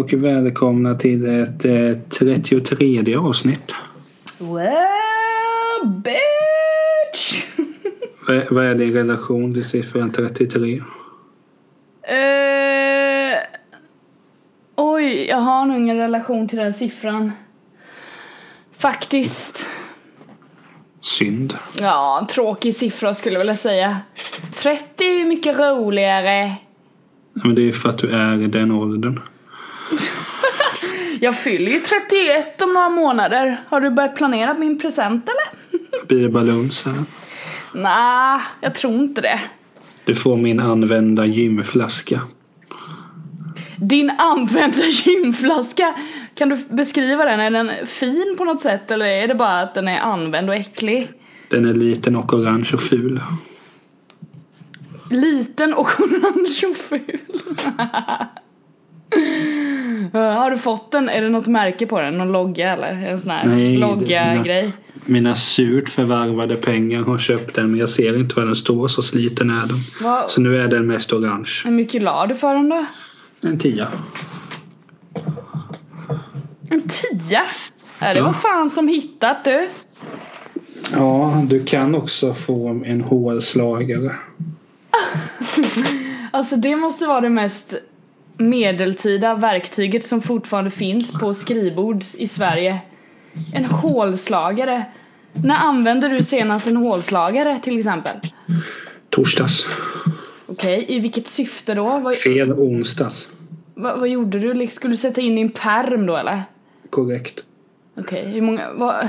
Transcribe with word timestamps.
och 0.00 0.12
välkomna 0.12 0.94
till 0.94 1.40
ett 1.40 1.64
eh, 1.64 1.92
33 2.18 3.16
avsnitt. 3.16 3.74
Well, 4.38 6.02
bitch! 6.04 7.44
Vad 8.28 8.44
vad 8.50 8.64
är 8.64 8.74
det 8.74 8.84
i 8.84 8.90
relation 8.90 9.54
till 9.54 9.64
siffran 9.64 10.12
33? 10.12 10.82
Eh, 12.02 13.38
oj, 14.76 15.26
jag 15.28 15.36
har 15.36 15.64
nog 15.64 15.76
ingen 15.76 15.96
relation 15.96 16.48
till 16.48 16.58
den 16.58 16.72
siffran. 16.72 17.32
Faktiskt. 18.78 19.66
Synd. 21.00 21.54
Ja, 21.80 22.26
tråkig 22.30 22.74
siffra 22.74 23.14
skulle 23.14 23.34
jag 23.34 23.40
vilja 23.40 23.56
säga. 23.56 23.96
30 24.56 25.04
är 25.04 25.24
mycket 25.24 25.58
roligare. 25.58 26.54
Ja, 27.34 27.42
Men 27.44 27.54
det 27.54 27.68
är 27.68 27.72
för 27.72 27.88
att 27.88 27.98
du 27.98 28.10
är 28.10 28.42
i 28.42 28.46
den 28.46 28.70
åldern. 28.70 29.20
Jag 31.20 31.38
fyller 31.38 31.72
ju 31.72 31.80
31 31.80 32.62
om 32.62 32.72
några 32.72 32.88
månader. 32.88 33.60
Har 33.68 33.80
du 33.80 33.90
börjat 33.90 34.16
planera 34.16 34.54
min 34.54 34.78
present 34.78 35.28
eller? 35.28 36.06
Blir 36.06 36.22
det 36.22 36.28
baluns 36.28 36.84
här? 36.84 37.04
Nej, 37.74 38.40
jag 38.60 38.74
tror 38.74 38.94
inte 38.94 39.20
det. 39.20 39.40
Du 40.04 40.14
får 40.14 40.36
min 40.36 40.60
använda 40.60 41.26
gymflaska. 41.26 42.20
Din 43.76 44.10
använda 44.18 44.84
gymflaska, 44.84 45.94
kan 46.34 46.48
du 46.48 46.56
beskriva 46.68 47.24
den? 47.24 47.40
Är 47.40 47.50
den 47.50 47.86
fin 47.86 48.34
på 48.38 48.44
något 48.44 48.60
sätt 48.60 48.90
eller 48.90 49.06
är 49.06 49.28
det 49.28 49.34
bara 49.34 49.60
att 49.60 49.74
den 49.74 49.88
är 49.88 50.00
använd 50.00 50.48
och 50.48 50.54
äcklig? 50.54 51.08
Den 51.48 51.64
är 51.64 51.74
liten 51.74 52.16
och 52.16 52.32
orange 52.32 52.70
och 52.74 52.82
ful. 52.82 53.20
Liten 55.10 55.74
och 55.74 55.88
orange 56.00 56.66
och 56.70 56.76
ful. 56.76 57.18
Har 60.12 60.50
du 60.50 60.58
fått 60.58 60.90
den? 60.92 61.08
Är 61.08 61.22
det 61.22 61.28
något 61.30 61.46
märke 61.46 61.86
på 61.86 62.00
den? 62.00 62.18
Någon 62.18 62.32
logga 62.32 62.72
eller? 62.72 62.92
En 63.06 63.18
sån 63.18 63.30
här 63.30 63.46
Nej, 63.46 63.76
logga-grej? 63.76 64.72
Mina 65.04 65.34
surt 65.34 65.88
förvärvade 65.88 66.56
pengar 66.56 67.02
har 67.02 67.18
köpt 67.18 67.54
den 67.54 67.70
men 67.70 67.80
jag 67.80 67.88
ser 67.88 68.18
inte 68.18 68.34
vad 68.34 68.46
den 68.46 68.56
står 68.56 68.88
så 68.88 69.02
sliten 69.02 69.50
är 69.50 69.66
den. 69.66 69.76
Vad, 70.02 70.30
Så 70.30 70.40
nu 70.40 70.62
är 70.62 70.68
den 70.68 70.86
mest 70.86 71.12
orange. 71.12 71.50
hur 71.64 71.70
mycket 71.72 72.02
la 72.02 72.26
du 72.26 72.34
för 72.34 72.54
den 72.54 72.68
då? 72.68 72.84
En 73.40 73.58
tia. 73.58 73.88
En 76.70 76.82
tia? 76.88 77.42
Är 77.98 78.14
det 78.14 78.20
Ja. 78.20 78.24
vad 78.26 78.36
fan 78.36 78.70
som 78.70 78.88
hittat 78.88 79.44
du? 79.44 79.68
Ja, 80.92 81.42
du 81.48 81.64
kan 81.64 81.94
också 81.94 82.34
få 82.34 82.68
en 82.86 83.00
hålslagare. 83.00 84.14
Alltså 86.32 86.56
det 86.56 86.76
måste 86.76 87.06
vara 87.06 87.20
det 87.20 87.28
mest 87.28 87.74
medeltida 88.40 89.34
verktyget 89.34 90.04
som 90.04 90.22
fortfarande 90.22 90.70
finns 90.70 91.20
på 91.20 91.34
skrivbord 91.34 92.04
i 92.18 92.28
Sverige. 92.28 92.78
En 93.54 93.64
hålslagare. 93.64 94.84
När 95.44 95.56
använde 95.56 96.08
du 96.08 96.22
senast 96.22 96.66
en 96.66 96.76
hålslagare 96.76 97.58
till 97.58 97.78
exempel? 97.78 98.16
Torsdags. 99.10 99.66
Okej, 100.46 100.84
i 100.88 101.00
vilket 101.00 101.26
syfte 101.26 101.74
då? 101.74 101.98
Vad, 101.98 102.16
Fel 102.16 102.52
onsdags. 102.52 103.28
vad, 103.74 103.98
vad 103.98 104.08
gjorde 104.08 104.38
du? 104.38 104.54
Liksom, 104.54 104.76
Skulle 104.76 104.92
du 104.92 104.96
sätta 104.96 105.20
in 105.20 105.38
i 105.38 105.40
en 105.40 105.50
perm 105.50 106.06
då 106.06 106.16
eller? 106.16 106.42
Korrekt. 106.90 107.44
Okej, 107.96 108.24
hur 108.26 108.40
många... 108.42 108.72
Vad, 108.72 109.08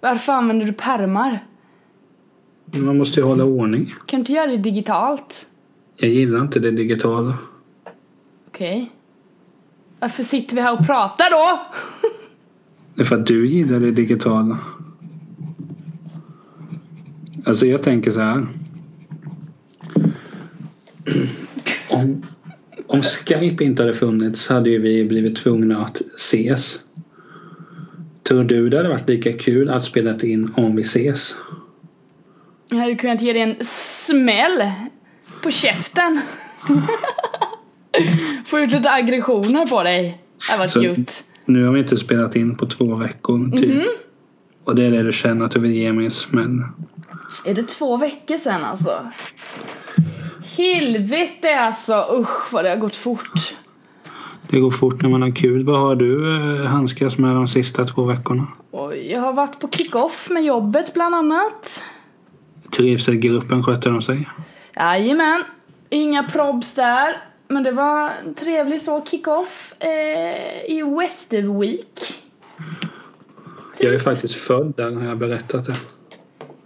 varför 0.00 0.32
använder 0.32 0.66
du 0.66 0.72
permar? 0.72 1.38
Man 2.64 2.98
måste 2.98 3.20
ju 3.20 3.26
hålla 3.26 3.44
ordning. 3.44 3.86
Kan 3.86 3.96
du 4.06 4.16
inte 4.16 4.32
göra 4.32 4.46
det 4.46 4.56
digitalt? 4.56 5.46
Jag 5.96 6.10
gillar 6.10 6.40
inte 6.40 6.58
det 6.60 6.70
digitala. 6.70 7.38
Okej. 8.58 8.90
Varför 10.00 10.22
sitter 10.22 10.56
vi 10.56 10.62
här 10.62 10.72
och 10.72 10.86
pratar 10.86 11.30
då? 11.30 11.60
Det 12.94 13.02
är 13.02 13.04
för 13.04 13.16
att 13.16 13.26
du 13.26 13.46
gillar 13.46 13.80
det 13.80 13.90
digitala. 13.90 14.58
Alltså 17.44 17.66
jag 17.66 17.82
tänker 17.82 18.10
så 18.10 18.20
här. 18.20 18.46
Om, 21.90 22.22
om 22.86 23.02
Skype 23.02 23.64
inte 23.64 23.82
hade 23.82 23.94
funnits 23.94 24.48
hade 24.48 24.70
ju 24.70 24.78
vi 24.78 25.04
blivit 25.04 25.36
tvungna 25.36 25.78
att 25.84 26.00
ses. 26.16 26.80
Tror 28.22 28.44
du 28.44 28.68
det 28.68 28.76
hade 28.76 28.88
varit 28.88 29.08
lika 29.08 29.32
kul 29.32 29.70
att 29.70 29.84
spela 29.84 30.16
in 30.20 30.54
om 30.56 30.76
vi 30.76 30.82
ses? 30.82 31.36
Jag 32.68 32.78
hade 32.78 32.94
kunnat 32.94 33.22
ge 33.22 33.32
dig 33.32 33.42
en 33.42 33.56
smäll 33.60 34.70
på 35.42 35.50
käften. 35.50 36.20
Få 38.44 38.58
ut 38.58 38.72
lite 38.72 38.90
aggressioner 38.90 39.66
på 39.66 39.82
dig. 39.82 40.22
Det 40.46 40.52
hade 40.52 40.58
varit 40.58 40.98
gött. 40.98 41.24
Nu 41.44 41.64
har 41.64 41.72
vi 41.72 41.80
inte 41.80 41.96
spelat 41.96 42.36
in 42.36 42.56
på 42.56 42.66
två 42.66 42.94
veckor 42.94 43.56
typ. 43.58 43.84
Och 44.64 44.74
det 44.74 44.84
är 44.84 44.90
det 44.90 45.02
du 45.02 45.12
känner 45.12 45.44
att 45.44 45.50
du 45.50 45.60
vill 45.60 45.72
ge 45.72 45.92
mig 45.92 46.04
en 46.04 46.10
smäll. 46.10 46.62
Är 47.44 47.54
det 47.54 47.68
två 47.68 47.96
veckor 47.96 48.36
sedan 48.36 48.64
alltså? 48.64 48.90
Helvete 50.56 51.60
alltså, 51.60 52.06
usch 52.12 52.52
vad 52.52 52.64
det 52.64 52.68
har 52.70 52.76
gått 52.76 52.96
fort. 52.96 53.54
Det 54.50 54.60
går 54.60 54.70
fort 54.70 55.02
när 55.02 55.10
man 55.10 55.22
har 55.22 55.36
kul. 55.36 55.64
Vad 55.64 55.80
har 55.80 55.96
du 55.96 56.36
eh, 56.36 56.66
handskats 56.66 57.18
med 57.18 57.34
de 57.34 57.48
sista 57.48 57.84
två 57.84 58.02
veckorna? 58.02 58.46
Oj, 58.70 59.12
jag 59.12 59.20
har 59.20 59.32
varit 59.32 59.60
på 59.60 59.68
kick-off 59.68 60.30
med 60.30 60.44
jobbet 60.44 60.94
bland 60.94 61.14
annat. 61.14 61.84
Trivselgruppen 62.70 63.62
sköter 63.62 63.90
de 63.90 64.02
sig? 64.02 64.28
Jajamän, 64.76 65.42
inga 65.90 66.22
probs 66.22 66.74
där. 66.74 67.16
Men 67.48 67.62
det 67.62 67.70
var 67.70 68.10
en 68.26 68.34
trevlig 68.34 68.82
så 68.82 69.04
kick-off 69.04 69.74
eh, 69.78 70.70
i 70.76 70.82
Westerweek. 70.98 72.22
Jag 73.78 73.94
är 73.94 73.98
faktiskt 73.98 74.34
född 74.34 74.74
där 74.76 74.92
har 74.94 75.08
jag 75.08 75.18
berättat 75.18 75.66
det. 75.66 75.76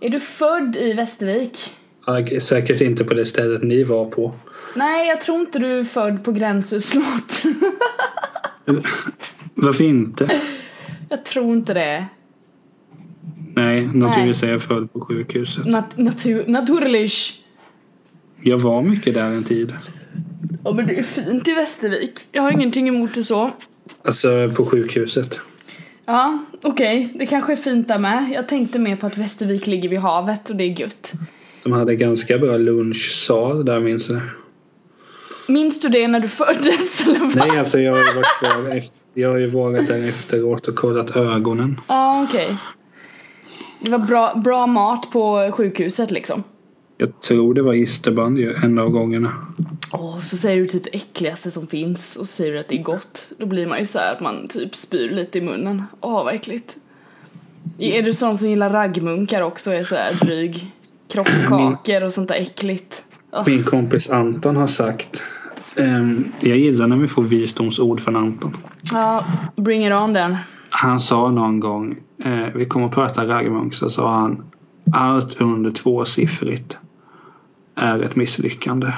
Är 0.00 0.10
du 0.10 0.20
född 0.20 0.76
i 0.76 0.92
Västervik? 0.92 1.76
Jag 2.06 2.42
säkert 2.42 2.80
inte 2.80 3.04
på 3.04 3.14
det 3.14 3.26
stället 3.26 3.62
ni 3.62 3.84
var 3.84 4.04
på. 4.04 4.32
Nej, 4.76 5.08
jag 5.08 5.20
tror 5.20 5.40
inte 5.40 5.58
du 5.58 5.78
är 5.78 5.84
född 5.84 6.24
på 6.24 6.32
Gränsö 6.32 6.80
slott. 6.80 7.42
Varför 9.54 9.84
inte? 9.84 10.40
jag 11.08 11.24
tror 11.24 11.52
inte 11.56 11.74
det. 11.74 12.06
Nej, 13.54 13.86
naturligtvis 13.94 14.42
är 14.42 14.50
jag 14.50 14.62
född 14.62 14.92
på 14.92 15.00
sjukhuset. 15.00 15.64
Nat- 15.64 15.96
natur- 15.96 16.44
naturligt. 16.46 17.12
Jag 18.42 18.58
var 18.58 18.82
mycket 18.82 19.14
där 19.14 19.24
en 19.26 19.44
tid. 19.44 19.72
Ja 20.64 20.72
men 20.72 20.86
det 20.86 20.98
är 20.98 21.02
fint 21.02 21.48
i 21.48 21.54
Västervik. 21.54 22.20
Jag 22.32 22.42
har 22.42 22.50
ingenting 22.50 22.88
emot 22.88 23.14
det 23.14 23.22
så. 23.22 23.50
Alltså 24.04 24.52
på 24.56 24.66
sjukhuset. 24.66 25.38
Ja, 26.06 26.38
okej. 26.62 27.12
Det 27.14 27.26
kanske 27.26 27.52
är 27.52 27.56
fint 27.56 27.88
där 27.88 27.98
med. 27.98 28.30
Jag 28.34 28.48
tänkte 28.48 28.78
mer 28.78 28.96
på 28.96 29.06
att 29.06 29.18
Västervik 29.18 29.66
ligger 29.66 29.88
vid 29.88 29.98
havet 29.98 30.50
och 30.50 30.56
det 30.56 30.64
är 30.64 30.80
gött. 30.80 31.12
De 31.62 31.72
hade 31.72 31.94
ganska 31.94 32.38
bra 32.38 32.56
lunchsal 32.56 33.64
där 33.64 33.80
minns 33.80 34.08
jag. 34.08 34.20
Minns 35.48 35.80
du 35.80 35.88
det 35.88 36.08
när 36.08 36.20
du 36.20 36.28
föddes 36.28 37.06
eller 37.06 37.20
vad? 37.20 37.36
Nej, 37.36 37.58
alltså 37.58 37.80
jag 37.80 37.92
har 37.92 37.98
ju 37.98 38.14
varit 38.14 38.38
kvar 38.40 38.76
efter, 38.76 39.00
Jag 39.14 39.28
har 39.28 39.36
ju 39.36 39.46
varit 39.46 39.88
där 39.88 40.08
efteråt 40.08 40.68
och 40.68 40.74
kollat 40.74 41.16
ögonen. 41.16 41.80
Ja, 41.88 42.26
okej. 42.28 42.56
Det 43.80 43.90
var 43.90 43.98
bra, 43.98 44.34
bra 44.34 44.66
mat 44.66 45.10
på 45.10 45.50
sjukhuset 45.52 46.10
liksom. 46.10 46.44
Jag 47.02 47.20
tror 47.20 47.54
det 47.54 47.62
var 47.62 47.74
isterband 47.74 48.38
ju 48.38 48.54
en 48.54 48.78
av 48.78 48.88
gångerna. 48.88 49.32
Åh, 49.92 50.18
så 50.18 50.36
säger 50.36 50.60
du 50.60 50.66
typ 50.66 50.84
det 50.84 50.94
äckligaste 50.94 51.50
som 51.50 51.66
finns 51.66 52.16
och 52.16 52.28
säger 52.28 52.60
att 52.60 52.68
det 52.68 52.78
är 52.78 52.82
gott. 52.82 53.28
Då 53.38 53.46
blir 53.46 53.66
man 53.66 53.78
ju 53.78 53.86
så 53.86 53.98
här 53.98 54.12
att 54.14 54.20
man 54.20 54.48
typ 54.48 54.76
spyr 54.76 55.08
lite 55.08 55.38
i 55.38 55.40
munnen. 55.40 55.82
Åh, 56.00 56.24
vad 56.24 56.34
äckligt. 56.34 56.76
Är 57.78 58.02
du 58.02 58.12
sån 58.12 58.36
som 58.36 58.48
gillar 58.48 58.70
raggmunkar 58.70 59.42
också? 59.42 59.70
Är 59.70 59.82
så 59.82 59.94
här 59.94 60.14
dryg? 60.20 60.72
Kroppkakor 61.08 62.04
och 62.04 62.12
sånt 62.12 62.28
där 62.28 62.34
äckligt. 62.34 63.04
Åh, 63.32 63.42
Min 63.46 63.64
kompis 63.64 64.10
Anton 64.10 64.56
har 64.56 64.66
sagt 64.66 65.22
ehm, 65.76 66.32
Jag 66.40 66.58
gillar 66.58 66.86
när 66.86 66.96
vi 66.96 67.08
får 67.08 67.22
visdomsord 67.22 68.00
från 68.00 68.16
Anton. 68.16 68.56
Ja, 68.92 69.24
bring 69.56 69.86
it 69.86 69.92
on 69.92 70.12
den. 70.12 70.36
Han 70.70 71.00
sa 71.00 71.30
någon 71.30 71.60
gång 71.60 71.96
eh, 72.24 72.46
Vi 72.54 72.64
kommer 72.66 72.86
att 72.86 72.94
prata 72.94 73.28
raggmunk 73.28 73.74
så 73.74 73.90
sa 73.90 74.12
han 74.12 74.44
Allt 74.94 75.40
under 75.40 75.70
tvåsiffrigt 75.70 76.78
är 77.74 78.02
ett 78.02 78.16
misslyckande. 78.16 78.92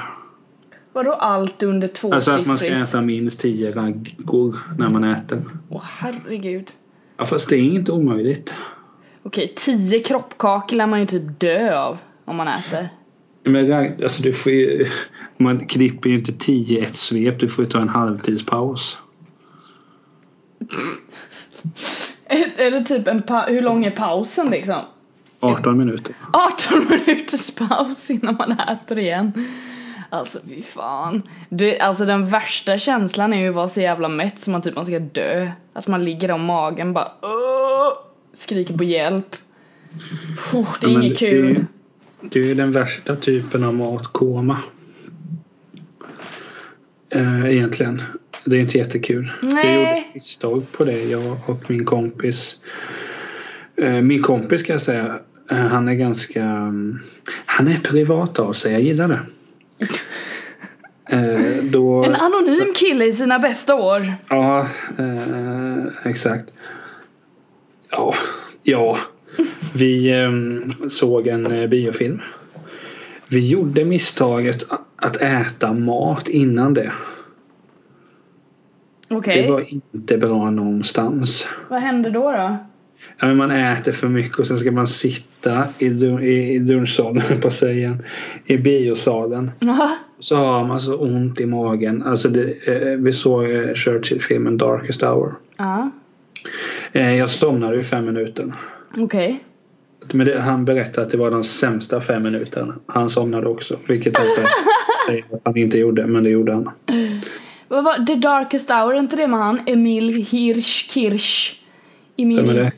Vadå 0.93 1.13
allt 1.13 1.63
under 1.63 1.89
Alltså 2.11 2.31
att 2.31 2.45
man 2.45 2.57
ska 2.57 2.67
äta 2.67 3.01
minst 3.01 3.39
tio 3.39 3.71
raggor 3.71 4.57
när 4.77 4.89
man 4.89 5.03
äter. 5.03 5.41
Åh 5.69 5.83
herregud. 5.83 6.71
Ja, 7.17 7.25
fast 7.25 7.49
det 7.49 7.55
är 7.55 7.59
inte 7.59 7.91
omöjligt. 7.91 8.53
Okej, 9.23 9.53
tio 9.55 9.99
kroppkakor 9.99 10.75
lär 10.75 10.87
man 10.87 10.99
ju 10.99 11.05
typ 11.05 11.39
dö 11.39 11.77
av 11.79 11.97
om 12.25 12.35
man 12.35 12.47
äter. 12.47 12.89
Men 13.43 13.73
alltså 14.03 14.23
du 14.23 14.33
får 14.33 14.51
ju, 14.51 14.87
man 15.37 15.65
klipper 15.65 16.09
ju 16.09 16.15
inte 16.15 16.33
tio 16.33 16.83
ett 16.83 16.95
svep. 16.95 17.39
Du 17.39 17.49
får 17.49 17.63
ju 17.63 17.69
ta 17.71 17.79
en 17.79 17.89
halvtidspaus. 17.89 18.97
Det 22.57 22.81
typ 22.81 23.07
en 23.07 23.21
pa- 23.21 23.45
hur 23.47 23.61
lång 23.61 23.85
är 23.85 23.91
pausen 23.91 24.49
liksom? 24.49 24.81
18 25.39 25.77
minuter. 25.77 26.15
18 26.33 26.87
minuters 27.07 27.55
paus 27.55 28.11
innan 28.11 28.35
man 28.35 28.51
äter 28.51 28.97
igen. 28.99 29.31
Alltså 30.09 30.39
fy 30.49 30.61
fan. 30.61 31.21
Det, 31.49 31.79
alltså 31.79 32.05
den 32.05 32.29
värsta 32.29 32.77
känslan 32.77 33.33
är 33.33 33.41
ju 33.41 33.49
att 33.49 33.55
vara 33.55 33.67
så 33.67 33.81
jävla 33.81 34.09
mätt 34.09 34.39
som 34.39 34.51
man 34.51 34.61
typ 34.61 34.75
man 34.75 34.85
ska 34.85 34.99
dö. 34.99 35.49
Att 35.73 35.87
man 35.87 36.05
ligger 36.05 36.27
där 36.27 36.35
om 36.35 36.43
magen 36.45 36.93
bara 36.93 37.11
Åh! 37.21 37.93
Skriker 38.33 38.77
på 38.77 38.83
hjälp. 38.83 39.35
Puh, 40.51 40.67
det 40.81 40.87
är 40.87 40.91
Ja, 40.91 41.01
inget 41.03 41.19
det 41.19 41.27
är 41.27 41.31
kul. 41.31 41.47
ju- 41.49 41.65
Det 42.21 42.39
är 42.39 42.43
ju 42.43 42.55
den 42.55 42.71
värsta 42.71 43.15
typen 43.15 43.63
av 43.63 43.73
matkoma. 43.73 44.57
Eh, 47.09 47.45
egentligen. 47.45 48.01
Det 48.45 48.57
är 48.57 48.61
inte 48.61 48.77
jättekul. 48.77 49.31
Jag 49.41 49.49
gjorde 49.51 49.63
Nej. 49.63 50.05
ett 50.09 50.13
misstag 50.15 50.71
på 50.71 50.83
det, 50.83 51.03
jag 51.03 51.37
och 51.45 51.69
min 51.69 51.85
kompis. 51.85 52.57
Eh, 53.77 54.01
min 54.01 54.21
kompis 54.23 54.63
kan 54.63 54.73
jag 54.73 54.81
säga, 54.81 55.19
eh, 55.51 55.57
han 55.57 55.87
är 55.87 55.93
ganska... 55.93 56.43
mm, 56.43 56.99
Han 57.45 57.67
är 57.67 57.77
privat 57.77 58.39
av 58.39 58.53
sig, 58.53 58.71
jag 58.71 58.81
gillar 58.81 59.07
det. 59.07 59.19
Eh, 61.09 61.63
då, 61.63 62.03
En 62.03 62.15
anonym 62.15 62.73
kille 62.75 63.05
i 63.05 63.11
sina 63.11 63.39
bästa 63.39 63.75
år. 63.75 64.13
Ja, 64.29 64.67
eh, 64.97 65.83
exakt. 66.03 66.53
Ja, 67.91 68.13
ja. 68.63 68.97
Vi 69.75 70.21
eh, 70.23 70.31
såg 70.89 71.27
en 71.27 71.51
eh, 71.51 71.67
biofilm. 71.69 72.21
Vi 73.27 73.49
gjorde 73.49 73.85
misstaget 73.85 74.65
att 74.95 75.17
äta 75.17 75.73
mat 75.73 76.27
innan 76.27 76.73
det. 76.73 76.91
Okej. 79.09 79.41
Det 79.43 79.51
var 79.51 79.73
inte 79.73 80.17
bra 80.17 80.49
någonstans. 80.49 81.47
Vad 81.69 81.81
hände 81.81 82.09
då 82.09 82.31
då? 82.31 82.57
Ja, 83.19 83.27
men 83.27 83.37
man 83.37 83.51
äter 83.51 83.91
för 83.91 84.07
mycket 84.07 84.39
och 84.39 84.47
sen 84.47 84.57
ska 84.57 84.71
man 84.71 84.87
sitta 84.87 85.63
i, 85.79 85.89
dun- 85.89 86.21
i, 86.21 86.55
i 86.55 86.59
dunsalen, 86.59 87.23
på 87.41 87.67
igen, 87.67 88.03
i 88.45 88.57
biosalen. 88.57 89.51
Ja. 89.59 89.97
Så 90.19 90.35
har 90.35 90.67
man 90.67 90.79
så 90.79 90.97
ont 90.97 91.41
i 91.41 91.45
magen. 91.45 92.03
Alltså 92.03 92.29
det, 92.29 92.67
eh, 92.67 92.97
vi 92.97 93.13
såg 93.13 93.51
eh, 93.51 93.73
Churchill-filmen 93.73 94.57
Darkest 94.57 95.01
Hour. 95.01 95.35
Ja. 95.57 95.91
Eh, 96.91 97.15
jag 97.15 97.29
somnade 97.29 97.77
i 97.77 97.83
fem 97.83 98.05
minuter. 98.05 98.53
Okej. 98.97 99.43
Men 100.13 100.25
det, 100.25 100.39
han 100.39 100.65
berättade 100.65 101.07
att 101.07 101.11
det 101.11 101.17
var 101.17 101.31
de 101.31 101.43
sämsta 101.43 102.01
fem 102.01 102.23
minuterna. 102.23 102.75
Han 102.85 103.09
somnade 103.09 103.47
också. 103.47 103.79
Vilket 103.87 104.17
han 105.43 105.57
inte 105.57 105.77
gjorde. 105.77 106.07
Men 106.07 106.23
det 106.23 106.29
gjorde 106.29 106.53
han. 106.53 106.69
Vad 107.67 107.83
var 107.83 108.05
The 108.05 108.15
Darkest 108.15 108.69
Hour, 108.69 108.93
är 108.93 108.99
inte 108.99 109.15
det 109.15 109.27
med 109.27 109.39
han? 109.39 109.59
Emil 109.65 110.13
Hirsch 110.13 110.89
Kirsch. 110.91 111.55
Emil 112.17 112.71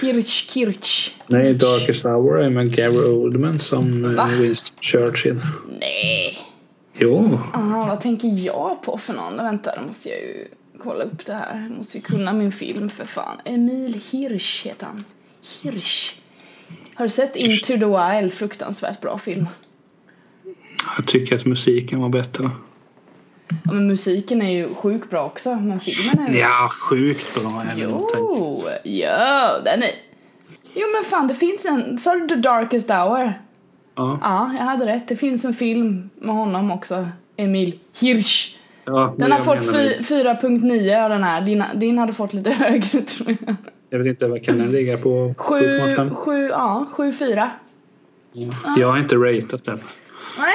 Hirsch 0.00 0.50
Kirsch. 0.50 1.14
Nej, 1.26 1.54
Darkest 1.54 2.04
Hour 2.04 2.38
är 2.38 2.50
med 2.50 2.76
Gary 2.76 3.14
Oldman 3.14 3.58
som 3.58 4.04
eh, 4.04 4.10
Va? 4.10 4.28
Winston 4.40 4.76
Churchill. 4.80 5.40
Nej. 5.80 6.38
Jo. 6.94 7.38
Aha, 7.54 7.86
vad 7.86 8.00
tänker 8.00 8.28
jag 8.28 8.82
på 8.82 8.98
för 8.98 9.12
någon? 9.12 9.36
Vänta, 9.36 9.74
då 9.76 9.86
måste 9.86 10.08
jag 10.08 10.18
ju 10.18 10.48
kolla 10.82 11.04
upp 11.04 11.26
det 11.26 11.32
här. 11.32 11.60
Jag 11.60 11.78
måste 11.78 11.98
ju 11.98 12.02
kunna 12.02 12.32
min 12.32 12.52
film 12.52 12.88
för 12.88 13.04
fan. 13.04 13.36
Emil 13.44 14.00
Hirsch 14.10 14.66
heter 14.66 14.86
han. 14.86 15.04
Hirsch. 15.62 16.14
Har 16.94 17.04
du 17.04 17.10
sett 17.10 17.36
Into 17.36 17.66
the 17.66 17.74
Wild? 17.84 18.32
Fruktansvärt 18.32 19.00
bra 19.00 19.18
film. 19.18 19.46
Jag 20.96 21.06
tycker 21.06 21.36
att 21.36 21.44
musiken 21.44 22.00
var 22.00 22.08
bättre. 22.08 22.50
Ja, 23.48 23.72
men 23.72 23.86
musiken 23.86 24.42
är 24.42 24.50
ju 24.50 24.74
sjukt 24.74 25.10
bra 25.10 25.24
också, 25.24 25.54
men 25.54 25.80
filmen 25.80 26.26
är 26.28 26.32
ju... 26.32 26.38
Ja, 26.38 26.68
sjukt 26.68 27.34
bra 27.34 27.62
är. 27.62 27.74
Jo, 27.76 28.62
ja, 28.84 29.58
den 29.64 29.82
är... 29.82 29.90
Jo 30.74 30.86
men 30.94 31.04
fan 31.04 31.28
det 31.28 31.34
finns 31.34 31.64
en, 31.64 31.98
sa 31.98 32.14
du 32.14 32.28
The 32.28 32.34
Darkest 32.36 32.90
Hour? 32.90 33.32
Ja, 33.94 34.18
Ja, 34.22 34.50
jag 34.58 34.64
hade 34.64 34.86
rätt. 34.86 35.08
Det 35.08 35.16
finns 35.16 35.44
en 35.44 35.54
film 35.54 36.10
med 36.14 36.34
honom 36.34 36.70
också. 36.70 37.08
Emil 37.36 37.78
Hirsch. 38.00 38.56
ja, 38.84 39.14
Den 39.18 39.32
har 39.32 39.38
fått 39.38 39.66
menar 39.66 40.02
fy- 40.02 40.14
4.9 40.14 41.04
av 41.04 41.10
den 41.10 41.22
här. 41.24 41.40
Din, 41.40 41.64
din 41.74 41.98
hade 41.98 42.12
fått 42.12 42.32
lite 42.32 42.50
högre 42.58 43.00
tror 43.00 43.36
jag. 43.46 43.56
Jag 43.90 43.98
vet 43.98 44.06
inte, 44.06 44.28
vad 44.28 44.44
kan 44.44 44.58
den 44.58 44.72
ligga 44.72 44.96
på? 44.98 45.34
7, 45.38 45.54
7,5? 45.78 46.14
7, 46.14 46.48
ja, 46.48 46.86
7, 46.92 47.12
4. 47.12 47.50
Ja. 48.32 48.54
Jag 48.78 48.88
har 48.92 48.98
inte 48.98 49.14
ratat 49.16 49.64
den. 49.64 49.80
Nej, 50.38 50.54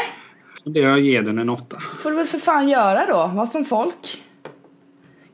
Det 0.74 0.80
jag 0.80 1.00
ger 1.00 1.22
den 1.22 1.38
en 1.38 1.50
åtta. 1.50 1.78
får 1.80 2.10
du 2.10 2.16
väl 2.18 2.26
för 2.26 2.38
fan 2.38 2.70
göra 2.70 3.06
då. 3.06 3.32
Var 3.36 3.46
som 3.46 3.66
folk. 3.66 4.24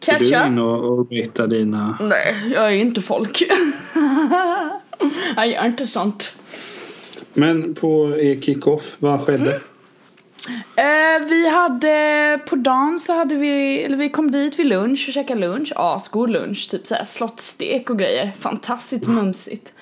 Är 0.08 0.20
du 0.20 0.30
Catch 0.30 0.48
in 0.48 0.58
up. 0.58 0.66
och, 0.66 1.00
och 1.00 1.08
ratea 1.12 1.48
dina... 1.48 1.98
Nej, 2.02 2.52
jag 2.54 2.66
är 2.66 2.78
inte 2.78 3.02
folk. 3.02 3.42
jag 5.36 5.48
gör 5.48 5.66
inte 5.66 5.88
sånt. 5.88 6.38
Men 7.34 7.74
på 7.74 8.18
er 8.18 8.42
kick-off, 8.42 8.96
vad 9.00 9.22
skedde? 9.22 9.50
Mm. 9.50 9.62
Eh, 10.76 11.28
vi 11.28 11.50
hade 11.50 12.40
på 12.46 12.56
dagen 12.56 13.00
så 13.00 13.14
hade 13.14 13.36
vi, 13.36 13.84
eller 13.84 13.98
vi 13.98 14.10
kom 14.10 14.32
dit 14.32 14.60
vid 14.60 14.66
lunch 14.66 15.06
och 15.08 15.14
käkade 15.14 15.40
lunch, 15.40 15.74
asgod 15.76 16.30
lunch, 16.30 16.72
typ 16.72 16.88
såhär 16.88 17.06
slottsstek 17.06 17.90
och 17.90 18.00
grejer, 18.00 18.34
fantastiskt 18.40 19.08
mumsigt. 19.08 19.74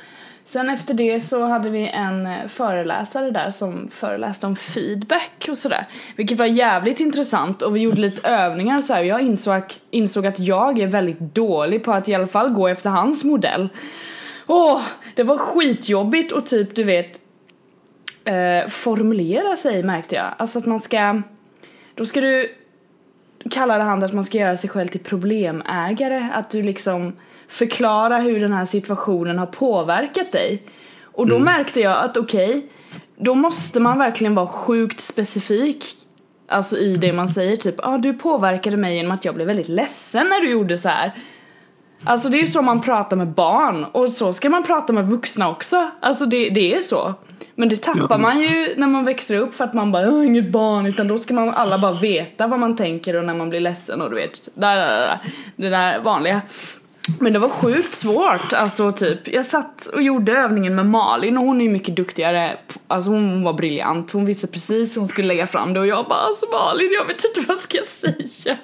Sen 0.46 0.70
efter 0.70 0.94
det 0.94 1.20
så 1.20 1.44
hade 1.46 1.70
vi 1.70 1.88
en 1.90 2.26
eh, 2.26 2.48
föreläsare 2.48 3.32
där 3.32 3.50
som 3.50 3.90
föreläste 3.92 4.48
om 4.48 4.56
feedback 4.56 5.46
och 5.50 5.58
sådär. 5.58 5.88
Vilket 6.16 6.38
var 6.38 6.46
jävligt 6.46 7.00
intressant 7.00 7.62
och 7.62 7.76
vi 7.76 7.80
gjorde 7.80 8.02
lite 8.02 8.28
övningar 8.30 8.78
och 8.78 8.84
så 8.84 8.94
här. 8.94 9.04
Jag 9.04 9.22
insåg, 9.22 9.54
att- 9.54 9.80
insåg 9.92 10.26
att 10.28 10.40
jag 10.40 10.80
är 10.80 10.88
väldigt 10.88 11.20
dålig 11.20 11.84
på 11.84 11.92
att 11.92 12.08
i 12.08 12.14
alla 12.16 12.28
fall 12.28 12.50
gå 12.50 12.68
efter 12.68 12.90
hans 12.90 13.24
modell. 13.24 13.70
Åh, 14.48 14.82
det 15.16 15.24
var 15.24 15.38
skitjobbigt 15.38 16.32
och 16.32 16.46
typ 16.46 16.76
du 16.76 16.84
vet 16.84 17.20
eh, 18.26 18.68
formulera 18.70 19.56
sig 19.56 19.84
märkte 19.84 20.16
jag. 20.16 20.26
Alltså 20.38 20.60
att 20.60 20.66
man 20.66 20.80
ska, 20.80 21.22
då 21.96 22.06
ska 22.06 22.22
du 22.22 22.56
kallade 23.52 23.84
han 23.84 24.00
det 24.00 24.06
att 24.06 24.14
man 24.14 24.24
ska 24.24 24.38
göra 24.38 24.58
sig 24.58 24.70
själv 24.70 24.88
till 24.88 25.00
problemägare. 25.04 26.28
Att 26.34 26.50
du 26.50 26.62
liksom 26.62 27.14
förklarar 27.54 28.22
hur 28.22 28.40
den 28.40 28.54
här 28.54 28.66
situationen 28.66 29.40
har 29.40 29.46
påverkat 29.46 30.32
dig. 30.32 30.62
Och 31.04 31.28
då 31.28 31.40
märkte 31.40 31.80
jag 31.80 32.04
att 32.04 32.18
okej, 32.18 32.66
då 33.18 33.36
måste 33.36 33.80
man 33.80 34.00
verkligen 34.00 34.36
vara 34.36 34.48
sjukt 34.48 35.00
specifik. 35.00 35.86
Alltså 36.50 36.78
i 36.78 36.96
det 36.96 37.14
man 37.14 37.28
säger 37.28 37.56
typ, 37.56 37.76
ah, 37.78 37.98
du 37.98 38.14
påverkade 38.14 38.78
mig 38.78 38.96
genom 38.96 39.12
att 39.12 39.26
jag 39.26 39.36
blev 39.36 39.48
väldigt 39.48 39.68
ledsen 39.68 40.28
när 40.30 40.42
du 40.42 40.52
gjorde 40.52 40.78
så 40.78 40.90
här. 40.90 41.12
Alltså 42.04 42.30
det 42.30 42.38
är 42.38 42.42
ju 42.42 42.48
så 42.48 42.62
man 42.62 42.82
pratar 42.82 43.18
med 43.18 43.28
barn 43.28 43.84
och 43.84 44.10
så 44.10 44.34
ska 44.34 44.50
man 44.50 44.64
prata 44.64 44.94
med 44.94 45.06
vuxna 45.08 45.50
också. 45.50 45.90
Alltså 46.00 46.26
det, 46.26 46.50
det 46.50 46.76
är 46.76 46.80
så. 46.80 47.14
Men 47.56 47.70
det 47.70 47.82
tappar 47.82 48.08
Ja. 48.10 48.18
man 48.18 48.42
ju 48.42 48.74
när 48.78 48.88
man 48.88 49.06
växer 49.06 49.40
upp 49.40 49.56
för 49.56 49.64
att 49.64 49.74
man 49.74 49.92
bara 49.92 50.06
har 50.06 50.24
inget 50.24 50.52
barn 50.52 50.86
utan 50.86 51.08
då 51.08 51.18
ska 51.18 51.34
man 51.34 51.50
alla 51.50 51.78
bara 51.78 51.94
veta 51.94 52.48
vad 52.48 52.60
man 52.60 52.76
tänker 52.76 53.16
och 53.16 53.26
när 53.26 53.34
man 53.34 53.50
blir 53.50 53.60
ledsen 53.60 54.02
och 54.02 54.10
du 54.10 54.16
vet 54.16 54.50
där, 54.54 54.76
där, 54.76 55.00
där, 55.00 55.20
det 55.56 55.70
där 55.70 56.00
vanliga. 56.00 56.42
Men 57.20 57.34
det 57.34 57.40
var 57.40 57.50
sjukt 57.50 57.94
svårt, 57.94 58.54
alltså 58.54 58.92
typ 58.92 59.28
jag 59.28 59.46
satt 59.46 59.86
och 59.86 60.02
gjorde 60.02 60.32
övningen 60.32 60.76
med 60.76 60.86
Malin 60.86 61.38
och 61.38 61.44
hon 61.44 61.62
är 61.62 61.66
ju 61.66 61.72
mycket 61.72 61.96
duktigare, 61.96 62.58
alltså 62.88 63.12
hon 63.12 63.44
var 63.44 63.54
briljant, 63.54 64.12
hon 64.12 64.26
visste 64.26 64.48
precis 64.48 64.96
hur 64.96 65.02
hon 65.02 65.08
skulle 65.08 65.28
lägga 65.28 65.48
fram 65.48 65.74
det 65.74 65.80
och 65.80 65.88
jag 65.88 66.06
bara 66.08 66.20
alltså 66.20 66.46
Malin 66.52 66.90
jag 67.00 67.06
vet 67.06 67.24
inte 67.26 67.48
vad 67.48 67.58
ska 67.58 67.78
jag 67.78 67.86
säga. 67.86 68.14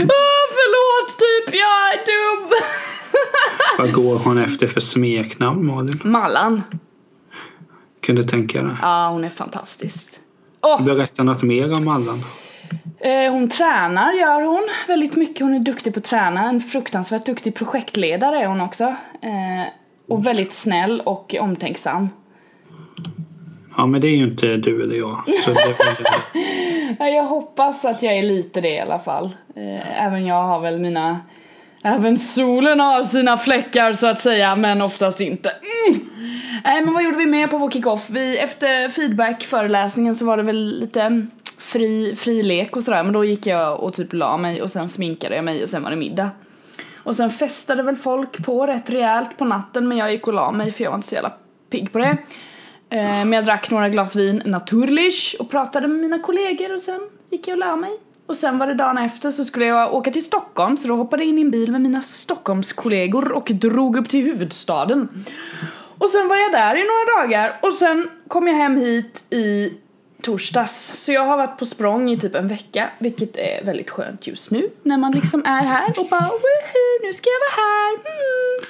Åh, 0.00 0.46
förlåt 0.58 1.18
typ, 1.18 1.54
jag 1.54 1.92
är 1.92 2.06
dum. 2.06 2.50
Vad 3.78 3.92
går 3.92 4.18
hon 4.18 4.38
efter 4.38 4.66
för 4.66 4.80
smeknamn 4.80 5.66
Malin? 5.66 6.00
Mallan, 6.04 6.62
Kunde 8.02 8.24
tänka 8.24 8.62
dig. 8.62 8.72
ja 8.82 9.08
hon 9.12 9.24
är 9.24 9.30
fantastisk. 9.30 10.10
Åh, 10.62 10.84
Berätta 10.84 11.22
något 11.22 11.42
mer 11.42 11.76
om 11.76 11.88
Allan. 11.88 12.24
Eh, 13.00 13.32
hon 13.32 13.48
tränar 13.48 14.12
gör 14.12 14.42
hon 14.42 14.68
väldigt 14.86 15.16
mycket. 15.16 15.40
Hon 15.40 15.54
är 15.54 15.58
duktig 15.58 15.94
på 15.94 15.98
att 15.98 16.04
träna. 16.04 16.48
En 16.48 16.60
fruktansvärt 16.60 17.26
duktig 17.26 17.54
projektledare 17.54 18.42
är 18.42 18.46
hon 18.46 18.60
också. 18.60 18.84
Eh, 19.22 19.72
och 20.08 20.26
väldigt 20.26 20.52
snäll 20.52 21.00
och 21.00 21.34
omtänksam. 21.40 22.08
Ja 23.76 23.86
men 23.86 24.00
det 24.00 24.06
är 24.06 24.16
ju 24.16 24.24
inte 24.24 24.56
du 24.56 24.82
eller 24.82 24.96
jag. 24.96 25.18
Jag 27.14 27.24
hoppas 27.24 27.84
att 27.84 28.02
jag 28.02 28.16
är 28.16 28.22
lite 28.22 28.60
det 28.60 28.74
i 28.74 28.80
alla 28.80 28.98
fall. 28.98 29.24
Eh, 29.56 30.04
även 30.06 30.26
jag 30.26 30.42
har 30.42 30.60
väl 30.60 30.78
mina... 30.78 31.20
Även 31.82 32.18
solen 32.18 32.80
har 32.80 33.02
sina 33.02 33.36
fläckar 33.36 33.92
så 33.92 34.06
att 34.06 34.20
säga, 34.20 34.56
men 34.56 34.82
oftast 34.82 35.20
inte. 35.20 35.50
Mm. 35.50 36.08
Nej 36.64 36.84
men 36.84 36.94
vad 36.94 37.02
gjorde 37.04 37.16
vi 37.16 37.26
mer 37.26 37.46
på 37.46 37.58
vår 37.58 37.70
kickoff? 37.70 38.10
Vi, 38.10 38.38
efter 38.38 38.88
feedback-föreläsningen 38.88 40.14
så 40.14 40.26
var 40.26 40.36
det 40.36 40.42
väl 40.42 40.80
lite 40.80 41.26
fri, 41.58 42.16
fri 42.16 42.42
lek 42.42 42.76
och 42.76 42.82
sådär 42.82 43.02
men 43.02 43.12
då 43.12 43.24
gick 43.24 43.46
jag 43.46 43.80
och 43.80 43.94
typ 43.94 44.12
la 44.12 44.36
mig 44.36 44.62
och 44.62 44.70
sen 44.70 44.88
sminkade 44.88 45.36
jag 45.36 45.44
mig 45.44 45.62
och 45.62 45.68
sen 45.68 45.82
var 45.82 45.90
det 45.90 45.96
middag. 45.96 46.30
Och 47.04 47.16
sen 47.16 47.30
festade 47.30 47.82
väl 47.82 47.96
folk 47.96 48.44
på 48.44 48.66
rätt 48.66 48.90
rejält 48.90 49.38
på 49.38 49.44
natten 49.44 49.88
men 49.88 49.98
jag 49.98 50.12
gick 50.12 50.26
och 50.26 50.32
la 50.34 50.50
mig 50.50 50.72
för 50.72 50.84
jag 50.84 50.90
var 50.90 50.96
inte 50.96 51.08
så 51.08 51.14
jävla 51.14 51.32
pigg 51.70 51.92
på 51.92 51.98
det. 51.98 52.18
Eh, 52.90 53.02
Men 53.24 53.32
jag 53.32 53.44
drack 53.44 53.70
några 53.70 53.88
glas 53.88 54.16
vin 54.16 54.42
naturligt 54.46 55.34
och 55.40 55.50
pratade 55.50 55.88
med 55.88 55.98
mina 55.98 56.18
kollegor 56.18 56.74
och 56.74 56.82
sen 56.82 57.00
gick 57.30 57.48
jag 57.48 57.54
och 57.54 57.58
la 57.58 57.76
mig. 57.76 57.90
Och 58.26 58.36
sen 58.36 58.58
var 58.58 58.66
det 58.66 58.74
dagen 58.74 58.98
efter 58.98 59.30
så 59.30 59.44
skulle 59.44 59.66
jag 59.66 59.94
åka 59.94 60.10
till 60.10 60.24
Stockholm 60.24 60.76
så 60.76 60.88
då 60.88 60.94
hoppade 60.94 61.22
jag 61.22 61.28
in 61.28 61.38
i 61.38 61.40
en 61.40 61.50
bil 61.50 61.72
med 61.72 61.80
mina 61.80 62.00
Stockholmskollegor 62.00 63.32
och 63.32 63.50
drog 63.54 63.96
upp 63.96 64.08
till 64.08 64.24
huvudstaden. 64.24 65.24
Och 65.98 66.10
sen 66.10 66.28
var 66.28 66.36
jag 66.36 66.52
där 66.52 66.74
i 66.76 66.84
några 66.84 67.20
dagar 67.20 67.58
och 67.62 67.74
sen 67.74 68.08
kom 68.28 68.46
jag 68.46 68.54
hem 68.54 68.76
hit 68.76 69.24
i 69.30 69.72
torsdags. 70.22 71.04
Så 71.04 71.12
jag 71.12 71.24
har 71.24 71.36
varit 71.36 71.58
på 71.58 71.66
språng 71.66 72.10
i 72.10 72.18
typ 72.18 72.34
en 72.34 72.48
vecka, 72.48 72.90
vilket 72.98 73.36
är 73.36 73.64
väldigt 73.64 73.90
skönt 73.90 74.26
just 74.26 74.50
nu 74.50 74.70
när 74.82 74.98
man 74.98 75.12
liksom 75.12 75.44
är 75.44 75.64
här 75.64 75.88
och 75.88 76.06
bara 76.10 76.20
woho, 76.20 77.06
nu 77.06 77.12
ska 77.12 77.30
jag 77.30 77.40
vara 77.40 77.66
här. 77.66 77.92
Mm. 77.94 78.64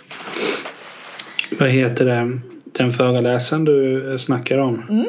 Vad 1.61 1.71
heter 1.71 2.05
det? 2.05 2.41
Den 2.65 2.93
föreläsaren 2.93 3.65
du 3.65 4.17
snackar 4.19 4.59
om. 4.59 4.87
Mm. 4.89 5.09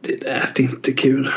Det 0.00 0.22
lät 0.22 0.58
inte 0.58 0.92
kul. 0.92 1.30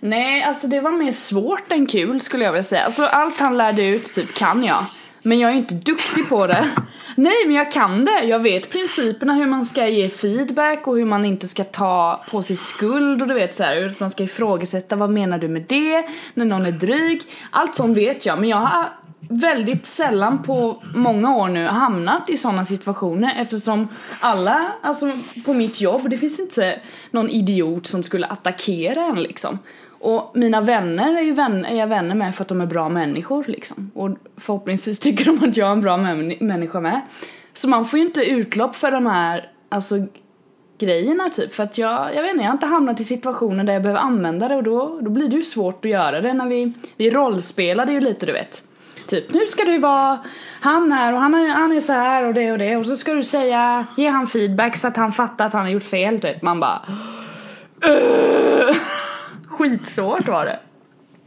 Nej, 0.00 0.42
alltså 0.42 0.66
det 0.66 0.80
var 0.80 0.90
mer 0.90 1.12
svårt 1.12 1.72
än 1.72 1.86
kul 1.86 2.20
skulle 2.20 2.44
jag 2.44 2.52
vilja 2.52 2.62
säga. 2.62 2.82
Alltså 2.82 3.04
allt 3.04 3.40
han 3.40 3.56
lärde 3.56 3.88
ut 3.88 4.14
typ 4.14 4.34
kan 4.34 4.64
jag. 4.64 4.84
Men 5.22 5.38
jag 5.38 5.50
är 5.50 5.56
inte 5.56 5.74
duktig 5.74 6.28
på 6.28 6.46
det. 6.46 6.68
Nej, 7.16 7.34
men 7.46 7.56
jag 7.56 7.72
kan 7.72 8.04
det. 8.04 8.24
Jag 8.24 8.40
vet 8.40 8.70
principerna 8.70 9.34
hur 9.34 9.46
man 9.46 9.64
ska 9.64 9.88
ge 9.88 10.08
feedback 10.08 10.86
och 10.86 10.96
hur 10.96 11.04
man 11.04 11.24
inte 11.24 11.48
ska 11.48 11.64
ta 11.64 12.24
på 12.30 12.42
sig 12.42 12.56
skuld 12.56 13.22
och 13.22 13.28
du 13.28 13.34
vet 13.34 13.54
så 13.54 13.62
här, 13.62 13.76
hur 13.80 13.96
man 14.00 14.10
ska 14.10 14.22
ifrågasätta 14.22 14.96
vad 14.96 15.10
menar 15.10 15.38
du 15.38 15.48
med 15.48 15.64
det 15.68 16.04
när 16.34 16.44
någon 16.44 16.66
är 16.66 16.72
dryg. 16.72 17.22
Allt 17.50 17.74
sånt 17.74 17.98
vet 17.98 18.26
jag, 18.26 18.38
men 18.40 18.48
jag 18.48 18.56
har 18.56 18.88
väldigt 19.28 19.86
sällan 19.86 20.42
på 20.42 20.82
många 20.94 21.36
år 21.36 21.48
nu 21.48 21.66
hamnat 21.66 22.30
i 22.30 22.36
sådana 22.36 22.64
situationer 22.64 23.34
eftersom 23.38 23.88
alla, 24.20 24.72
alltså 24.82 25.12
på 25.44 25.54
mitt 25.54 25.80
jobb, 25.80 26.10
det 26.10 26.18
finns 26.18 26.40
inte 26.40 26.80
någon 27.10 27.30
idiot 27.30 27.86
som 27.86 28.02
skulle 28.02 28.26
attackera 28.26 29.04
en 29.04 29.22
liksom. 29.22 29.58
Och 30.02 30.30
mina 30.34 30.60
vänner 30.60 31.16
är, 31.16 31.22
ju 31.22 31.32
vänner, 31.32 31.70
är 31.70 31.74
jag 31.74 31.86
vänner 31.86 32.14
med 32.14 32.34
för 32.34 32.42
att 32.42 32.48
de 32.48 32.60
är 32.60 32.66
bra 32.66 32.88
människor 32.88 33.44
liksom. 33.48 33.90
Och 33.94 34.10
förhoppningsvis 34.36 35.00
tycker 35.00 35.24
de 35.24 35.48
att 35.48 35.56
jag 35.56 35.68
är 35.68 35.72
en 35.72 35.80
bra 35.80 35.96
män, 35.96 36.34
människa 36.40 36.80
med. 36.80 37.00
Så 37.54 37.68
man 37.68 37.84
får 37.84 37.98
ju 37.98 38.04
inte 38.06 38.20
utlopp 38.24 38.76
för 38.76 38.90
de 38.90 39.06
här, 39.06 39.50
alltså 39.68 39.94
grejerna 40.78 41.30
typ. 41.30 41.54
För 41.54 41.62
att 41.62 41.78
jag, 41.78 42.14
jag 42.14 42.22
vet 42.22 42.30
inte, 42.30 42.42
jag 42.42 42.48
har 42.48 42.54
inte 42.54 42.66
hamnat 42.66 43.00
i 43.00 43.04
situationer 43.04 43.64
där 43.64 43.72
jag 43.72 43.82
behöver 43.82 44.00
använda 44.00 44.48
det 44.48 44.56
och 44.56 44.62
då, 44.62 44.98
då 45.02 45.10
blir 45.10 45.28
det 45.28 45.36
ju 45.36 45.42
svårt 45.42 45.84
att 45.84 45.90
göra 45.90 46.20
det 46.20 46.32
när 46.32 46.46
vi, 46.46 46.72
vi 46.96 47.10
rollspelade 47.10 47.92
ju 47.92 48.00
lite 48.00 48.26
du 48.26 48.32
vet. 48.32 48.62
Typ, 49.08 49.32
nu 49.34 49.46
ska 49.46 49.64
du 49.64 49.78
vara 49.78 50.18
han 50.60 50.92
här 50.92 51.12
och 51.12 51.18
han 51.18 51.34
är, 51.34 51.48
han 51.48 51.76
är 51.76 51.80
så 51.80 51.92
här 51.92 52.26
och 52.26 52.34
det 52.34 52.52
och 52.52 52.58
det 52.58 52.76
och 52.76 52.86
så 52.86 52.96
ska 52.96 53.14
du 53.14 53.22
säga, 53.22 53.86
ge 53.96 54.08
han 54.08 54.26
feedback 54.26 54.76
så 54.76 54.88
att 54.88 54.96
han 54.96 55.12
fattar 55.12 55.46
att 55.46 55.52
han 55.52 55.62
har 55.62 55.70
gjort 55.70 55.82
fel 55.82 56.20
typ. 56.20 56.42
Man 56.42 56.60
bara 56.60 56.80
"Ugh." 57.88 58.76
Skitsvårt 59.62 60.28
var 60.28 60.44
det. 60.44 60.58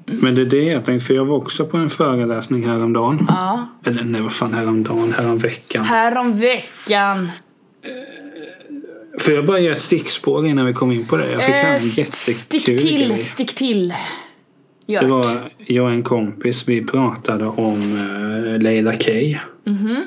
Men 0.06 0.36
det 0.36 0.42
är 0.42 0.46
det 0.46 0.64
jag 0.64 0.86
tänkte, 0.86 1.06
för 1.08 1.14
jag 1.14 1.26
var 1.26 1.36
också 1.36 1.66
på 1.66 1.78
en 1.78 1.90
föreläsning 1.90 2.68
häromdagen. 2.68 3.26
Ja. 3.30 3.68
Eller 3.86 4.04
nej, 4.04 4.22
vad 4.22 4.34
fan 4.34 4.54
häromdagen? 4.54 5.14
Häromveckan. 5.14 5.84
Härom 5.84 6.38
veckan. 6.40 7.30
För 9.20 9.32
jag 9.32 9.46
bara 9.46 9.60
ge 9.60 9.68
ett 9.70 9.82
stickspår 9.82 10.48
innan 10.48 10.66
vi 10.66 10.74
kom 10.74 10.92
in 10.92 11.06
på 11.06 11.18
det. 11.18 11.32
Jag 11.32 11.44
fick 11.44 11.56
höra 11.56 11.68
en 11.68 11.74
Eh, 11.74 11.80
stick 11.80 11.98
jättekul 11.98 12.78
till, 12.78 13.08
grej. 13.08 13.18
stick 13.18 13.56
till. 13.56 13.94
Gör 14.88 15.02
Det 15.02 15.08
var 15.08 15.26
jag 15.58 15.86
och 15.86 15.92
en 15.92 16.04
kompis, 16.04 16.68
vi 16.68 16.86
pratade 16.86 17.46
om 17.46 17.82
uh, 17.94 18.60
Leila 18.60 18.92
K. 18.98 19.12
Mhm. 19.64 20.04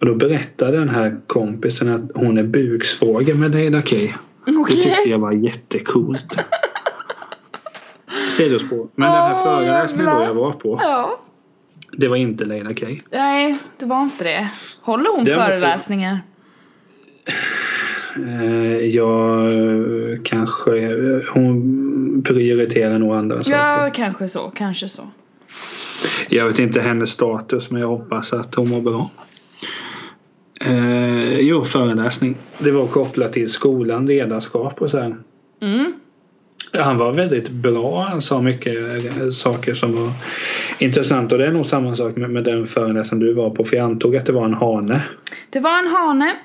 Och 0.00 0.06
då 0.06 0.14
berättade 0.14 0.78
den 0.78 0.88
här 0.88 1.16
kompisen 1.26 1.88
att 1.88 2.02
hon 2.14 2.38
är 2.38 2.42
buksvåger 2.42 3.34
med 3.34 3.50
Leila 3.50 3.82
K. 3.82 3.96
Det 4.46 4.56
Okej. 4.56 4.76
tyckte 4.82 5.08
jag 5.08 5.18
var 5.18 5.32
jättecoolt. 5.32 6.38
Sidospår. 8.30 8.88
Men 8.94 9.12
den 9.12 9.22
här 9.22 9.32
Åh, 9.34 9.42
föreläsningen 9.44 10.14
då 10.16 10.22
jag 10.22 10.34
var 10.34 10.52
på. 10.52 10.78
Ja. 10.82 11.18
Det 11.92 12.08
var 12.08 12.16
inte 12.16 12.44
Leila 12.44 12.74
K. 12.74 12.86
Nej, 13.10 13.58
det 13.78 13.86
var 13.86 14.02
inte 14.02 14.24
det. 14.24 14.48
Håller 14.82 15.10
hon 15.16 15.24
Det 15.24 15.34
föreläsningar? 15.34 16.20
Eh, 18.16 18.76
jag 18.76 19.44
eh, 19.52 20.18
kanske... 20.24 20.76
eh, 20.78 21.20
Hon 21.34 22.22
prioriterar 22.26 22.98
nog 22.98 23.14
andra 23.14 23.36
saker. 23.42 23.58
Ja, 23.58 23.90
kanske 23.94 24.28
så, 24.28 24.52
kanske 24.54 24.88
så. 24.88 25.02
Jag 26.28 26.46
vet 26.46 26.58
inte 26.58 26.80
hennes 26.80 27.10
status 27.10 27.70
men 27.70 27.80
jag 27.80 27.88
hoppas 27.88 28.32
att 28.32 28.54
hon 28.54 28.68
mår 28.68 28.80
bra. 28.80 29.10
Eh, 30.60 31.38
jo, 31.40 31.64
föreläsning. 31.64 32.36
Det 32.58 32.70
var 32.70 32.86
kopplat 32.86 33.32
till 33.32 33.50
skolan, 33.50 34.06
ledarskap 34.06 34.82
och 34.82 34.90
så 34.90 34.98
här. 34.98 35.16
Mm. 35.62 35.92
Han 36.72 36.98
var 36.98 37.12
väldigt 37.12 37.48
bra. 37.48 38.02
Han 38.02 38.22
sa 38.22 38.42
mycket 38.42 39.04
eh, 39.04 39.30
saker 39.30 39.74
som 39.74 39.92
var 39.92 40.10
intressant. 40.78 41.32
Och 41.32 41.38
det 41.38 41.46
är 41.46 41.52
nog 41.52 41.66
samma 41.66 41.96
sak 41.96 42.16
med, 42.16 42.30
med 42.30 42.44
den 42.44 42.66
föreläsningen 42.66 43.26
du 43.26 43.34
var 43.34 43.50
på. 43.50 43.64
För 43.64 43.76
jag 43.76 43.84
antog 43.84 44.16
att 44.16 44.26
det 44.26 44.32
var 44.32 44.44
en 44.44 44.54
hane. 44.54 45.02
Det 45.50 45.60
var 45.60 45.78
en 45.78 45.86
hane. 45.86 46.36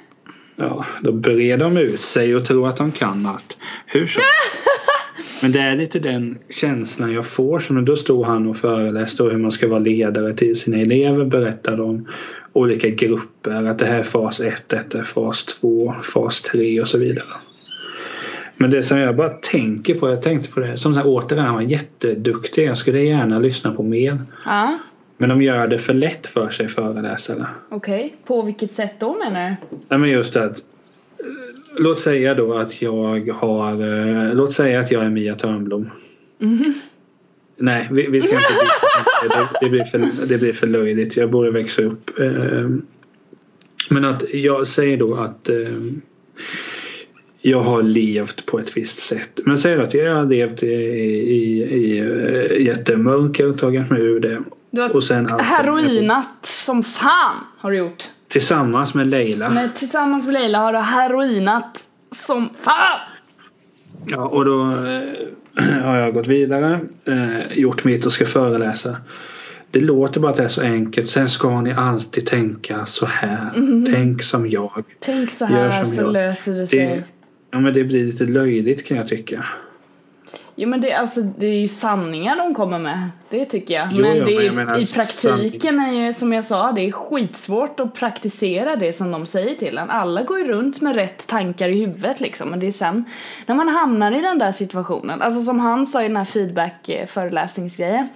Ja, 0.55 0.85
då 1.01 1.11
breder 1.11 1.57
de 1.57 1.77
ut 1.77 2.01
sig 2.01 2.35
och 2.35 2.45
tror 2.45 2.67
att 2.67 2.77
de 2.77 2.91
kan 2.91 3.25
allt. 3.25 3.57
Hur 3.85 4.07
så? 4.07 4.21
Men 5.41 5.51
det 5.51 5.59
är 5.59 5.75
lite 5.75 5.99
den 5.99 6.37
känslan 6.49 7.13
jag 7.13 7.25
får. 7.25 7.59
Som 7.59 7.85
då 7.85 7.95
stod 7.95 8.25
han 8.25 8.49
och 8.49 8.57
föreläste 8.57 9.23
om 9.23 9.31
hur 9.31 9.37
man 9.37 9.51
ska 9.51 9.67
vara 9.67 9.79
ledare 9.79 10.33
till 10.33 10.55
sina 10.55 10.77
elever. 10.77 11.25
Berättade 11.25 11.81
om 11.81 12.07
olika 12.53 12.89
grupper. 12.89 13.63
Att 13.63 13.79
det 13.79 13.85
här 13.85 13.99
är 13.99 14.03
fas 14.03 14.39
1, 14.39 14.69
detta 14.69 14.99
är 14.99 15.03
fas 15.03 15.45
2, 15.45 15.93
fas 16.13 16.41
3 16.41 16.81
och 16.81 16.87
så 16.87 16.97
vidare. 16.97 17.27
Men 18.57 18.71
det 18.71 18.83
som 18.83 18.97
jag 18.97 19.15
bara 19.15 19.29
tänker 19.29 19.93
på, 19.95 20.09
jag 20.09 20.21
tänkte 20.21 20.49
på 20.51 20.59
det, 20.59 20.77
som 20.77 20.93
sagt 20.93 21.05
återigen 21.05 21.45
han 21.45 21.55
var 21.55 21.61
jätteduktig. 21.61 22.65
Jag 22.65 22.77
skulle 22.77 23.01
gärna 23.03 23.39
lyssna 23.39 23.73
på 23.73 23.83
mer. 23.83 24.17
Ja, 24.45 24.77
Men 25.17 25.29
de 25.29 25.41
gör 25.41 25.67
det 25.67 25.77
för 25.79 25.93
lätt 25.93 26.27
för 26.27 26.49
sig 26.49 26.67
föreläsare. 26.67 27.47
okej. 27.69 28.15
På 28.25 28.41
vilket 28.41 28.71
sätt 28.71 28.93
då 28.99 29.17
menar 29.17 29.49
du? 29.49 29.77
Nej 29.89 29.99
men 29.99 30.09
just 30.09 30.33
det 30.33 30.43
att 30.43 30.63
Låt 31.79 31.99
säga 31.99 32.33
då 32.33 32.53
att 32.53 32.81
jag 32.81 33.29
har 33.33 33.71
eh, 33.71 34.33
Låt 34.35 34.53
säga 34.53 34.79
att 34.79 34.91
jag 34.91 35.03
är 35.05 35.09
Mia 35.09 35.35
Törnblom. 35.35 35.89
Mhm. 36.37 36.73
Nej 37.57 37.87
vi, 37.91 38.07
vi 38.07 38.21
ska 38.21 38.35
inte 38.35 38.47
det, 39.29 39.47
det, 39.61 39.69
blir 39.69 39.83
för, 39.83 40.25
det 40.27 40.37
blir 40.37 40.53
för 40.53 40.67
löjligt. 40.67 41.17
Jag 41.17 41.29
borde 41.31 41.51
växa 41.51 41.81
upp. 41.81 42.19
eh, 42.19 42.69
Men 43.89 44.05
att 44.05 44.33
jag 44.33 44.67
säger 44.67 44.97
då 44.97 45.15
att 45.15 45.49
eh, 45.49 45.55
jag 47.45 47.61
har 47.61 47.83
levt 47.83 48.45
på 48.45 48.59
ett 48.59 48.77
visst 48.77 48.97
sätt. 48.97 49.39
Men 49.45 49.57
säg 49.57 49.81
att 49.81 49.93
jag 49.93 50.15
har 50.15 50.25
levt 50.25 50.63
i, 50.63 50.67
i, 50.67 51.63
i 51.63 51.99
eh, 51.99 52.65
jättemörker, 52.65 53.53
tagit 53.53 53.89
mig 53.89 54.01
ur 54.01 54.19
det. 54.19 54.43
Du 54.71 54.81
har 54.81 54.95
Och 54.95 55.03
sen 55.03 55.29
heroinat 55.39 56.45
som 56.45 56.83
fan 56.83 57.35
har 57.57 57.71
du 57.71 57.77
gjort. 57.77 58.03
Tillsammans 58.27 58.93
med 58.93 59.07
Leila. 59.07 59.49
Men 59.49 59.69
tillsammans 59.69 60.25
med 60.25 60.33
Leila 60.33 60.59
har 60.59 60.73
du 60.73 60.79
heroinat 60.79 61.83
som 62.15 62.49
fan. 62.59 62.99
Ja, 64.05 64.27
och 64.27 64.45
då 64.45 64.61
eh, 64.61 65.83
har 65.83 65.97
jag 65.97 66.13
gått 66.13 66.27
vidare, 66.27 66.79
eh, 67.05 67.57
gjort 67.59 67.83
mitt 67.83 68.05
och 68.05 68.11
ska 68.11 68.25
föreläsa. 68.25 68.97
Det 69.71 69.81
låter 69.81 70.19
bara 70.19 70.31
att 70.31 70.37
det 70.37 70.43
är 70.43 70.47
så 70.47 70.61
enkelt. 70.61 71.09
Sen 71.09 71.29
ska 71.29 71.61
ni 71.61 71.73
alltid 71.73 72.25
tänka 72.25 72.85
så 72.85 73.05
här. 73.05 73.51
Tänk 73.93 74.23
som 74.23 74.49
jag. 74.49 74.83
Tänk 74.99 75.31
så 75.31 75.45
här 75.45 75.71
som 75.71 75.87
så 75.87 76.01
jag. 76.01 76.13
löser 76.13 76.53
det 76.53 76.67
sig. 76.67 76.79
Det, 76.79 77.03
ja, 77.53 77.59
men 77.59 77.73
det 77.73 77.83
blir 77.83 78.05
lite 78.05 78.23
löjligt 78.23 78.87
kan 78.87 78.97
jag 78.97 79.07
tycka. 79.07 79.45
Jo 80.55 80.69
men 80.69 80.81
det, 80.81 80.93
alltså, 80.93 81.21
det 81.21 81.47
är 81.47 81.59
ju 81.59 81.67
sanningar 81.67 82.35
de 82.35 82.55
kommer 82.55 82.79
med. 82.79 83.09
Det 83.29 83.45
tycker 83.45 83.73
jag. 83.73 83.87
Jo, 83.91 84.01
men 84.01 84.17
ja, 84.17 84.25
det, 84.25 84.35
men 84.35 84.45
jag 84.45 84.55
menar 84.55 84.79
i 84.79 84.85
praktiken 84.85 85.79
är 85.79 86.05
ju 86.05 86.13
som 86.13 86.33
jag 86.33 86.43
sa, 86.43 86.71
det 86.71 86.81
är 86.81 86.91
skitsvårt 86.91 87.79
att 87.79 87.93
praktisera 87.93 88.75
det 88.75 88.93
som 88.93 89.11
de 89.11 89.25
säger 89.25 89.55
till 89.55 89.77
en. 89.77 89.89
Alla 89.89 90.23
går 90.23 90.39
ju 90.39 90.45
runt 90.45 90.81
med 90.81 90.95
rätt 90.95 91.27
tankar 91.27 91.69
i 91.69 91.79
huvudet 91.79 92.21
liksom. 92.21 92.49
Men 92.49 92.59
det 92.59 92.67
är 92.67 92.71
sen 92.71 93.05
när 93.45 93.55
man 93.55 93.67
hamnar 93.67 94.11
i 94.11 94.21
den 94.21 94.39
där 94.39 94.51
situationen. 94.51 95.21
Alltså 95.21 95.41
som 95.41 95.59
han 95.59 95.85
sa 95.85 96.03
i 96.03 96.07
den 96.07 96.17
här 96.17 96.25
feedback 96.25 96.89
föreläsningsgrejen. 97.07 98.07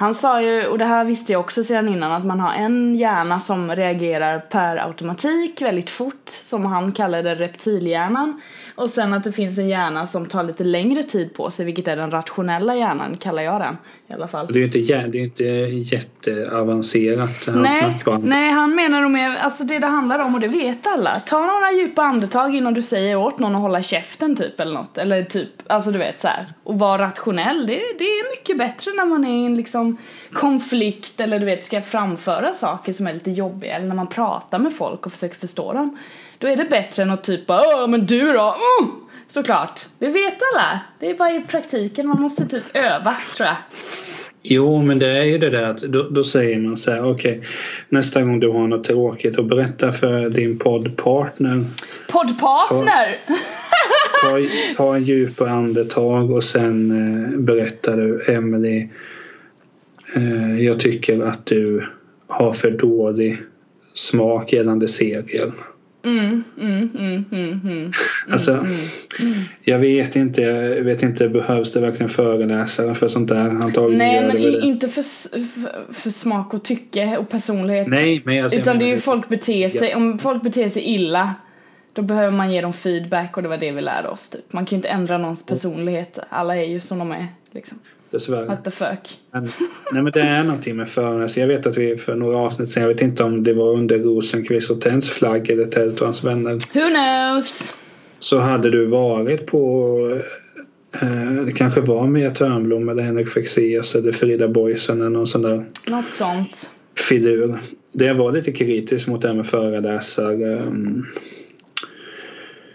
Han 0.00 0.14
sa 0.14 0.42
ju, 0.42 0.66
och 0.66 0.78
det 0.78 0.84
här 0.84 1.04
visste 1.04 1.32
jag 1.32 1.40
också 1.40 1.64
sedan 1.64 1.88
innan, 1.88 2.12
att 2.12 2.24
man 2.24 2.40
har 2.40 2.52
en 2.52 2.94
hjärna 2.94 3.40
som 3.40 3.76
reagerar 3.76 4.38
per 4.38 4.76
automatik 4.76 5.62
väldigt 5.62 5.90
fort, 5.90 6.28
som 6.28 6.66
han 6.66 6.92
kallade 6.92 7.34
reptilhjärnan. 7.34 8.40
Och 8.78 8.90
sen 8.90 9.14
att 9.14 9.24
det 9.24 9.32
finns 9.32 9.58
en 9.58 9.68
hjärna 9.68 10.06
som 10.06 10.26
tar 10.26 10.42
lite 10.42 10.64
längre 10.64 11.02
tid 11.02 11.34
på 11.34 11.50
sig, 11.50 11.66
vilket 11.66 11.88
är 11.88 11.96
den 11.96 12.10
rationella 12.10 12.76
hjärnan, 12.76 13.16
kallar 13.16 13.42
jag 13.42 13.60
den 13.60 13.76
i 14.08 14.12
alla 14.12 14.28
fall. 14.28 14.46
Det 14.46 14.52
är 14.52 14.58
ju 14.58 14.64
inte, 14.64 14.78
det 15.08 15.18
är 15.18 15.24
inte 15.24 15.44
jätteavancerat. 15.94 17.46
Hans 17.46 17.68
Nej, 17.68 18.02
var. 18.06 18.18
nej, 18.18 18.50
han 18.50 18.74
menar 18.74 19.02
nog 19.02 19.10
mer, 19.10 19.36
alltså 19.36 19.64
det 19.64 19.78
det 19.78 19.86
handlar 19.86 20.18
om 20.18 20.34
och 20.34 20.40
det 20.40 20.48
vet 20.48 20.86
alla. 20.86 21.20
Ta 21.26 21.46
några 21.46 21.72
djupa 21.72 22.02
andetag 22.02 22.54
innan 22.54 22.74
du 22.74 22.82
säger 22.82 23.16
åt 23.16 23.38
någon 23.38 23.54
att 23.54 23.60
hålla 23.60 23.82
käften 23.82 24.36
typ 24.36 24.60
eller 24.60 24.74
något. 24.74 24.98
Eller 24.98 25.22
typ, 25.22 25.50
alltså 25.66 25.90
du 25.90 25.98
vet 25.98 26.20
så 26.20 26.28
här. 26.28 26.46
Och 26.64 26.78
vara 26.78 27.02
rationell, 27.02 27.66
det, 27.66 27.80
det 27.98 28.04
är 28.04 28.38
mycket 28.38 28.58
bättre 28.58 28.92
när 28.96 29.04
man 29.04 29.24
är 29.24 29.42
i 29.42 29.46
en 29.46 29.54
liksom 29.54 29.96
konflikt 30.32 31.20
eller 31.20 31.38
du 31.38 31.46
vet 31.46 31.64
ska 31.64 31.82
framföra 31.82 32.52
saker 32.52 32.92
som 32.92 33.06
är 33.06 33.14
lite 33.14 33.30
jobbiga. 33.30 33.76
Eller 33.76 33.86
när 33.86 33.94
man 33.94 34.06
pratar 34.06 34.58
med 34.58 34.72
folk 34.76 35.06
och 35.06 35.12
försöker 35.12 35.36
förstå 35.36 35.72
dem. 35.72 35.98
Då 36.38 36.46
är 36.46 36.56
det 36.56 36.64
bättre 36.64 37.02
än 37.02 37.10
att 37.10 37.24
typ 37.24 37.46
bara, 37.46 37.62
Åh, 37.66 37.88
men 37.88 38.06
du 38.06 38.32
då? 38.32 38.56
Mm! 38.80 38.90
Såklart, 39.28 39.80
det 39.98 40.08
vet 40.08 40.38
alla. 40.52 40.80
Det 40.98 41.10
är 41.10 41.14
bara 41.14 41.34
i 41.34 41.40
praktiken, 41.40 42.08
man 42.08 42.20
måste 42.20 42.46
typ 42.46 42.64
öva 42.74 43.16
tror 43.36 43.46
jag. 43.46 43.56
Jo, 44.42 44.82
men 44.82 44.98
det 44.98 45.08
är 45.08 45.24
ju 45.24 45.38
det 45.38 45.50
där 45.50 45.62
att 45.62 45.82
då, 45.82 46.02
då 46.02 46.24
säger 46.24 46.58
man 46.58 46.76
så 46.76 46.90
här, 46.90 47.10
okej, 47.10 47.42
nästa 47.88 48.22
gång 48.22 48.40
du 48.40 48.48
har 48.48 48.66
något 48.66 48.84
tråkigt 48.84 49.38
och 49.38 49.44
berätta 49.44 49.92
för 49.92 50.30
din 50.30 50.58
poddpartner. 50.58 51.64
Poddpartner! 52.08 53.16
ta, 54.22 54.38
ta 54.76 54.96
en 54.96 55.04
djup 55.04 55.40
andetag 55.40 56.30
och 56.30 56.44
sen 56.44 56.90
eh, 56.90 57.38
berättar 57.38 57.96
du 57.96 58.24
Emily 58.34 58.88
eh, 60.16 60.64
jag 60.64 60.80
tycker 60.80 61.20
att 61.22 61.46
du 61.46 61.86
har 62.26 62.52
för 62.52 62.70
dålig 62.70 63.36
smak 63.94 64.52
gällande 64.52 64.88
serier. 64.88 65.52
Mm, 66.04 66.44
mm, 66.60 66.90
mm, 66.98 67.24
mm, 67.32 67.60
mm. 67.64 67.90
Alltså, 68.28 68.52
mm, 68.52 68.66
mm. 69.20 69.34
jag 69.62 69.78
vet 69.78 70.16
inte, 70.16 70.40
jag 70.42 70.84
vet 70.84 71.02
inte, 71.02 71.28
behövs 71.28 71.72
det 71.72 71.80
verkligen 71.80 72.08
föreläsare 72.10 72.94
för 72.94 73.08
sånt 73.08 73.28
där? 73.28 73.38
Antagligen 73.38 73.98
Nej 73.98 74.26
men 74.26 74.36
i- 74.36 74.60
inte 74.66 74.88
för, 74.88 75.02
för, 75.02 75.92
för 75.92 76.10
smak 76.10 76.54
och 76.54 76.64
tycke 76.64 77.16
och 77.16 77.28
personlighet. 77.28 77.86
Nej, 77.86 78.22
men 78.24 78.44
alltså, 78.44 78.58
Utan 78.58 78.78
det 78.78 78.84
är 78.84 78.88
ju 78.88 78.98
folk 78.98 79.28
beter 79.28 79.68
sig, 79.68 79.94
om 79.94 80.18
folk 80.18 80.42
beter 80.42 80.68
sig 80.68 80.82
illa 80.82 81.34
då 81.92 82.02
behöver 82.02 82.30
man 82.36 82.52
ge 82.52 82.60
dem 82.60 82.72
feedback 82.72 83.36
och 83.36 83.42
det 83.42 83.48
var 83.48 83.56
det 83.58 83.72
vi 83.72 83.80
lärde 83.80 84.08
oss 84.08 84.30
typ. 84.30 84.52
Man 84.52 84.64
kan 84.66 84.70
ju 84.70 84.76
inte 84.76 84.88
ändra 84.88 85.18
någons 85.18 85.46
personlighet. 85.46 86.18
Alla 86.28 86.56
är 86.56 86.64
ju 86.64 86.80
som 86.80 86.98
de 86.98 87.12
är 87.12 87.26
liksom. 87.50 87.78
Dessvärre. 88.10 88.46
What 88.46 88.64
the 88.64 88.70
fuck. 88.70 89.18
Men, 89.30 89.48
nej 89.92 90.02
men 90.02 90.12
det 90.12 90.20
är 90.20 90.44
någonting 90.44 90.76
med 90.76 90.90
föreläsare. 90.90 91.40
Jag 91.40 91.48
vet 91.48 91.66
att 91.66 91.76
vi 91.78 91.96
för 91.96 92.16
några 92.16 92.36
avsnitt 92.36 92.70
sen, 92.70 92.82
jag 92.82 92.88
vet 92.88 93.02
inte 93.02 93.24
om 93.24 93.44
det 93.44 93.52
var 93.52 93.72
under 93.72 93.98
Rosenqvist 93.98 94.70
och 94.70 94.80
Tents 94.80 95.10
flagg 95.10 95.50
eller 95.50 95.66
Tält 95.66 96.00
och 96.00 96.06
hans 96.06 96.24
vänner. 96.24 96.52
Who 96.52 96.90
knows? 96.90 97.74
Så 98.20 98.38
hade 98.38 98.70
du 98.70 98.86
varit 98.86 99.46
på 99.46 99.98
eh, 101.02 101.32
det 101.46 101.52
kanske 101.52 101.80
var 101.80 102.06
Mia 102.06 102.30
Törnblom 102.30 102.88
eller 102.88 103.02
Henrik 103.02 103.28
Fexeus 103.28 103.94
eller 103.94 104.12
Frida 104.12 104.48
Boisen 104.48 105.00
eller 105.00 105.10
någon 105.10 105.26
sån 105.26 105.42
där 105.42 105.64
Något 105.86 106.10
sånt. 106.10 106.70
filur. 107.08 107.58
Det 107.92 108.12
var 108.12 108.32
lite 108.32 108.52
kritisk 108.52 109.06
mot 109.08 109.22
det 109.22 109.28
här 109.28 109.34
med 109.34 109.46
föreläsare 109.46 110.56
um, 110.62 111.06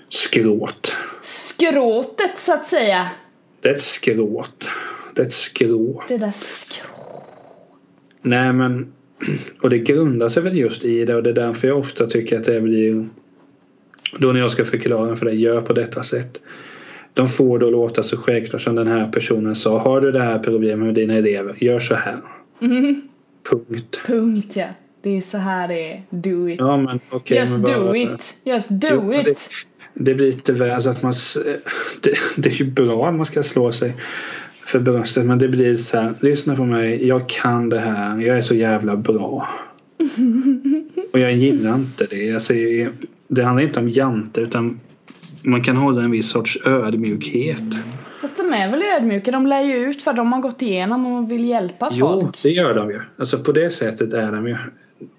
skråt. 0.10 0.96
Skråtet 1.22 2.40
så 2.40 2.54
att 2.54 2.68
säga. 2.68 3.10
Det 3.62 3.70
är 3.70 3.74
ett 3.74 3.82
skråt. 3.82 4.70
Det 5.16 5.22
är 5.22 5.26
ett 5.26 5.34
skrå. 5.34 6.04
Det 6.08 6.18
där 6.18 6.32
skrå. 6.32 7.24
Nej 8.22 8.54
men 8.54 8.94
och 9.62 9.70
det 9.70 9.80
grundar 9.80 10.30
sig 10.30 10.44
väl 10.44 10.58
just 10.58 10.86
i 10.86 11.06
det 11.06 11.16
och 11.16 11.24
det 11.24 11.30
är 11.30 11.34
därför 11.34 11.68
jag 11.68 11.78
ofta 11.80 12.08
tycker 12.08 12.40
att 12.40 12.46
det 12.46 12.62
blir 12.62 13.08
då 14.20 14.32
när 14.32 14.40
jag 14.40 14.52
ska 14.52 14.66
förklara 14.66 15.16
för 15.16 15.26
dig, 15.26 15.42
gör 15.42 15.62
på 15.62 15.74
detta 15.74 16.04
sätt. 16.04 16.42
De 17.14 17.28
får 17.30 17.60
då 17.60 17.70
låta 17.70 18.04
så 18.04 18.18
självklart 18.18 18.62
som 18.62 18.76
den 18.76 18.88
här 18.88 19.12
personen 19.12 19.56
sa. 19.56 19.80
Har 19.80 20.02
du 20.02 20.12
det 20.12 20.20
här 20.20 20.40
problemet 20.40 20.86
med 20.86 20.96
dina 20.96 21.14
elever, 21.14 21.64
gör 21.64 21.80
så 21.80 21.96
här. 21.96 22.18
Mhm. 22.60 23.02
Punkt. 23.50 24.00
Punkt 24.06 24.56
ja. 24.56 24.68
Det 25.02 25.18
är 25.18 25.22
så 25.22 25.38
här 25.38 25.68
det 25.68 25.92
är. 25.94 26.04
Do 26.10 26.50
it. 26.50 26.60
Ja 26.60 26.78
men 26.78 27.00
okej. 27.10 27.38
Just 27.38 27.52
men 27.52 27.62
bara- 27.62 27.78
do 27.78 27.96
it. 27.96 28.34
Just 28.44 28.70
do 28.70 28.88
Jo, 28.92 29.14
it. 29.14 29.26
Det, 29.26 29.36
det 29.94 30.14
blir 30.16 30.26
lite 30.26 30.54
väl 30.54 30.82
så 30.82 30.90
att 30.90 31.04
man... 31.04 31.14
Det, 32.02 32.14
det 32.38 32.50
är 32.50 32.54
ju 32.54 32.66
bra 32.72 33.08
att 33.08 33.16
man 33.16 33.26
ska 33.26 33.44
slå 33.44 33.72
sig 33.72 33.96
för 34.66 34.80
bröstet 34.80 35.26
men 35.26 35.40
det 35.40 35.48
blir 35.48 35.76
så 35.76 35.98
här. 35.98 36.14
Lyssna 36.20 36.56
på 36.56 36.66
mig. 36.66 37.08
Jag 37.08 37.30
kan 37.30 37.70
det 37.70 37.80
här. 37.80 38.18
Jag 38.22 38.38
är 38.38 38.42
så 38.42 38.56
jävla 38.56 38.96
bra. 38.96 39.48
Och 41.14 41.20
jag 41.20 41.34
gillar 41.34 41.76
inte 41.76 42.06
det. 42.10 42.34
Alltså, 42.34 42.54
det 43.28 43.44
handlar 43.44 43.64
inte 43.64 43.80
om 43.80 43.90
jante 43.90 44.42
utan 44.42 44.80
man 45.42 45.62
kan 45.64 45.78
hålla 45.78 46.04
en 46.04 46.12
viss 46.12 46.30
sorts 46.30 46.60
ödmjukhet. 46.66 47.64
Fast 48.22 48.38
de 48.38 48.54
är 48.54 48.72
väl 48.72 48.82
ödmjuka. 48.84 49.32
De 49.32 49.48
lär 49.48 49.62
ju 49.62 49.76
ut 49.76 50.06
vad 50.06 50.16
de 50.16 50.34
har 50.34 50.42
gått 50.42 50.62
igenom 50.62 51.06
och 51.06 51.32
vill 51.32 51.46
hjälpa 51.46 51.90
Jo, 51.92 52.08
folk. 52.08 52.44
det 52.44 52.50
gör 52.50 52.76
de 52.76 52.90
ju. 52.90 53.00
Alltså 53.18 53.40
på 53.40 53.52
det 53.52 53.70
sättet 53.70 54.14
är 54.14 54.32
de 54.32 54.48
ju. 54.48 54.56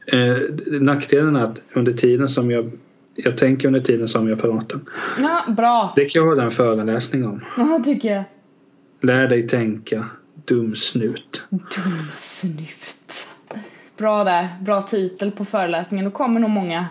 Eh, 0.07 0.37
nackdelen 0.81 1.37
är 1.37 1.45
att 1.45 1.61
under 1.75 1.93
tiden 1.93 2.29
som 2.29 2.51
jag 2.51 2.71
jag 3.17 3.39
tänker 3.39 3.69
under 3.69 3.81
tiden 3.81 4.09
som 4.09 4.29
jag 4.29 4.41
pratar. 4.41 4.81
Ja, 5.19 5.53
bra. 5.57 5.93
Det 5.97 6.05
kan 6.05 6.23
jag 6.23 6.29
hålla 6.29 6.43
en 6.43 6.51
föreläsning 6.51 7.27
om. 7.27 7.41
Ja, 7.57 7.83
tycker 7.85 8.15
jag. 8.15 8.25
Lär 9.05 9.29
dig 9.29 9.49
tänka, 9.49 10.05
dum 10.45 10.75
snut. 10.75 11.43
Dum 11.51 12.09
snyft. 12.13 13.29
Bra 13.97 14.25
där. 14.25 14.49
Bra 14.61 14.83
titel 14.83 15.31
på 15.31 15.45
föreläsningen. 15.45 16.05
Då 16.05 16.11
kommer 16.11 16.41
nog 16.41 16.51
många. 16.51 16.87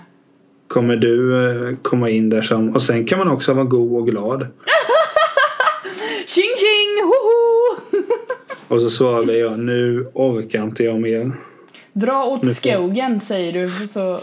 Kommer 0.67 0.95
du 0.95 1.45
eh, 1.45 1.75
komma 1.81 2.09
in 2.09 2.29
där 2.29 2.41
som... 2.41 2.69
Och 2.69 2.81
sen 2.81 3.05
kan 3.05 3.19
man 3.19 3.27
också 3.27 3.53
vara 3.53 3.65
god 3.65 4.01
och 4.01 4.07
glad. 4.07 4.41
Tjing 6.27 6.53
tjing! 6.57 7.03
Hoho! 7.03 7.81
Och 8.75 8.81
så 8.81 8.89
svarar 8.89 9.33
jag, 9.33 9.59
nu 9.59 10.07
orkar 10.13 10.63
inte 10.63 10.83
jag 10.83 11.01
mer. 11.01 11.31
Dra 11.93 12.23
åt 12.23 12.43
Nu 12.43 12.49
skogen 12.49 13.19
säger 13.19 13.53
du 13.53 13.87
så 13.87 14.19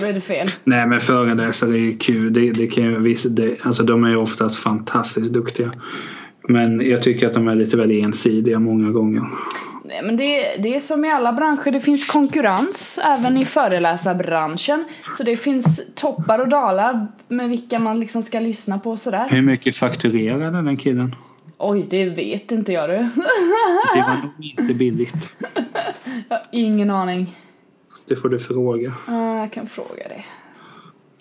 är 0.00 0.12
det 0.12 0.20
fel. 0.20 0.50
Nej 0.64 0.86
men 0.86 1.00
föreläsare 1.00 1.70
är 1.70 1.80
ju 1.80 1.98
kul. 1.98 2.32
Det, 2.32 2.52
det 2.52 2.66
kan 2.66 2.84
ju, 2.84 3.14
det, 3.14 3.56
alltså 3.62 3.82
de 3.82 4.04
är 4.04 4.08
ju 4.08 4.16
oftast 4.16 4.56
fantastiskt 4.56 5.32
duktiga. 5.32 5.72
Men 6.48 6.90
jag 6.90 7.02
tycker 7.02 7.26
att 7.26 7.34
de 7.34 7.48
är 7.48 7.54
lite 7.54 7.76
väl 7.76 7.90
ensidiga 7.90 8.58
många 8.58 8.90
gånger. 8.90 9.22
Nej 9.84 10.02
men 10.02 10.16
det, 10.16 10.56
det 10.62 10.74
är 10.74 10.80
som 10.80 11.04
i 11.04 11.10
alla 11.10 11.32
branscher, 11.32 11.70
det 11.70 11.80
finns 11.80 12.04
konkurrens 12.04 13.00
även 13.04 13.36
i 13.36 13.44
föreläsarbranschen. 13.44 14.84
Så 15.18 15.22
det 15.22 15.36
finns 15.36 15.94
toppar 15.94 16.38
och 16.38 16.48
dalar 16.48 17.06
med 17.28 17.48
vilka 17.48 17.78
man 17.78 18.00
liksom 18.00 18.22
ska 18.22 18.40
lyssna 18.40 18.78
på 18.78 18.90
och 18.90 18.98
sådär. 18.98 19.28
Hur 19.30 19.42
mycket 19.42 19.76
fakturerar 19.76 20.62
den 20.62 20.76
killen? 20.76 21.14
Oj, 21.58 21.86
det 21.90 22.04
vet 22.04 22.52
inte 22.52 22.72
jag 22.72 22.90
du. 22.90 22.96
Det 23.94 24.02
var 24.02 24.16
nog 24.22 24.32
inte 24.58 24.74
billigt. 24.74 25.14
Jag 26.28 26.36
har 26.36 26.42
ingen 26.50 26.90
aning. 26.90 27.36
Det 28.08 28.16
får 28.16 28.28
du 28.28 28.38
fråga. 28.38 28.92
Jag 29.06 29.52
kan 29.52 29.66
fråga 29.66 30.08
det. 30.08 30.24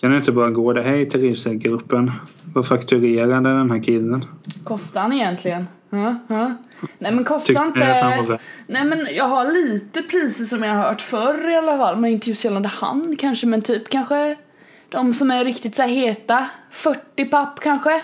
Kan 0.05 0.11
du 0.11 0.17
inte 0.17 0.31
bara 0.31 0.49
gå 0.49 0.73
där? 0.73 0.81
Hej 0.81 1.09
till 1.09 1.21
Rivsäckgruppen. 1.21 2.11
Vad 2.53 2.67
fakturerar 2.67 3.41
den 3.41 3.71
här 3.71 3.83
killen? 3.83 4.25
Kostar 4.63 5.01
han 5.01 5.13
egentligen? 5.13 5.67
Ja, 5.89 6.15
ja. 6.27 6.53
Nej 6.99 7.11
men 7.11 7.23
kostar 7.23 7.65
inte... 7.65 8.39
Nej 8.67 8.85
men 8.85 9.07
jag 9.15 9.27
har 9.27 9.45
lite 9.45 10.01
priser 10.01 10.45
som 10.45 10.63
jag 10.63 10.73
har 10.73 10.83
hört 10.83 11.01
förr 11.01 11.49
i 11.49 11.55
alla 11.55 11.77
fall. 11.77 11.99
Men 11.99 12.11
inte 12.11 12.29
just 12.29 12.45
gällande 12.45 12.69
han 12.69 13.15
kanske. 13.19 13.47
Men 13.47 13.61
typ 13.61 13.89
kanske 13.89 14.35
de 14.89 15.13
som 15.13 15.31
är 15.31 15.45
riktigt 15.45 15.75
så 15.75 15.81
här 15.81 15.89
heta. 15.89 16.49
40 16.71 17.25
papp 17.25 17.59
kanske? 17.59 18.01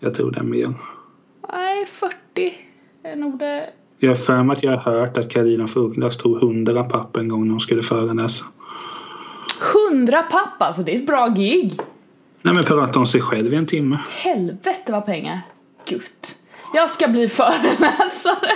Jag 0.00 0.14
tror 0.14 0.30
det 0.30 0.38
är 0.38 0.44
mer. 0.44 0.74
Nej, 1.52 1.86
40 1.86 2.14
är 3.02 3.16
nog 3.16 3.38
det. 3.38 3.70
Jag 3.98 4.10
har 4.10 4.16
för 4.16 4.42
mig 4.42 4.54
att 4.54 4.62
jag 4.62 4.76
har 4.76 4.92
hört 4.92 5.18
att 5.18 5.30
Carina 5.30 5.64
af 5.64 5.76
Ugglas 5.76 6.16
tog 6.16 6.42
100 6.42 6.84
papp 6.84 7.16
en 7.16 7.28
gång 7.28 7.44
när 7.44 7.50
hon 7.50 7.60
skulle 7.60 7.82
föreläsa. 7.82 8.44
100 9.90 10.22
papp 10.22 10.62
alltså, 10.62 10.82
det 10.82 10.94
är 10.94 10.96
ett 10.98 11.06
bra 11.06 11.28
gig. 11.28 11.80
Nej 12.42 12.54
men 12.54 12.64
prata 12.64 12.98
om 12.98 13.06
sig 13.06 13.20
själv 13.20 13.52
i 13.52 13.56
en 13.56 13.66
timme. 13.66 13.98
Helvete 14.10 14.92
vad 14.92 15.06
pengar. 15.06 15.40
Gutt. 15.84 16.36
Jag 16.74 16.90
ska 16.90 17.08
bli 17.08 17.28
föreläsare. 17.28 18.50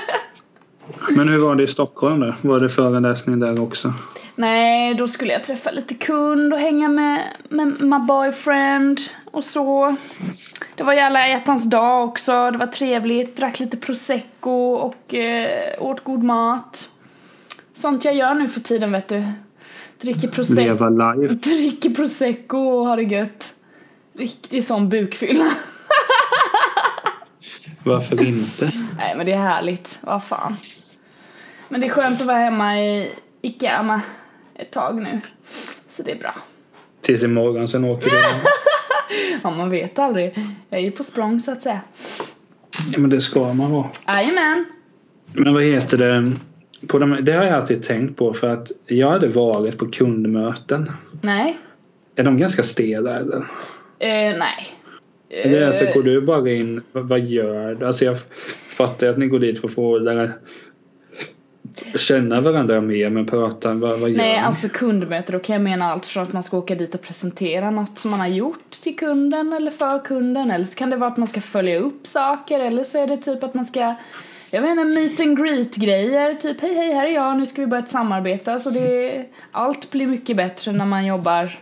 Men 1.10 1.28
hur 1.28 1.38
var 1.38 1.54
det 1.54 1.62
i 1.62 1.66
Stockholm 1.66 2.20
då? 2.20 2.48
Var 2.48 2.58
det 2.58 2.68
föreläsning 2.68 3.40
där 3.40 3.62
också? 3.62 3.92
Nej, 4.34 4.94
då 4.94 5.08
skulle 5.08 5.32
jag 5.32 5.44
träffa 5.44 5.70
lite 5.70 5.94
kund 5.94 6.52
och 6.52 6.58
hänga 6.58 6.88
med, 6.88 7.36
med 7.48 7.80
my 7.80 7.98
boyfriend 7.98 9.00
och 9.24 9.44
så. 9.44 9.96
Det 10.74 10.82
var 10.82 10.92
jävla 10.92 11.28
hjärtans 11.28 11.70
dag 11.70 12.08
också, 12.08 12.50
det 12.50 12.58
var 12.58 12.66
trevligt, 12.66 13.36
drack 13.36 13.60
lite 13.60 13.76
prosecco 13.76 14.50
och 14.74 15.14
eh, 15.14 15.48
åt 15.78 16.04
god 16.04 16.22
mat. 16.22 16.88
Sånt 17.72 18.04
jag 18.04 18.14
gör 18.14 18.34
nu 18.34 18.48
för 18.48 18.60
tiden 18.60 18.92
vet 18.92 19.08
du. 19.08 19.24
Dricker 20.02 20.28
prosecco, 20.28 20.60
Leva 20.60 21.14
dricker 21.16 21.90
prosecco 21.90 22.58
och 22.58 22.86
har 22.86 22.96
det 22.96 23.02
gött. 23.02 23.54
Riktig 24.18 24.64
sån 24.64 24.88
bukfylla. 24.88 25.44
Varför 27.84 28.22
inte? 28.22 28.72
Nej 28.96 29.16
men 29.16 29.26
det 29.26 29.32
är 29.32 29.38
härligt, 29.38 29.98
vad 30.02 30.24
fan. 30.24 30.56
Men 31.68 31.80
det 31.80 31.86
är 31.86 31.90
skönt 31.90 32.20
att 32.20 32.26
vara 32.26 32.38
hemma 32.38 32.80
i 32.80 33.12
Ikea 33.42 34.02
ett 34.54 34.70
tag 34.70 34.96
nu. 34.96 35.20
Så 35.88 36.02
det 36.02 36.12
är 36.12 36.18
bra. 36.18 36.34
Tills 37.00 37.22
imorgon, 37.22 37.68
sen 37.68 37.84
åker 37.84 38.10
du. 38.10 38.16
Ja, 39.42 39.50
man 39.50 39.70
vet 39.70 39.98
aldrig. 39.98 40.38
Jag 40.68 40.80
är 40.80 40.84
ju 40.84 40.90
på 40.90 41.02
språng 41.02 41.40
så 41.40 41.52
att 41.52 41.62
säga. 41.62 41.80
Ja 42.92 42.98
men 42.98 43.10
det 43.10 43.20
ska 43.20 43.52
man 43.52 43.72
vara. 43.72 43.90
Jajamän. 44.06 44.64
Men 45.32 45.54
vad 45.54 45.62
heter 45.62 45.98
det? 45.98 46.32
På 46.86 46.98
de, 46.98 47.18
det 47.22 47.32
har 47.32 47.44
jag 47.44 47.54
alltid 47.54 47.82
tänkt 47.82 48.16
på 48.16 48.34
för 48.34 48.48
att 48.48 48.72
jag 48.86 49.10
hade 49.10 49.28
varit 49.28 49.78
på 49.78 49.86
kundmöten. 49.86 50.90
Nej. 51.20 51.58
Är 52.16 52.24
de 52.24 52.38
ganska 52.38 52.62
stela 52.62 53.16
eller? 53.16 53.36
Eh, 53.98 54.38
nej. 54.38 54.68
Eller 55.30 55.66
alltså, 55.66 55.84
Eh, 55.84 55.94
går 55.94 56.02
du 56.02 56.20
bara 56.20 56.50
in, 56.50 56.82
vad, 56.92 57.08
vad 57.08 57.20
gör 57.20 57.74
du? 57.74 57.86
Alltså 57.86 58.04
jag 58.04 58.16
fattar 58.76 59.06
att 59.06 59.18
ni 59.18 59.26
går 59.26 59.38
dit 59.38 59.60
för 59.60 59.68
att 59.68 59.74
få 59.74 59.98
lära 59.98 60.30
känna 61.96 62.40
varandra 62.40 62.80
mer 62.80 63.10
men 63.10 63.26
prata, 63.26 63.74
vad, 63.74 64.00
vad 64.00 64.10
gör 64.10 64.16
Nej, 64.16 64.32
ni? 64.32 64.38
alltså 64.38 64.68
kundmöte, 64.68 65.32
då 65.32 65.38
kan 65.38 65.52
jag 65.52 65.62
mena 65.62 65.92
allt 65.92 66.06
från 66.06 66.22
att 66.22 66.32
man 66.32 66.42
ska 66.42 66.58
åka 66.58 66.74
dit 66.74 66.94
och 66.94 67.02
presentera 67.02 67.70
något 67.70 67.98
som 67.98 68.10
man 68.10 68.20
har 68.20 68.28
gjort 68.28 68.70
till 68.70 68.96
kunden 68.96 69.52
eller 69.52 69.70
för 69.70 70.04
kunden. 70.04 70.50
Eller 70.50 70.64
så 70.64 70.78
kan 70.78 70.90
det 70.90 70.96
vara 70.96 71.10
att 71.10 71.16
man 71.16 71.28
ska 71.28 71.40
följa 71.40 71.78
upp 71.78 72.06
saker 72.06 72.60
eller 72.60 72.84
så 72.84 73.02
är 73.02 73.06
det 73.06 73.16
typ 73.16 73.44
att 73.44 73.54
man 73.54 73.64
ska 73.64 73.94
jag 74.54 74.62
vet 74.62 74.70
inte, 74.70 74.84
meet 74.84 75.20
and 75.20 75.38
greet 75.38 75.76
grejer. 75.76 76.34
Typ 76.34 76.60
hej 76.60 76.74
hej 76.74 76.92
här 76.92 77.06
är 77.06 77.10
jag, 77.10 77.38
nu 77.38 77.46
ska 77.46 77.60
vi 77.60 77.66
börja 77.66 77.82
ett 77.82 77.88
samarbete. 77.88 78.52
Alltså 78.52 78.70
det, 78.70 79.24
allt 79.52 79.90
blir 79.90 80.06
mycket 80.06 80.36
bättre 80.36 80.72
när 80.72 80.86
man 80.86 81.06
jobbar 81.06 81.58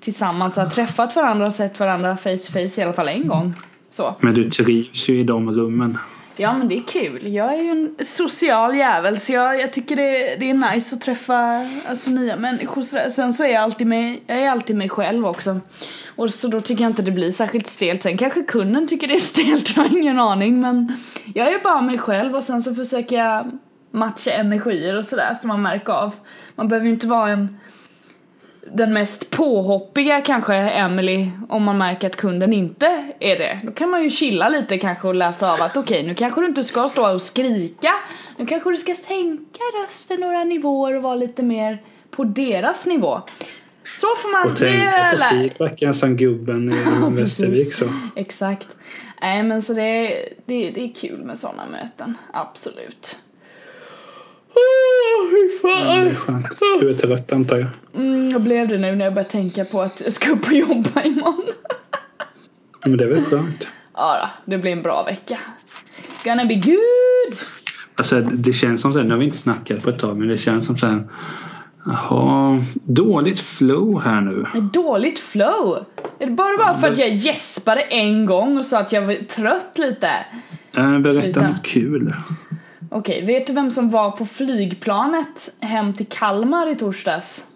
tillsammans 0.00 0.56
och 0.56 0.62
har 0.62 0.70
träffat 0.70 1.16
varandra 1.16 1.46
och 1.46 1.52
sett 1.52 1.80
varandra 1.80 2.16
face 2.16 2.36
to 2.36 2.52
face 2.52 2.80
i 2.80 2.82
alla 2.82 2.92
fall 2.92 3.08
en 3.08 3.28
gång. 3.28 3.54
Så. 3.90 4.14
Men 4.20 4.34
du 4.34 4.50
trivs 4.50 5.08
ju 5.08 5.20
i 5.20 5.24
de 5.24 5.50
rummen. 5.50 5.98
Ja 6.36 6.58
men 6.58 6.68
det 6.68 6.76
är 6.76 6.82
kul. 6.82 7.32
Jag 7.32 7.54
är 7.54 7.62
ju 7.62 7.70
en 7.70 7.96
social 7.98 8.76
jävel 8.76 9.18
så 9.18 9.32
jag, 9.32 9.60
jag 9.60 9.72
tycker 9.72 9.96
det, 9.96 10.36
det 10.40 10.50
är 10.50 10.72
nice 10.72 10.96
att 10.96 11.02
träffa 11.02 11.66
alltså, 11.88 12.10
nya 12.10 12.36
människor 12.36 12.82
sådär. 12.82 13.08
Sen 13.08 13.32
så 13.32 13.44
är 13.44 13.48
jag 13.48 13.62
alltid 13.62 13.86
mig, 13.86 14.22
jag 14.26 14.38
är 14.38 14.50
alltid 14.50 14.76
mig 14.76 14.88
själv 14.88 15.26
också. 15.26 15.60
Och 16.16 16.30
så 16.30 16.48
då 16.48 16.60
tycker 16.60 16.82
jag 16.82 16.90
inte 16.90 17.02
det 17.02 17.10
blir 17.10 17.32
särskilt 17.32 17.66
stelt. 17.66 18.02
Sen 18.02 18.16
kanske 18.16 18.42
kunden 18.42 18.86
tycker 18.86 19.08
det 19.08 19.14
är 19.14 19.18
stelt, 19.18 19.76
jag 19.76 19.84
har 19.84 19.98
ingen 19.98 20.18
aning 20.18 20.60
men 20.60 20.96
jag 21.34 21.52
är 21.52 21.58
bara 21.58 21.80
mig 21.80 21.98
själv 21.98 22.34
och 22.34 22.42
sen 22.42 22.62
så 22.62 22.74
försöker 22.74 23.16
jag 23.16 23.58
matcha 23.90 24.30
energier 24.30 24.96
och 24.96 25.04
sådär 25.04 25.34
som 25.34 25.48
man 25.48 25.62
märker 25.62 25.92
av. 25.92 26.14
Man 26.54 26.68
behöver 26.68 26.86
ju 26.86 26.92
inte 26.92 27.06
vara 27.06 27.30
en 27.30 27.58
den 28.74 28.92
mest 28.92 29.30
påhoppiga 29.30 30.20
kanske 30.20 30.54
Emily 30.54 31.30
om 31.48 31.62
man 31.62 31.78
märker 31.78 32.06
att 32.06 32.16
kunden 32.16 32.52
inte 32.52 33.12
är 33.20 33.38
det. 33.38 33.60
Då 33.62 33.72
kan 33.72 33.90
man 33.90 34.02
ju 34.02 34.10
chilla 34.10 34.48
lite 34.48 34.78
kanske 34.78 35.08
och 35.08 35.14
läsa 35.14 35.52
av 35.52 35.62
att 35.62 35.76
okej 35.76 35.98
okay, 35.98 36.08
nu 36.08 36.14
kanske 36.14 36.40
du 36.40 36.46
inte 36.46 36.64
ska 36.64 36.88
stå 36.88 37.14
och 37.14 37.22
skrika. 37.22 37.90
Nu 38.36 38.46
kanske 38.46 38.70
du 38.70 38.76
ska 38.76 38.94
sänka 38.94 39.60
rösten 39.82 40.20
några 40.20 40.44
nivåer 40.44 40.94
och 40.94 41.02
vara 41.02 41.14
lite 41.14 41.42
mer 41.42 41.82
på 42.10 42.24
deras 42.24 42.86
nivå. 42.86 43.20
Så 43.84 44.06
får 44.16 44.32
man... 44.32 44.52
Och 44.52 44.58
tänka 44.58 45.10
på 45.12 45.18
feedbacken 45.18 45.94
som 45.94 46.16
gubben 46.16 46.72
i 46.72 47.10
Västervik 47.20 47.74
så. 47.74 47.92
Exakt. 48.16 48.76
Nej 49.22 49.42
men 49.42 49.62
så 49.62 49.72
det 49.72 50.08
det, 50.46 50.70
det 50.70 50.80
är 50.80 50.94
kul 50.94 51.24
med 51.24 51.38
sådana 51.38 51.66
möten, 51.66 52.14
absolut. 52.32 53.16
Oh, 54.54 55.30
fy 55.30 55.58
fan. 55.58 56.06
Är 56.06 56.14
skönt. 56.14 56.58
Du 56.80 56.90
är 56.90 56.94
trött 56.94 57.32
antar 57.32 57.56
jag. 57.56 57.68
Mm, 57.94 58.30
jag 58.30 58.40
blev 58.40 58.68
det 58.68 58.78
nu 58.78 58.96
när 58.96 59.04
jag 59.04 59.14
började 59.14 59.30
tänka 59.30 59.64
på 59.64 59.80
att 59.80 60.02
jag 60.04 60.12
ska 60.12 60.30
upp 60.30 60.46
och 60.46 60.52
jobba 60.52 61.02
imorgon. 61.02 61.44
Men 62.84 62.96
det 62.96 63.04
är 63.04 63.08
väl 63.08 63.24
skönt. 63.24 63.68
Ja 63.94 64.18
då, 64.22 64.50
det 64.50 64.58
blir 64.58 64.72
en 64.72 64.82
bra 64.82 65.02
vecka. 65.02 65.38
Gonna 66.24 66.44
be 66.44 66.54
good! 66.54 67.38
Alltså 67.94 68.20
det 68.20 68.52
känns 68.52 68.80
som 68.80 68.92
så 68.92 69.02
nu 69.02 69.10
har 69.10 69.18
vi 69.18 69.24
inte 69.24 69.36
snackat 69.36 69.82
på 69.82 69.90
ett 69.90 69.98
tag 69.98 70.16
men 70.16 70.28
det 70.28 70.38
känns 70.38 70.66
som 70.66 70.78
så 70.78 70.86
här 70.86 71.02
Jaha, 71.86 72.60
dåligt 72.84 73.40
flow 73.40 74.00
här 74.00 74.20
nu. 74.20 74.46
Dåligt 74.72 75.18
flow? 75.18 75.84
Är 76.18 76.26
det 76.26 76.32
bara, 76.32 76.56
bara 76.56 76.74
för 76.74 76.90
att 76.90 76.98
jag 76.98 77.14
gäspade 77.14 77.80
en 77.80 78.26
gång 78.26 78.58
och 78.58 78.64
sa 78.64 78.80
att 78.80 78.92
jag 78.92 79.06
var 79.06 79.14
trött 79.14 79.78
lite? 79.78 80.08
Äh, 80.76 80.98
berätta 80.98 81.48
något 81.48 81.62
kul. 81.62 82.14
Okej, 82.90 83.26
vet 83.26 83.46
du 83.46 83.52
vem 83.52 83.70
som 83.70 83.90
var 83.90 84.10
på 84.10 84.26
flygplanet 84.26 85.56
hem 85.60 85.92
till 85.92 86.06
Kalmar 86.06 86.70
i 86.70 86.74
torsdags? 86.74 87.46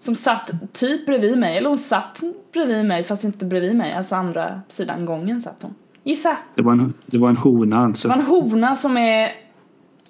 Som 0.00 0.14
satt 0.14 0.50
typ 0.72 1.06
bredvid 1.06 1.38
mig, 1.38 1.56
eller 1.56 1.68
hon 1.68 1.78
satt 1.78 2.20
bredvid 2.52 2.84
mig 2.84 3.02
fast 3.02 3.24
inte 3.24 3.44
bredvid 3.44 3.76
mig, 3.76 3.92
alltså 3.92 4.14
andra 4.14 4.60
sidan 4.68 5.06
gången 5.06 5.42
satt 5.42 5.62
hon. 5.62 5.74
Gissa! 6.04 6.36
Det 6.54 6.62
var 6.62 6.72
en, 6.72 6.94
det 7.06 7.18
var 7.18 7.28
en 7.28 7.36
hona 7.36 7.84
alltså? 7.84 8.08
Det 8.08 8.14
var 8.14 8.20
en 8.20 8.26
hona 8.26 8.74
som 8.74 8.96
är 8.96 9.30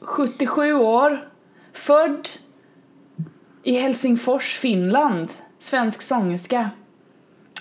77 0.01 0.73
år, 0.73 1.25
född 1.73 2.29
i 3.63 3.73
Helsingfors, 3.73 4.59
Finland. 4.59 5.33
Svensk 5.59 6.03
sångerska. 6.03 6.71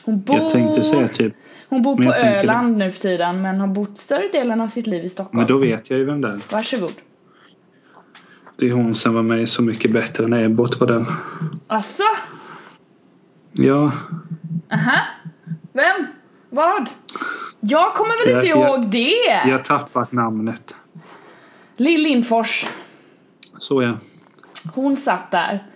Hon 0.05 0.21
bor... 0.21 0.35
Jag 0.39 0.49
tänkte 0.49 0.83
säga 0.83 1.07
typ 1.07 1.33
hon 1.71 1.81
bor 1.81 2.03
på 2.03 2.13
Öland 2.13 2.77
nu 2.77 2.91
för 2.91 2.99
tiden 2.99 3.41
men 3.41 3.59
har 3.59 3.67
bott 3.67 3.97
större 3.97 4.27
delen 4.27 4.61
av 4.61 4.67
sitt 4.67 4.87
liv 4.87 5.03
i 5.03 5.09
Stockholm. 5.09 5.37
Men 5.37 5.47
då 5.47 5.57
vet 5.57 5.89
jag 5.89 5.99
ju 5.99 6.05
vem 6.05 6.21
det 6.21 6.27
är. 6.27 6.39
Varsågod. 6.51 6.93
Det 8.57 8.67
är 8.67 8.71
hon 8.71 8.95
som 8.95 9.13
var 9.13 9.23
med 9.23 9.49
Så 9.49 9.61
mycket 9.61 9.91
bättre 9.91 10.23
än 10.23 10.33
Ebbot 10.33 10.79
var 10.79 10.87
där. 10.87 11.05
Asså? 11.67 12.03
Ja. 13.51 13.91
Aha. 14.71 15.01
Vem? 15.73 16.07
Vad? 16.49 16.89
Jag 17.61 17.93
kommer 17.93 18.25
väl 18.25 18.35
inte 18.35 18.47
jag, 18.47 18.69
ihåg 18.69 18.89
det? 18.89 19.41
Jag 19.45 19.51
har 19.51 19.63
tappat 19.63 20.11
namnet. 20.11 20.75
Lill 21.77 22.01
Lindfors. 22.01 22.65
Så 23.59 23.81
ja. 23.81 23.93
Hon 24.75 24.97
satt 24.97 25.31
där. 25.31 25.70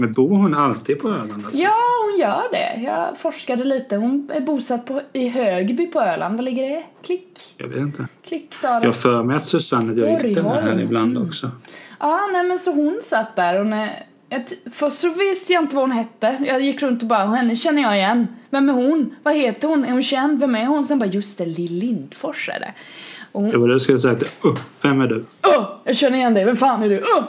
Men 0.00 0.12
bor 0.12 0.28
hon 0.28 0.54
alltid 0.54 0.98
på 0.98 1.08
Öland? 1.08 1.46
Alltså? 1.46 1.62
Ja, 1.62 1.74
hon 2.04 2.20
gör 2.20 2.42
det. 2.52 2.82
Jag 2.82 3.18
forskade 3.18 3.64
lite. 3.64 3.96
Hon 3.96 4.30
är 4.34 4.40
bosatt 4.40 4.86
på, 4.86 5.00
i 5.12 5.28
Högby 5.28 5.86
på 5.86 6.00
Öland. 6.00 6.36
Var 6.36 6.42
ligger 6.42 6.70
det? 6.70 6.84
Klick? 7.02 7.54
Jag 7.56 7.68
vet 7.68 7.78
inte. 7.78 8.06
Klick 8.24 8.54
sa 8.54 8.80
det. 8.80 8.86
Jag 8.86 8.96
för 8.96 9.22
mig 9.22 9.36
att 9.36 9.46
Susanne 9.46 9.92
ut 9.92 10.34
den 10.34 10.46
här 10.46 10.80
ibland 10.80 11.16
mm. 11.16 11.28
också. 11.28 11.50
Ja, 12.00 12.28
nej 12.32 12.44
men 12.44 12.58
så 12.58 12.72
hon 12.72 12.98
satt 13.02 13.36
där 13.36 13.60
och 13.60 13.66
när 13.66 14.06
jag, 14.28 14.44
först 14.72 14.98
så 14.98 15.08
visste 15.08 15.52
jag 15.52 15.62
inte 15.62 15.76
vad 15.76 15.82
hon 15.82 15.92
hette. 15.92 16.38
Jag 16.46 16.60
gick 16.60 16.82
runt 16.82 17.02
och 17.02 17.08
bara, 17.08 17.26
henne 17.26 17.56
känner 17.56 17.82
jag 17.82 17.96
igen. 17.96 18.26
Vem 18.50 18.68
är 18.68 18.72
hon? 18.72 19.16
Vad 19.22 19.34
heter 19.34 19.68
hon? 19.68 19.84
Är 19.84 19.92
hon 19.92 20.02
känd? 20.02 20.40
Vem 20.40 20.54
är 20.54 20.66
hon? 20.66 20.84
Sen 20.84 20.98
bara, 20.98 21.06
just 21.06 21.38
det, 21.38 21.46
Lill 21.46 21.72
Lindfors 21.72 22.48
är 22.48 22.60
det. 22.60 22.72
Och 23.32 23.42
hon... 23.42 23.50
Jag 23.50 23.58
var 23.58 23.68
det 23.68 23.80
skulle 23.80 23.98
säga 23.98 24.14
uh, 24.14 24.56
vem 24.82 25.00
är 25.00 25.06
du? 25.06 25.16
Uh, 25.16 25.68
jag 25.84 25.96
känner 25.96 26.18
igen 26.18 26.34
dig, 26.34 26.44
vem 26.44 26.56
fan 26.56 26.82
är 26.82 26.88
du? 26.88 26.96
Uh! 26.96 27.24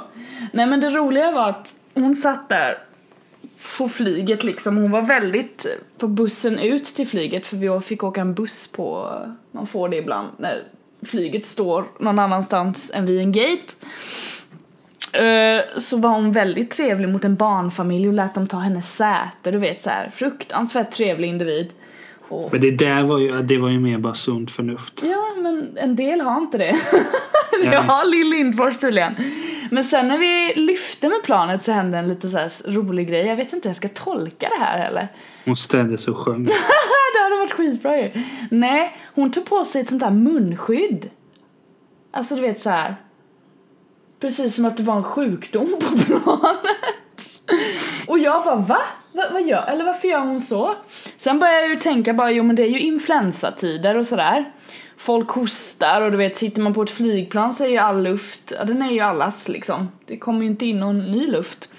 Nej 0.52 0.66
men 0.66 0.82
det 0.82 0.90
roliga 0.90 1.32
var 1.32 1.50
att 1.50 1.76
hon 2.02 2.16
satt 2.16 2.50
där 2.50 2.78
på 3.78 3.90
flyget 3.90 4.44
liksom. 4.44 4.78
Hon 4.78 4.92
var 4.92 5.02
väldigt 5.02 5.66
på 5.98 6.08
bussen 6.08 6.60
ut 6.60 6.86
till 6.86 7.08
flyget 7.08 7.48
för 7.48 7.58
vi 7.58 7.80
fick 7.82 8.04
åka 8.04 8.22
en 8.22 8.34
buss 8.34 8.72
på, 8.72 9.20
man 9.52 9.68
får 9.68 9.90
det 9.90 9.98
ibland 9.98 10.28
när 10.38 10.64
flyget 11.06 11.46
står 11.46 11.86
någon 12.00 12.20
annanstans 12.20 12.92
än 12.94 13.06
vid 13.06 13.20
en 13.20 13.32
gate. 13.32 13.74
Uh, 15.08 15.80
så 15.80 15.98
var 15.98 16.10
hon 16.10 16.32
väldigt 16.32 16.72
trevlig 16.72 17.10
mot 17.10 17.24
en 17.24 17.36
barnfamilj 17.36 18.08
och 18.08 18.14
lät 18.14 18.36
dem 18.36 18.48
ta 18.48 18.58
hennes 18.58 18.96
säte, 18.96 19.52
du 19.52 19.58
vet 19.58 19.80
så 19.80 19.90
här, 19.90 20.10
fruktansvärt 20.10 20.92
trevlig 20.92 21.30
individ. 21.30 21.74
Och... 22.30 22.50
Men 22.52 22.62
det 22.62 22.72
där 22.72 23.04
var 23.04 23.20
ju, 23.20 23.42
det 23.42 23.58
var 23.58 23.70
ju 23.70 23.80
mer 23.80 23.98
bara 23.98 24.14
sunt 24.14 24.52
förnuft. 24.52 25.04
Ja, 25.04 25.36
men 25.38 25.78
en 25.78 25.96
del 25.96 26.22
har 26.22 26.38
inte 26.38 26.58
det. 26.58 26.76
det 27.62 27.78
har 27.78 28.12
Lill 28.12 28.30
Lindfors 28.30 28.78
tydligen. 28.78 29.16
Men 29.72 29.84
sen 29.84 30.08
när 30.08 30.18
vi 30.18 30.54
lyfte 30.56 31.10
med 31.10 31.24
planet 31.24 31.64
så 31.64 31.72
hände 31.72 31.98
en 31.98 32.08
lite 32.08 32.30
så 32.30 32.38
här 32.38 32.72
rolig 32.72 33.08
grej. 33.08 33.26
Jag 33.26 33.36
vet 33.36 33.54
inte 33.54 33.68
hur 33.68 33.74
jag 33.74 33.78
ska 33.78 34.04
tolka 34.04 34.50
det 34.50 34.66
här 34.66 34.80
heller. 34.80 35.08
Hon 35.46 35.56
ställde 35.56 35.98
sig 35.98 36.12
och 36.12 36.18
sjöng. 36.18 36.46
det 37.14 37.24
hade 37.24 37.36
varit 37.36 37.52
skitbra 37.52 37.98
ju. 37.98 38.12
Nej, 38.52 38.96
hon 39.16 39.32
tog 39.32 39.46
på 39.46 39.64
sig 39.64 39.82
ett 39.82 39.90
sånt 39.90 40.02
där 40.02 40.12
munskydd. 40.12 41.10
Alltså 42.12 42.36
du 42.36 42.42
vet 42.42 42.60
så 42.60 42.70
här. 42.70 42.96
Precis 44.20 44.56
som 44.56 44.66
att 44.66 44.78
det 44.78 44.84
var 44.84 44.96
en 44.96 45.04
sjukdom 45.04 45.76
på 45.80 45.98
planet. 46.06 46.58
Och 48.08 48.20
jag 48.20 48.44
bara 48.44 48.56
va? 48.56 48.82
va? 49.14 49.24
Vad 49.32 49.48
gör, 49.48 49.66
eller 49.68 49.86
varför 49.86 50.08
gör 50.08 50.20
hon 50.20 50.40
så? 50.40 50.76
Sen 51.18 51.40
började 51.40 51.62
jag 51.62 51.70
ju 51.70 51.76
tänka 51.76 52.14
bara 52.14 52.32
jo 52.32 52.44
men 52.44 52.56
det 52.56 52.64
är 52.64 52.70
ju 52.70 52.80
influensatider 52.80 53.98
och 53.98 54.08
sådär 54.08 54.52
folk 54.98 55.30
hostar 55.30 56.02
och 56.02 56.12
du 56.12 56.18
vet 56.18 56.38
sitter 56.38 56.62
man 56.62 56.74
på 56.74 56.82
ett 56.82 56.90
flygplan 56.90 57.54
så 57.54 57.64
är 57.64 57.68
ju 57.68 57.78
all 57.78 58.04
luft, 58.04 58.54
ja 58.58 58.64
den 58.64 58.82
är 58.82 58.92
ju 58.92 59.00
allas 59.00 59.48
liksom. 59.48 59.92
Det 60.06 60.18
kommer 60.18 60.42
ju 60.42 60.48
inte 60.48 60.66
in 60.66 60.80
någon 60.80 61.00
ny 61.00 61.28
luft. 61.28 61.70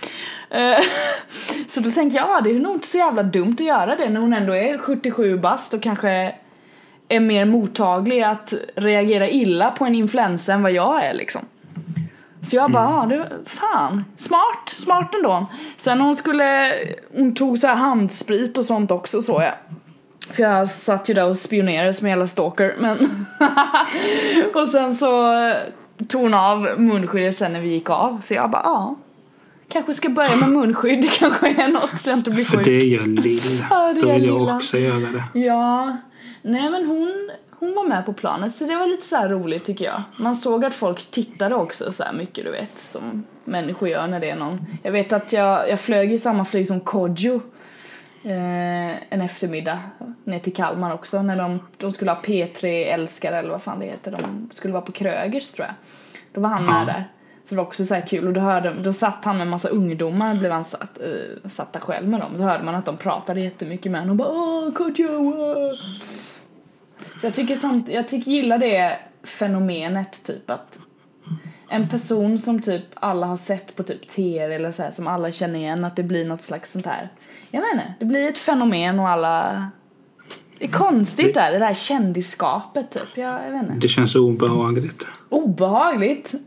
Eh, 0.50 0.78
så 1.66 1.80
då 1.80 1.90
tänker 1.90 2.18
jag, 2.18 2.28
ja 2.28 2.40
det 2.40 2.50
är 2.50 2.54
nog 2.54 2.74
inte 2.74 2.88
så 2.88 2.98
jävla 2.98 3.22
dumt 3.22 3.56
att 3.58 3.66
göra 3.66 3.96
det 3.96 4.08
när 4.08 4.20
hon 4.20 4.32
ändå 4.32 4.52
är 4.52 4.78
77 4.78 5.38
bast 5.38 5.74
och 5.74 5.82
kanske 5.82 6.34
är 7.08 7.20
mer 7.20 7.44
mottaglig 7.44 8.22
att 8.22 8.54
reagera 8.76 9.28
illa 9.28 9.70
på 9.70 9.84
en 9.84 9.94
influensa 9.94 10.52
än 10.52 10.62
vad 10.62 10.72
jag 10.72 11.04
är 11.04 11.14
liksom. 11.14 11.42
Så 12.42 12.56
jag 12.56 12.72
bara, 12.72 13.02
mm. 13.02 13.18
ja, 13.18 13.26
det, 13.26 13.50
fan, 13.50 14.04
smart, 14.16 14.68
smart 14.76 15.14
ändå. 15.14 15.46
Sen 15.76 16.00
hon 16.00 16.16
skulle, 16.16 16.72
hon 17.14 17.34
tog 17.34 17.58
så 17.58 17.66
här 17.66 17.74
handsprit 17.74 18.58
och 18.58 18.64
sånt 18.64 18.90
också 18.90 19.22
så 19.22 19.42
jag. 19.42 19.54
För 20.34 20.42
jag 20.42 20.68
satt 20.68 21.10
ju 21.10 21.14
där 21.14 21.28
och 21.28 21.38
spionerade 21.38 21.92
som 21.92 22.08
jävla 22.08 22.26
stalker 22.26 22.76
men 22.78 23.26
Och 24.54 24.66
sen 24.66 24.94
så 24.94 25.34
tog 26.08 26.22
hon 26.22 26.34
av 26.34 26.68
munskyddet 26.78 27.36
sen 27.36 27.52
när 27.52 27.60
vi 27.60 27.68
gick 27.68 27.90
av 27.90 28.20
så 28.22 28.34
jag 28.34 28.50
bara 28.50 28.62
ja 28.64 28.96
Kanske 29.68 29.94
ska 29.94 30.08
börja 30.08 30.36
med 30.36 30.48
munskydd, 30.48 31.02
det 31.02 31.08
kanske 31.08 31.48
är 31.48 31.68
något 31.68 32.00
så 32.00 32.10
jag 32.10 32.18
inte 32.18 32.30
blir 32.30 32.44
sjuk. 32.44 32.50
För 32.50 32.64
det 32.64 32.84
gör 32.84 33.06
Lill. 33.06 33.40
ja, 33.70 33.92
det 33.94 34.00
Då 34.00 34.12
vill 34.12 34.24
jag 34.24 34.42
också 34.42 34.78
göra 34.78 34.98
det. 34.98 35.40
Ja. 35.40 35.96
Nej 36.42 36.70
men 36.70 36.86
hon, 36.86 37.30
hon 37.58 37.74
var 37.74 37.84
med 37.84 38.06
på 38.06 38.12
planet 38.12 38.54
så 38.54 38.64
det 38.64 38.76
var 38.76 38.86
lite 38.86 39.06
så 39.06 39.28
roligt 39.28 39.64
tycker 39.64 39.84
jag. 39.84 40.02
Man 40.16 40.36
såg 40.36 40.64
att 40.64 40.74
folk 40.74 41.10
tittade 41.10 41.54
också 41.54 41.92
så 41.92 42.04
mycket 42.14 42.44
du 42.44 42.50
vet 42.50 42.78
som 42.78 43.24
människor 43.44 43.88
gör 43.88 44.06
när 44.06 44.20
det 44.20 44.30
är 44.30 44.36
någon. 44.36 44.66
Jag 44.82 44.92
vet 44.92 45.12
att 45.12 45.32
jag, 45.32 45.68
jag 45.68 45.80
flög 45.80 46.12
ju 46.12 46.18
samma 46.18 46.44
flyg 46.44 46.66
som 46.66 46.80
Kodjo 46.80 47.40
eh, 48.24 49.12
en 49.12 49.20
eftermiddag 49.20 49.78
ner 50.24 50.38
till 50.38 50.54
Kalmar 50.54 50.94
också 50.94 51.22
när 51.22 51.36
de, 51.36 51.60
de 51.76 51.92
skulle 51.92 52.10
ha 52.10 52.20
P3 52.20 52.66
älskare 52.66 53.38
eller 53.38 53.50
vad 53.50 53.62
fan 53.62 53.78
det 53.78 53.86
heter. 53.86 54.10
De 54.10 54.50
skulle 54.52 54.74
vara 54.74 54.84
på 54.84 54.92
Krögers 54.92 55.50
tror 55.50 55.66
jag. 55.66 55.74
Då 56.32 56.40
var 56.40 56.48
han 56.48 56.66
med 56.66 56.86
där. 56.86 57.04
Så 57.44 57.54
det 57.54 57.56
var 57.56 57.64
också 57.64 57.84
så 57.84 58.00
kul 58.08 58.26
och 58.26 58.32
då, 58.32 58.40
hörde, 58.40 58.74
då 58.82 58.92
satt 58.92 59.24
han 59.24 59.36
med 59.36 59.44
en 59.44 59.50
massa 59.50 59.68
ungdomar, 59.68 60.34
blev 60.34 60.52
han 60.52 60.64
satt, 60.64 60.98
uh, 61.06 61.48
satt 61.48 61.72
där 61.72 61.80
själv 61.80 62.08
med 62.08 62.20
dem. 62.20 62.36
Så 62.36 62.42
hörde 62.42 62.64
man 62.64 62.74
att 62.74 62.84
de 62.84 62.96
pratade 62.96 63.40
jättemycket 63.40 63.92
med 63.92 64.00
honom 64.00 64.20
och 64.20 64.26
bara 64.26 64.38
åh 64.38 64.72
Kodjo! 64.72 65.34
Så 67.20 67.26
jag 67.26 67.34
tycker 67.34 67.56
sånt, 67.56 67.88
jag 67.88 68.08
tycker 68.08 68.30
gillar 68.30 68.58
det 68.58 68.98
fenomenet 69.22 70.24
typ 70.24 70.50
att 70.50 70.80
en 71.68 71.88
person 71.88 72.38
som 72.38 72.60
typ 72.60 72.84
alla 72.94 73.26
har 73.26 73.36
sett 73.36 73.76
på 73.76 73.82
typ 73.82 74.08
tv 74.08 74.54
eller 74.54 74.72
så 74.72 74.82
här, 74.82 74.90
som 74.90 75.06
alla 75.06 75.32
känner 75.32 75.58
igen 75.58 75.84
att 75.84 75.96
det 75.96 76.02
blir 76.02 76.24
något 76.24 76.42
slags 76.42 76.72
sånt 76.72 76.86
här 76.86 77.08
Jag 77.50 77.62
inte, 77.72 77.94
det 77.98 78.04
blir 78.04 78.28
ett 78.28 78.38
fenomen 78.38 79.00
och 79.00 79.08
alla 79.08 79.66
Det 80.58 80.64
är 80.64 80.68
konstigt 80.68 81.34
där, 81.34 81.52
det 81.52 81.58
där 81.58 81.74
kändisskapet 81.74 82.90
typ, 82.90 83.16
jag, 83.16 83.44
jag 83.46 83.50
vet 83.50 83.62
inte 83.62 83.74
Det 83.74 83.88
känns 83.88 84.14
obehagligt. 84.14 85.06
Obehagligt! 85.28 86.34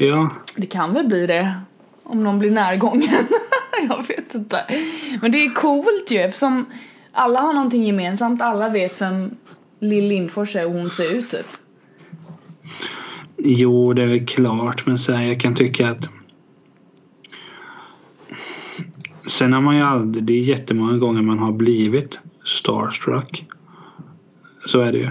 Ja, 0.00 0.30
Det 0.56 0.66
kan 0.66 0.94
väl 0.94 1.06
bli 1.06 1.26
det 1.26 1.54
om 2.02 2.24
någon 2.24 2.38
blir 2.38 2.50
närgången. 2.50 3.26
jag 3.88 4.06
vet 4.08 4.34
inte. 4.34 4.64
Men 5.22 5.32
det 5.32 5.44
är 5.44 5.50
coolt 5.50 6.10
ju 6.10 6.18
eftersom 6.18 6.66
alla 7.12 7.40
har 7.40 7.52
någonting 7.52 7.84
gemensamt. 7.84 8.42
Alla 8.42 8.68
vet 8.68 9.00
vem 9.00 9.30
Lill 9.78 10.08
Lindfors 10.08 10.56
är 10.56 10.66
och 10.66 10.72
hon 10.72 10.90
ser 10.90 11.12
ut 11.12 11.30
typ. 11.30 11.46
jo 13.36 13.92
det 13.92 14.02
är 14.02 14.06
väl 14.06 14.26
klart 14.26 14.86
men 14.86 14.98
så 14.98 15.12
här, 15.12 15.26
jag 15.26 15.40
kan 15.40 15.54
tycka 15.54 15.90
att 15.90 16.08
Sen 19.28 19.52
har 19.52 19.60
man 19.60 19.76
ju 19.76 19.82
aldrig, 19.82 20.24
det 20.24 20.32
är 20.32 20.40
jättemånga 20.40 20.98
gånger 20.98 21.22
man 21.22 21.38
har 21.38 21.52
blivit 21.52 22.18
starstruck. 22.44 23.46
Så 24.66 24.80
är 24.80 24.92
det 24.92 24.98
ju. 24.98 25.08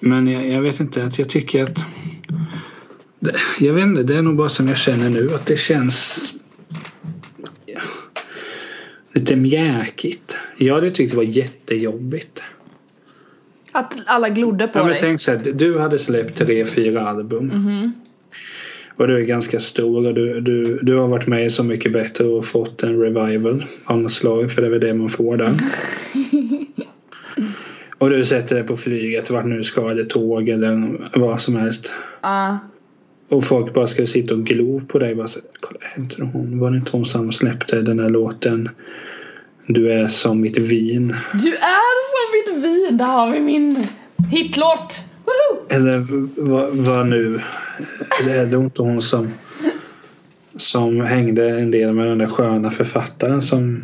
Men 0.00 0.26
jag, 0.28 0.48
jag 0.48 0.62
vet 0.62 0.80
inte, 0.80 1.04
att 1.04 1.18
jag 1.18 1.28
tycker 1.28 1.62
att 1.62 1.86
det, 3.20 3.34
Jag 3.60 3.74
vet 3.74 3.82
inte, 3.82 4.02
det 4.02 4.14
är 4.14 4.22
nog 4.22 4.36
bara 4.36 4.48
som 4.48 4.68
jag 4.68 4.76
känner 4.76 5.10
nu 5.10 5.34
att 5.34 5.46
det 5.46 5.56
känns 5.56 6.32
lite 9.14 9.36
mjäkigt. 9.36 10.36
Jag 10.56 10.74
hade 10.74 10.90
tyckt 10.90 11.10
det 11.10 11.16
var 11.16 11.24
jättejobbigt. 11.24 12.42
Att 13.72 13.98
alla 14.06 14.28
glodde 14.28 14.68
på 14.68 14.78
Ja, 14.78 14.82
men 14.82 14.90
dig. 14.92 15.00
tänk 15.00 15.20
så 15.20 15.30
här, 15.30 15.40
du 15.54 15.78
hade 15.78 15.98
släppt 15.98 16.38
tre, 16.38 16.66
fyra 16.66 17.08
album. 17.08 17.46
Mhm. 17.46 17.92
Och 18.96 19.08
du 19.08 19.16
är 19.16 19.20
ganska 19.20 19.60
stor 19.60 20.06
och 20.06 20.14
du, 20.14 20.40
du, 20.40 20.78
du 20.82 20.96
har 20.96 21.08
varit 21.08 21.26
med 21.26 21.46
i 21.46 21.50
Så 21.50 21.64
mycket 21.64 21.92
bättre 21.92 22.24
och 22.24 22.46
fått 22.46 22.82
en 22.82 23.00
revival 23.00 23.64
av 23.84 23.98
något 23.98 24.12
slag 24.12 24.52
för 24.52 24.60
det 24.62 24.68
är 24.68 24.70
väl 24.70 24.80
det 24.80 24.94
man 24.94 25.08
får 25.08 25.36
där. 25.36 25.54
och 27.98 28.10
du 28.10 28.24
sätter 28.24 28.56
dig 28.56 28.64
på 28.64 28.76
flyget 28.76 29.30
vart 29.30 29.46
nu 29.46 29.62
ska 29.62 29.90
eller 29.90 30.04
tåg 30.04 30.48
eller 30.48 31.00
vad 31.18 31.40
som 31.40 31.56
helst. 31.56 31.92
Ja. 32.22 32.58
Och 33.28 33.44
folk 33.44 33.74
bara 33.74 33.86
ska 33.86 34.06
sitta 34.06 34.34
och 34.34 34.44
glo 34.44 34.80
på 34.80 34.98
dig. 34.98 35.14
Bara 35.14 35.28
så, 35.28 35.40
Kolla, 35.60 35.80
hon? 36.32 36.58
Var 36.58 36.70
det 36.70 36.76
inte 36.76 36.92
hon 36.92 37.06
som 37.06 37.32
släppte 37.32 37.82
den 37.82 37.96
där 37.96 38.10
låten? 38.10 38.68
Du 39.66 39.92
är 39.92 40.08
som 40.08 40.40
mitt 40.40 40.58
vin. 40.58 41.14
Du 41.32 41.56
är 41.56 41.94
som 42.10 42.54
mitt 42.54 42.64
vin, 42.64 42.96
där 42.96 43.04
har 43.04 43.30
vi 43.30 43.40
min 43.40 43.86
hitlåt! 44.30 45.00
Woho! 45.24 45.66
Eller 45.68 46.06
vad, 46.42 46.70
vad 46.70 47.06
nu? 47.06 47.40
Eller 48.20 48.34
är 48.34 48.46
det 48.46 48.56
inte 48.56 48.82
hon 48.82 49.02
som 49.02 49.30
som 50.56 51.00
hängde 51.00 51.58
en 51.58 51.70
del 51.70 51.92
med 51.92 52.06
den 52.06 52.18
där 52.18 52.26
sköna 52.26 52.70
författaren 52.70 53.42
som 53.42 53.82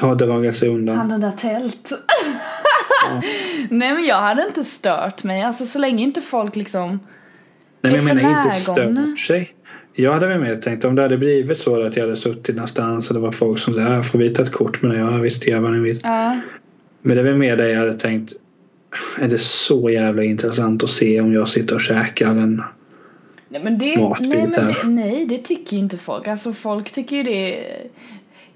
har 0.00 0.14
dragit 0.14 0.56
sig 0.56 0.68
undan? 0.68 0.96
Han 0.96 1.08
den 1.08 1.20
där 1.20 1.32
tält. 1.32 1.90
Nej 3.70 3.94
men 3.94 4.04
jag 4.04 4.20
hade 4.20 4.46
inte 4.46 4.64
stört 4.64 5.24
mig, 5.24 5.42
alltså 5.42 5.64
så 5.64 5.78
länge 5.78 6.04
inte 6.04 6.20
folk 6.20 6.56
liksom 6.56 7.00
Nej, 7.82 7.92
men 7.92 8.06
jag 8.06 8.16
menar 8.16 8.38
inte 8.38 8.50
stört 8.50 9.18
sig. 9.18 9.54
Jag 9.92 10.12
hade 10.12 10.26
väl 10.26 10.40
mer 10.40 10.56
tänkt 10.56 10.84
om 10.84 10.94
det 10.94 11.02
hade 11.02 11.18
blivit 11.18 11.58
så 11.58 11.82
att 11.82 11.96
jag 11.96 12.04
hade 12.04 12.16
suttit 12.16 12.56
någonstans 12.56 13.08
och 13.08 13.14
det 13.14 13.20
var 13.20 13.32
folk 13.32 13.58
som 13.58 13.74
sa 13.74 13.80
"Äh, 13.80 14.02
får 14.02 14.18
vi 14.18 14.30
ta 14.30 14.42
ett 14.42 14.52
kort 14.52 14.82
med 14.82 14.90
dig? 14.90 15.00
Ja 15.00 15.10
visst 15.10 15.46
gör 15.46 15.60
vad 15.60 15.72
ni 15.72 15.78
vill. 15.80 16.00
Ja. 16.02 16.40
Men 17.02 17.16
det 17.16 17.20
är 17.20 17.24
väl 17.24 17.36
mer 17.36 17.56
det 17.56 17.70
jag 17.70 17.78
hade 17.78 17.94
tänkt. 17.94 18.32
Är 19.20 19.28
det 19.28 19.38
så 19.38 19.90
jävla 19.90 20.24
intressant 20.24 20.82
att 20.82 20.90
se 20.90 21.20
om 21.20 21.32
jag 21.32 21.48
sitter 21.48 21.74
och 21.74 21.80
käkar 21.80 22.26
en 22.30 22.62
Nej 23.48 23.64
men 23.64 23.78
det, 23.78 24.00
Matbit 24.00 24.28
nej, 24.28 24.48
men 24.56 24.66
här. 24.66 24.76
det, 24.82 24.88
nej 24.90 25.26
det 25.26 25.38
tycker 25.38 25.76
ju 25.76 25.82
inte 25.82 25.96
folk. 25.98 26.28
Alltså 26.28 26.52
folk 26.52 26.90
tycker 26.92 27.16
ju 27.16 27.22
det 27.22 27.64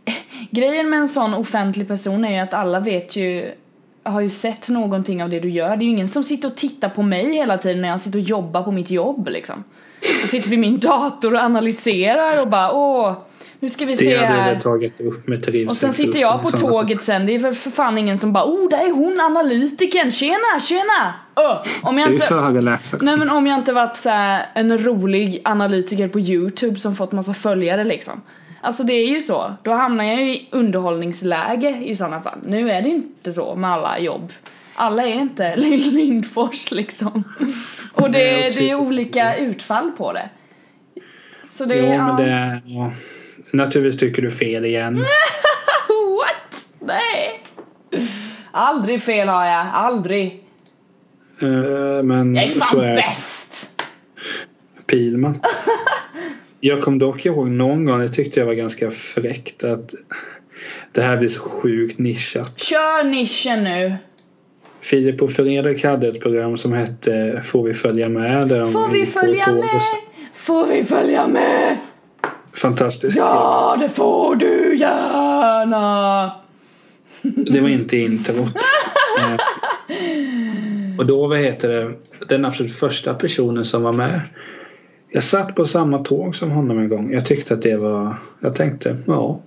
Grejen 0.51 0.91
med 0.91 0.99
en 0.99 1.09
sån 1.09 1.35
offentlig 1.35 1.89
person 1.89 2.25
är 2.25 2.33
ju 2.33 2.39
att 2.39 2.55
alla 2.55 2.81
vet 2.81 3.17
ju 3.17 3.51
har 4.03 4.21
ju 4.21 4.31
sett 4.31 4.69
någonting 4.69 5.23
av 5.23 5.31
det 5.31 5.41
du 5.41 5.51
gör. 5.51 5.77
Det 5.77 5.83
är 5.83 5.87
ju 5.87 5.93
ingen 5.93 6.09
som 6.09 6.25
sitter 6.25 6.49
och 6.49 6.57
tittar 6.57 6.89
på 6.89 7.03
mig 7.03 7.33
hela 7.33 7.59
tiden 7.59 7.83
när 7.83 7.89
jag 7.89 8.01
sitter 8.01 8.19
och 8.19 8.25
jobbar 8.25 8.63
på 8.63 8.73
mitt 8.73 8.91
jobb 8.91 9.29
liksom. 9.29 9.65
Jag 10.21 10.31
sitter 10.31 10.51
vid 10.51 10.59
min 10.59 10.81
dator 10.81 11.35
och 11.35 11.41
analyserar 11.41 12.41
och 12.41 12.49
bara 12.49 12.73
åh, 12.73 13.17
nu 13.61 13.71
ska 13.71 13.85
vi 13.85 13.97
se 13.97 14.17
här. 14.19 14.61
Och 15.69 15.77
sen 15.77 15.93
sitter 15.93 16.21
jag 16.21 16.43
på 16.43 16.51
tåget 16.51 17.03
sen, 17.03 17.27
det 17.27 17.35
är 17.35 17.39
för, 17.39 17.53
för 17.53 17.71
fan 17.71 17.99
ingen 17.99 18.19
som 18.19 18.33
bara 18.33 18.45
oh, 18.45 18.69
där 18.69 18.79
är 18.79 18.93
hon 18.93 19.21
analytikern, 19.21 20.11
tjena, 20.11 20.61
tjena! 20.61 21.15
Öh, 21.37 21.63
om 21.83 21.99
jag 21.99 22.13
inte... 22.13 22.27
Nej 23.01 23.17
men 23.17 23.31
om 23.31 23.47
jag 23.47 23.59
inte 23.59 23.73
varit 23.73 23.97
så 23.97 24.11
här 24.11 24.47
en 24.55 24.79
rolig 24.79 25.41
analytiker 25.45 26.09
på 26.09 26.21
youtube 26.21 26.77
som 26.77 26.97
fått 26.97 27.13
massa 27.13 27.35
följare 27.35 27.85
liksom. 27.85 28.23
Alltså 28.61 28.83
det 28.83 28.93
är 28.93 29.09
ju 29.09 29.21
så, 29.21 29.55
då 29.63 29.73
hamnar 29.73 30.05
jag 30.05 30.23
ju 30.23 30.35
i 30.35 30.49
underhållningsläge 30.53 31.83
i 31.85 31.95
sådana 31.95 32.21
fall. 32.21 32.39
Nu 32.47 32.71
är 32.71 32.83
det 32.83 32.89
inte 32.89 33.33
så 33.33 33.55
med 33.55 33.71
alla 33.71 33.99
jobb. 33.99 34.33
Alla 34.75 35.03
är 35.03 35.21
inte 35.21 35.57
Lindfors 35.57 36.71
liksom. 36.71 37.25
Och 37.95 38.11
det, 38.11 38.19
Nej, 38.19 38.49
och 38.49 38.55
det 38.55 38.71
är 38.71 38.75
olika 38.75 39.37
utfall 39.37 39.91
på 39.91 40.13
det. 40.13 40.29
Så 41.49 41.65
det 41.65 41.77
Jo 41.77 41.85
är... 41.85 41.99
men 41.99 42.07
ja. 42.07 42.17
det 42.17 42.63
ja. 42.65 42.93
Naturligtvis 43.53 44.01
tycker 44.01 44.23
du 44.23 44.31
fel 44.31 44.65
igen. 44.65 44.95
What? 46.19 46.69
Nej! 46.81 47.41
Aldrig 48.51 49.03
fel 49.03 49.29
har 49.29 49.47
jag, 49.47 49.67
aldrig. 49.73 50.45
Eh, 51.43 52.03
Men 52.03 52.35
Jag 52.35 52.45
är 52.45 52.51
fan 52.51 52.81
är 52.81 52.95
bäst! 52.95 53.83
Pilman. 54.87 55.41
Jag 56.61 56.83
kom 56.83 56.99
dock 56.99 57.27
ihåg 57.27 57.49
någon 57.51 57.85
gång, 57.85 57.99
det 57.99 58.09
tyckte 58.09 58.41
jag 58.41 58.47
var 58.47 58.55
ganska 58.55 58.91
fräckt 58.91 59.65
att 59.65 59.95
det 60.93 61.03
här 61.03 61.17
blir 61.17 61.29
så 61.29 61.41
sjukt 61.41 61.99
nischat. 61.99 62.61
Kör 62.61 63.05
nischen 63.05 63.65
nu. 63.65 63.97
Filip 64.85 65.23
och 65.23 65.33
Fredrik 65.33 65.85
hade 65.85 66.09
ett 66.09 66.21
program 66.21 66.57
som 66.57 66.73
hette 66.73 67.43
Får 67.45 67.63
vi 67.63 67.75
följa 67.75 68.09
med? 68.09 68.49
Där 68.49 68.61
de 68.61 68.73
Får 68.73 68.89
vi 68.89 69.07
följa 69.07 69.53
med? 69.53 69.81
Får 70.35 70.67
vi 70.67 70.85
följa 70.85 71.27
med? 71.27 71.77
Fantastiskt. 72.53 73.17
Ja, 73.17 73.77
det 73.81 73.89
får 73.89 74.37
du 74.37 74.77
gärna! 74.77 76.31
Det 77.23 77.61
var 77.61 77.69
inte 77.69 77.97
introt. 77.97 78.57
Eh, 79.89 80.99
och 80.99 81.07
då, 81.07 81.27
vad 81.27 81.39
heter 81.39 81.69
det, 81.69 81.93
den 82.29 82.45
absolut 82.45 82.75
första 82.75 83.15
personen 83.15 83.65
som 83.65 83.83
var 83.83 83.93
med. 83.93 84.21
Jag 85.15 85.23
satt 85.23 85.55
på 85.55 85.65
samma 85.65 85.99
tåg 85.99 86.37
som 86.37 86.51
honom 86.51 86.79
en 86.79 86.89
gång. 86.89 87.13
Jag 87.13 87.27
tyckte 87.27 87.55
att 87.55 87.63
det 87.63 87.77
var, 87.77 88.17
jag 88.41 88.57
tänkte, 88.57 88.97
ja, 89.07 89.41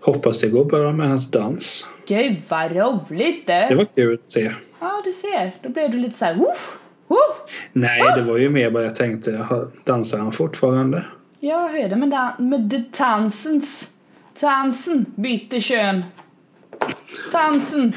hoppas 0.00 0.40
det 0.40 0.48
går 0.48 0.64
bra 0.64 0.92
med 0.92 1.08
hans 1.08 1.30
dans. 1.30 1.86
Gud 2.08 2.36
vad 2.48 2.72
roligt 2.72 3.46
det! 3.46 3.66
Det 3.68 3.74
var 3.74 3.84
kul 3.84 4.14
att 4.26 4.32
se. 4.32 4.50
Ja, 4.80 5.00
du 5.04 5.12
ser. 5.12 5.56
Då 5.62 5.68
blev 5.68 5.90
du 5.90 5.98
lite 5.98 6.14
såhär 6.18 6.34
woof, 6.34 6.78
woof. 7.06 7.36
Nej, 7.72 8.02
det 8.16 8.22
var 8.22 8.38
ju 8.38 8.50
mer 8.50 8.70
bara 8.70 8.82
jag 8.82 8.96
tänkte, 8.96 9.46
dansar 9.84 10.18
han 10.18 10.32
fortfarande? 10.32 11.04
Ja, 11.40 11.68
hur 11.72 11.80
är 11.80 11.88
det 11.88 11.96
med, 11.96 12.10
dan- 12.10 12.48
med 12.48 12.84
tansens? 12.92 13.90
Tansen 14.40 15.06
bytte 15.14 15.60
kön. 15.60 16.02
Tansen. 17.32 17.92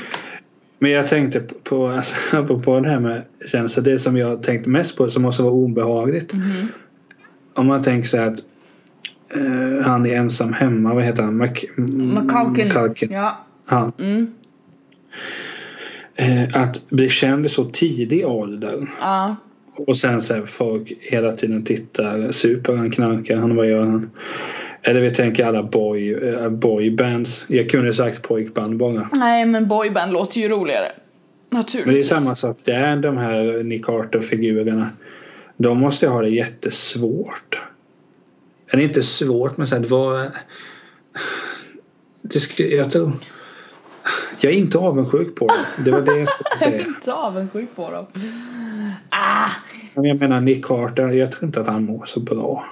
Men 0.80 0.92
jag 0.92 1.08
tänkte 1.08 1.40
på, 1.40 1.54
på, 1.64 1.88
alltså, 1.88 2.60
på 2.60 2.80
det 2.80 2.90
här 2.90 3.00
med 3.00 3.22
känslor. 3.52 3.84
Det 3.84 4.00
som 4.00 4.18
jag 4.18 4.44
tänkte 4.44 4.70
mest 4.70 4.98
på 4.98 5.10
som 5.10 5.22
måste 5.22 5.44
vara 5.44 5.54
obehagligt. 5.54 6.34
Mhm. 6.34 6.68
Om 7.56 7.68
man 7.68 7.84
tänker 7.84 8.08
sig 8.08 8.24
att 8.24 8.40
eh, 9.36 9.86
han 9.86 10.06
är 10.06 10.16
ensam 10.16 10.54
hemma. 10.54 10.94
Vad 10.94 11.04
heter 11.04 11.24
han? 11.24 11.38
Mac, 11.38 11.48
McCulkin. 11.78 12.66
McCulkin. 12.68 13.12
Ja. 13.12 13.46
Han. 13.66 13.92
Mm. 14.00 14.28
Eh, 16.16 16.62
att 16.62 16.90
bli 16.90 17.10
känd 17.10 17.46
i 17.46 17.50
så 17.50 17.66
tidig 17.70 18.28
ålder. 18.28 18.88
Ja. 19.02 19.36
Och 19.78 19.98
sen 19.98 20.22
så 20.22 20.34
här, 20.34 20.46
folk 20.46 20.94
hela 21.00 21.32
tiden 21.32 21.64
tittar. 21.64 22.32
Super 22.32 22.76
han? 22.76 22.92
Knarkar 22.92 23.38
han? 23.38 23.56
Vad 23.56 23.68
gör 23.70 23.86
han? 23.86 24.10
Eller 24.82 25.02
vi 25.02 25.12
tänker 25.12 25.46
alla 25.46 25.64
boy, 25.64 26.14
eh, 26.14 26.50
boybands. 26.50 27.46
Jag 27.48 27.70
kunde 27.70 27.94
sagt 27.94 28.22
pojkband 28.22 28.78
bara. 28.78 29.10
Nej, 29.14 29.46
men 29.46 29.68
boyband 29.68 30.14
låter 30.14 30.42
ju 30.42 30.48
roligare. 30.48 30.92
Men 31.50 31.62
det 31.62 31.78
är 31.78 31.80
Naturligtvis. 31.80 32.08
samma 32.08 32.36
sak 32.36 32.58
där. 32.64 32.96
De 32.96 33.18
här 33.18 33.64
Nick 33.64 33.86
Carter-figurerna. 33.86 34.90
De 35.58 35.80
måste 35.80 36.08
ha 36.08 36.22
det 36.22 36.30
jättesvårt. 36.30 37.62
Eller 38.68 38.84
inte 38.84 39.02
svårt 39.04 39.58
men 39.58 39.68
så 39.68 39.76
här, 39.76 39.82
det 39.82 39.88
var... 39.88 40.32
Det 42.22 42.40
skulle, 42.40 42.70
jag 42.70 42.92
tror... 42.92 43.12
Jag 44.40 44.54
är 44.54 44.58
inte 44.58 44.78
avundsjuk 44.78 45.36
på 45.36 45.48
det. 45.48 45.84
Det 45.84 45.92
var 45.92 46.02
det 46.02 46.18
jag 46.18 46.28
skulle 46.28 46.50
Jag 46.60 46.74
är 46.74 46.78
säga. 46.78 46.88
inte 46.88 47.14
avundsjuk 47.14 47.76
på 47.76 47.92
dem. 47.92 48.06
Ah! 49.10 49.50
Jag 49.94 50.20
menar 50.20 50.42
Nick 50.42 50.66
Carter. 50.66 51.10
Jag 51.10 51.32
tror 51.32 51.44
inte 51.44 51.62
att 51.62 51.68
han 51.68 51.86
mår 51.86 52.06
så 52.06 52.20
bra. 52.20 52.66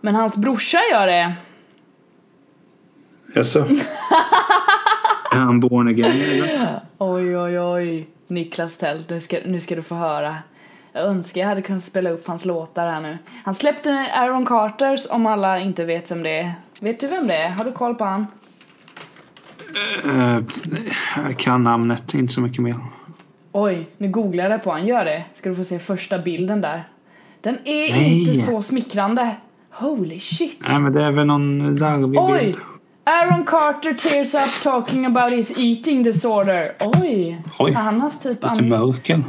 Men 0.00 0.14
hans 0.14 0.36
brorsa 0.36 0.78
gör 0.92 1.06
det. 1.06 1.34
Alltså, 3.36 3.58
är 5.32 5.36
han 5.36 5.60
born 5.60 5.88
again 5.88 6.20
eller? 6.20 6.80
Oj, 6.98 7.38
oj, 7.38 7.60
oj. 7.60 8.08
Niklas 8.26 8.78
Tält, 8.78 9.10
nu 9.10 9.20
ska, 9.20 9.38
nu 9.46 9.60
ska 9.60 9.74
du 9.74 9.82
få 9.82 9.94
höra. 9.94 10.36
Jag 10.96 11.04
önskar 11.04 11.40
jag 11.40 11.48
hade 11.48 11.62
kunnat 11.62 11.84
spela 11.84 12.10
upp 12.10 12.26
hans 12.26 12.44
låtar 12.44 12.90
här 12.90 13.00
nu. 13.00 13.18
Han 13.44 13.54
släppte 13.54 13.90
Aaron 14.14 14.46
Carters 14.46 15.06
om 15.10 15.26
alla 15.26 15.60
inte 15.60 15.84
vet 15.84 16.10
vem 16.10 16.22
det 16.22 16.38
är. 16.38 16.54
Vet 16.80 17.00
du 17.00 17.06
vem 17.06 17.26
det 17.26 17.36
är? 17.36 17.50
Har 17.50 17.64
du 17.64 17.72
koll 17.72 17.94
på 17.94 18.04
han? 18.04 18.26
Uh, 20.06 20.38
jag 21.16 21.38
kan 21.38 21.64
namnet, 21.64 22.14
inte 22.14 22.32
så 22.32 22.40
mycket 22.40 22.62
mer. 22.62 22.76
Oj, 23.52 23.88
nu 23.98 24.08
googlar 24.08 24.50
jag 24.50 24.62
på 24.62 24.70
han. 24.70 24.86
Gör 24.86 25.04
det. 25.04 25.24
Ska 25.34 25.48
du 25.48 25.54
få 25.54 25.64
se 25.64 25.78
första 25.78 26.18
bilden 26.18 26.60
där. 26.60 26.88
Den 27.40 27.54
är 27.64 27.90
Nej. 27.90 28.20
inte 28.20 28.34
så 28.34 28.62
smickrande. 28.62 29.36
Holy 29.70 30.20
shit. 30.20 30.60
Nej 30.68 30.80
men 30.80 30.92
det 30.92 31.04
är 31.04 31.10
väl 31.10 31.26
någon 31.26 31.76
larvig 31.76 32.20
Oj. 32.20 32.38
bild. 32.40 32.56
Aaron 33.08 33.44
Carter 33.44 33.94
tears 33.94 34.34
up 34.34 34.62
talking 34.62 35.06
about 35.06 35.30
his 35.30 35.58
eating 35.58 36.02
disorder. 36.02 36.76
Oj! 36.80 37.42
Oj. 37.58 37.72
Har 37.72 37.82
han 37.82 38.00
haft 38.00 38.22
typ 38.22 38.44
an 38.44 38.72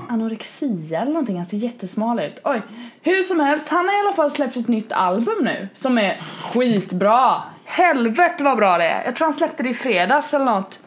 anorexia 0.10 1.02
eller 1.02 1.12
någonting? 1.12 1.38
Han 1.38 1.46
ser 1.46 1.58
jättesmal 1.58 2.20
ut. 2.20 2.42
Oj! 2.44 2.62
Hur 3.02 3.24
som 3.24 3.40
helst, 3.40 3.70
han 3.70 3.86
har 3.86 3.98
i 3.98 4.00
alla 4.00 4.16
fall 4.16 4.32
släppt 4.32 4.58
ett 4.58 4.68
nytt 4.68 4.92
album 4.92 5.36
nu 5.42 5.68
som 5.74 5.98
är 5.98 6.14
skitbra. 6.42 7.42
Helvete 7.66 8.44
vad 8.44 8.58
bra 8.58 8.78
det 8.78 8.84
är. 8.84 9.06
Jag 9.06 9.16
tror 9.16 9.26
han 9.26 9.34
släppte 9.34 9.64
det 9.64 9.70
i 9.70 9.74
fredags 9.74 10.34
eller 10.34 10.46
något. 10.46 10.80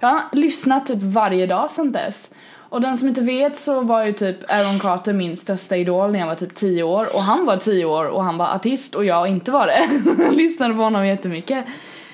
Jag 0.00 0.08
har 0.08 0.22
lyssnat 0.32 0.86
typ 0.86 1.02
varje 1.02 1.46
dag 1.46 1.70
sedan 1.70 1.92
dess. 1.92 2.30
Och 2.56 2.80
den 2.80 2.96
som 2.96 3.08
inte 3.08 3.20
vet 3.20 3.58
så 3.58 3.80
var 3.80 4.04
ju 4.04 4.12
typ 4.12 4.50
Aaron 4.50 4.80
Carter 4.80 5.12
min 5.12 5.36
största 5.36 5.76
idol 5.76 6.12
när 6.12 6.18
jag 6.18 6.26
var 6.26 6.34
typ 6.34 6.54
10 6.54 6.82
år 6.82 7.06
och 7.16 7.22
han 7.22 7.46
var 7.46 7.56
10 7.56 7.84
år 7.84 8.04
och 8.04 8.24
han 8.24 8.38
var 8.38 8.54
artist 8.54 8.94
och 8.94 9.04
jag 9.04 9.28
inte 9.28 9.50
var 9.50 9.66
det. 9.66 9.88
lyssnade 10.30 10.74
på 10.74 10.82
honom 10.82 11.06
jättemycket. 11.06 11.64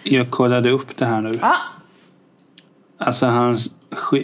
Jag 0.03 0.31
kollade 0.31 0.71
upp 0.71 0.97
det 0.97 1.05
här 1.05 1.23
nu. 1.23 1.33
Ah. 1.43 1.57
Alltså 2.99 3.27
hans 3.27 3.69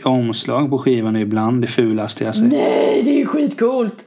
omslag 0.05 0.71
på 0.71 0.79
skivan 0.79 1.17
är 1.17 1.21
ibland 1.21 1.63
det 1.63 1.67
fulaste 1.67 2.25
jag 2.25 2.35
sett. 2.35 2.53
Nej, 2.53 3.03
det 3.05 3.11
är 3.11 3.19
ju 3.19 3.27
skitcoolt! 3.27 4.05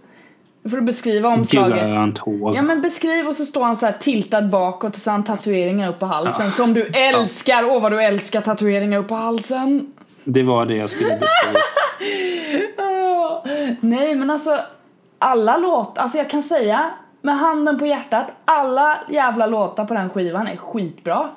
Nu 0.63 0.69
får 0.69 0.77
du 0.77 0.83
beskriva 0.83 1.29
omslaget. 1.29 1.89
Grönt 1.89 2.17
hår. 2.17 2.55
Ja 2.55 2.61
men 2.61 2.81
beskriv 2.81 3.27
och 3.27 3.35
så 3.35 3.45
står 3.45 3.63
han 3.63 3.75
så 3.75 3.85
här 3.85 3.93
tiltad 3.99 4.49
bakåt 4.49 4.95
och 4.95 5.01
så 5.01 5.09
har 5.09 5.13
han 5.13 5.23
tatueringar 5.23 5.89
upp 5.89 5.99
på 5.99 6.05
halsen 6.05 6.45
ja. 6.45 6.51
som 6.51 6.73
du 6.73 6.85
älskar! 6.85 7.63
Åh 7.63 7.77
oh, 7.77 7.81
vad 7.81 7.91
du 7.91 8.03
älskar 8.03 8.41
tatueringar 8.41 8.99
upp 8.99 9.07
på 9.07 9.15
halsen! 9.15 9.93
Det 10.23 10.43
var 10.43 10.65
det 10.65 10.75
jag 10.75 10.89
skulle 10.89 11.09
beskriva. 11.09 11.59
oh. 12.89 13.47
Nej 13.79 14.15
men 14.15 14.29
alltså 14.29 14.59
alla 15.19 15.57
låtar, 15.57 16.01
alltså 16.01 16.17
jag 16.17 16.29
kan 16.29 16.43
säga 16.43 16.91
med 17.21 17.37
handen 17.37 17.79
på 17.79 17.85
hjärtat, 17.85 18.25
alla 18.45 18.97
jävla 19.09 19.47
låtar 19.47 19.85
på 19.85 19.93
den 19.93 20.09
skivan 20.09 20.47
är 20.47 20.57
skitbra. 20.57 21.29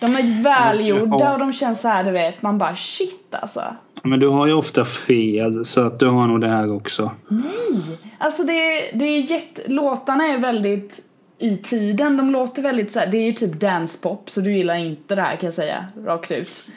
De 0.00 0.16
är 0.16 0.42
välgjorda 0.42 1.32
och 1.32 1.38
de 1.38 1.52
känns 1.52 1.80
så 1.80 1.88
här, 1.88 2.04
du 2.04 2.10
vet, 2.10 2.42
man 2.42 2.58
bara 2.58 2.76
shit 2.76 3.34
alltså. 3.34 3.62
Men 4.02 4.20
du 4.20 4.28
har 4.28 4.46
ju 4.46 4.52
ofta 4.52 4.84
fel 4.84 5.66
så 5.66 5.80
att 5.80 6.00
du 6.00 6.06
har 6.06 6.26
nog 6.26 6.40
det 6.40 6.48
här 6.48 6.72
också. 6.72 7.10
Nej! 7.28 7.98
Alltså 8.18 8.42
det, 8.44 8.90
det 8.94 9.04
är 9.04 9.20
jätte, 9.20 9.62
låtarna 9.66 10.26
är 10.26 10.38
väldigt 10.38 11.00
i 11.38 11.56
tiden, 11.56 12.16
de 12.16 12.30
låter 12.30 12.62
väldigt 12.62 12.92
så 12.92 12.98
här, 12.98 13.06
det 13.06 13.16
är 13.16 13.26
ju 13.26 13.32
typ 13.32 13.52
dancepop 13.52 14.30
så 14.30 14.40
du 14.40 14.56
gillar 14.56 14.74
inte 14.74 15.14
det 15.14 15.22
här 15.22 15.36
kan 15.36 15.46
jag 15.46 15.54
säga 15.54 15.84
rakt 16.06 16.30
ut. 16.30 16.68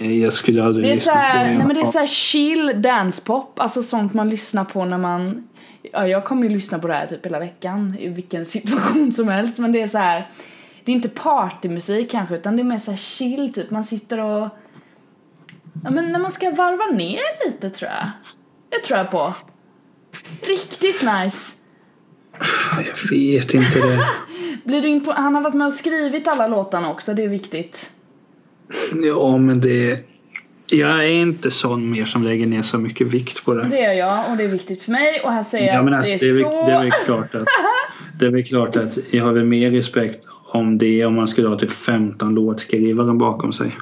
Jag 0.00 0.32
skulle 0.32 0.64
aldrig 0.64 0.86
det 0.86 0.92
är 0.92 0.96
så 0.96 1.10
här, 1.10 1.46
nej 1.46 1.58
men 1.58 1.74
det 1.74 1.80
är 1.80 1.84
så 1.84 1.98
här 1.98 2.06
chill 2.06 2.82
dancepop, 2.82 3.60
alltså 3.60 3.82
sånt 3.82 4.14
man 4.14 4.30
lyssnar 4.30 4.64
på 4.64 4.84
när 4.84 4.98
man 4.98 5.48
Ja, 5.92 6.08
jag 6.08 6.24
kommer 6.24 6.42
ju 6.42 6.48
lyssna 6.48 6.78
på 6.78 6.86
det 6.86 6.94
här 6.94 7.06
typ 7.06 7.26
hela 7.26 7.38
veckan 7.38 7.96
i 7.98 8.08
vilken 8.08 8.44
situation 8.44 9.12
som 9.12 9.28
helst 9.28 9.58
men 9.58 9.72
det 9.72 9.80
är 9.80 9.86
så 9.86 9.98
här 9.98 10.28
det 10.84 10.92
är 10.92 10.96
inte 10.96 11.08
partymusik 11.08 12.10
kanske 12.10 12.34
utan 12.36 12.56
det 12.56 12.62
är 12.62 12.64
mer 12.64 12.78
så 12.78 12.96
chill 12.96 13.52
typ. 13.52 13.70
Man 13.70 13.84
sitter 13.84 14.18
och 14.20 14.48
Ja 15.84 15.90
men 15.90 16.12
när 16.12 16.18
man 16.18 16.32
ska 16.32 16.50
varva 16.50 16.96
ner 16.96 17.46
lite 17.46 17.70
tror 17.70 17.90
jag. 17.90 18.06
Det 18.68 18.78
tror 18.86 18.98
jag 18.98 19.10
på. 19.10 19.34
Riktigt 20.46 21.02
nice. 21.02 21.56
Jag 22.76 23.10
vet 23.10 23.54
inte 23.54 23.78
det. 23.78 24.06
Blir 24.64 24.82
du 24.82 24.88
impo- 24.88 25.14
Han 25.16 25.34
har 25.34 25.42
varit 25.42 25.54
med 25.54 25.66
och 25.66 25.74
skrivit 25.74 26.28
alla 26.28 26.46
låtarna 26.46 26.90
också, 26.90 27.14
det 27.14 27.24
är 27.24 27.28
viktigt. 27.28 27.90
Ja 29.02 29.36
men 29.36 29.60
det 29.60 30.00
jag 30.66 30.90
är 30.90 31.08
inte 31.08 31.50
sån 31.50 31.90
mer 31.90 32.04
som 32.04 32.22
lägger 32.22 32.46
ner 32.46 32.62
så 32.62 32.78
mycket 32.78 33.06
vikt 33.06 33.44
på 33.44 33.54
det. 33.54 33.68
Det 33.68 33.84
är 33.84 33.92
jag 33.92 34.30
och 34.30 34.36
det 34.36 34.44
är 34.44 34.48
viktigt 34.48 34.82
för 34.82 34.92
mig 34.92 35.20
och 35.24 35.32
här 35.32 35.42
säger 35.42 35.66
jag 35.66 35.76
ja, 35.76 35.82
men 35.82 35.94
alltså, 35.94 36.12
det 36.12 36.28
är, 36.28 36.34
det 36.34 36.40
är 36.40 36.44
så... 36.44 36.66
Det 36.66 36.72
är 36.72 36.80
väl 36.80 36.90
klart 36.90 37.34
att 37.34 37.46
Det 38.18 38.26
är 38.26 38.30
väl 38.30 38.44
klart 38.44 38.76
att 38.76 38.98
jag 39.10 39.24
har 39.24 39.32
väl 39.32 39.44
mer 39.44 39.70
respekt 39.70 40.24
om 40.54 40.78
det 40.78 41.04
om 41.04 41.14
man 41.14 41.28
skulle 41.28 41.48
ha 41.48 41.58
typ 41.58 41.70
15 41.70 42.34
låtskrivare 42.34 43.14
bakom 43.14 43.52
sig. 43.52 43.76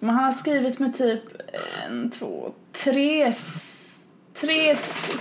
Men 0.00 0.10
han 0.10 0.24
har 0.24 0.32
skrivit 0.32 0.78
med 0.78 0.94
typ 0.94 1.22
en, 1.86 2.10
två, 2.10 2.52
tre, 2.84 3.32
tre, 4.40 4.74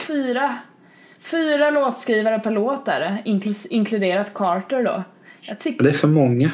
fyra, 0.08 0.58
fyra 1.20 1.72
låtskrivare 1.72 2.40
per 2.40 2.52
låt 2.52 2.88
är 2.88 3.00
det, 3.00 3.22
inkluderat 3.70 4.34
Carter 4.34 4.84
då. 4.84 5.04
Tycker... 5.60 5.84
Det 5.84 5.90
är 5.90 5.94
för 5.94 6.08
många. 6.08 6.52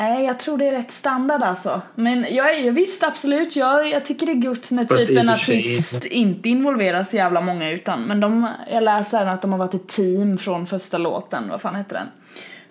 Nej, 0.00 0.24
jag 0.24 0.38
tror 0.38 0.58
det 0.58 0.68
är 0.68 0.72
rätt 0.72 0.90
standard 0.90 1.42
alltså. 1.42 1.82
Men 1.94 2.26
jag 2.34 2.58
är 2.58 2.70
visst 2.70 3.02
absolut, 3.02 3.56
jag, 3.56 3.90
jag 3.90 4.04
tycker 4.04 4.26
det 4.26 4.32
är 4.32 4.48
gott 4.48 4.70
när 4.70 4.84
Fast 4.84 5.06
typ 5.06 5.18
en 5.18 5.28
artist 5.28 6.04
inte 6.04 6.48
involverar 6.48 7.02
så 7.02 7.16
jävla 7.16 7.40
många 7.40 7.70
utan 7.70 8.02
men 8.02 8.20
de, 8.20 8.48
jag 8.72 8.82
läser 8.82 9.26
att 9.26 9.42
de 9.42 9.52
har 9.52 9.58
varit 9.58 9.74
ett 9.74 9.88
team 9.88 10.38
från 10.38 10.66
första 10.66 10.98
låten, 10.98 11.48
vad 11.48 11.60
fan 11.60 11.76
heter 11.76 11.94
den? 11.94 12.06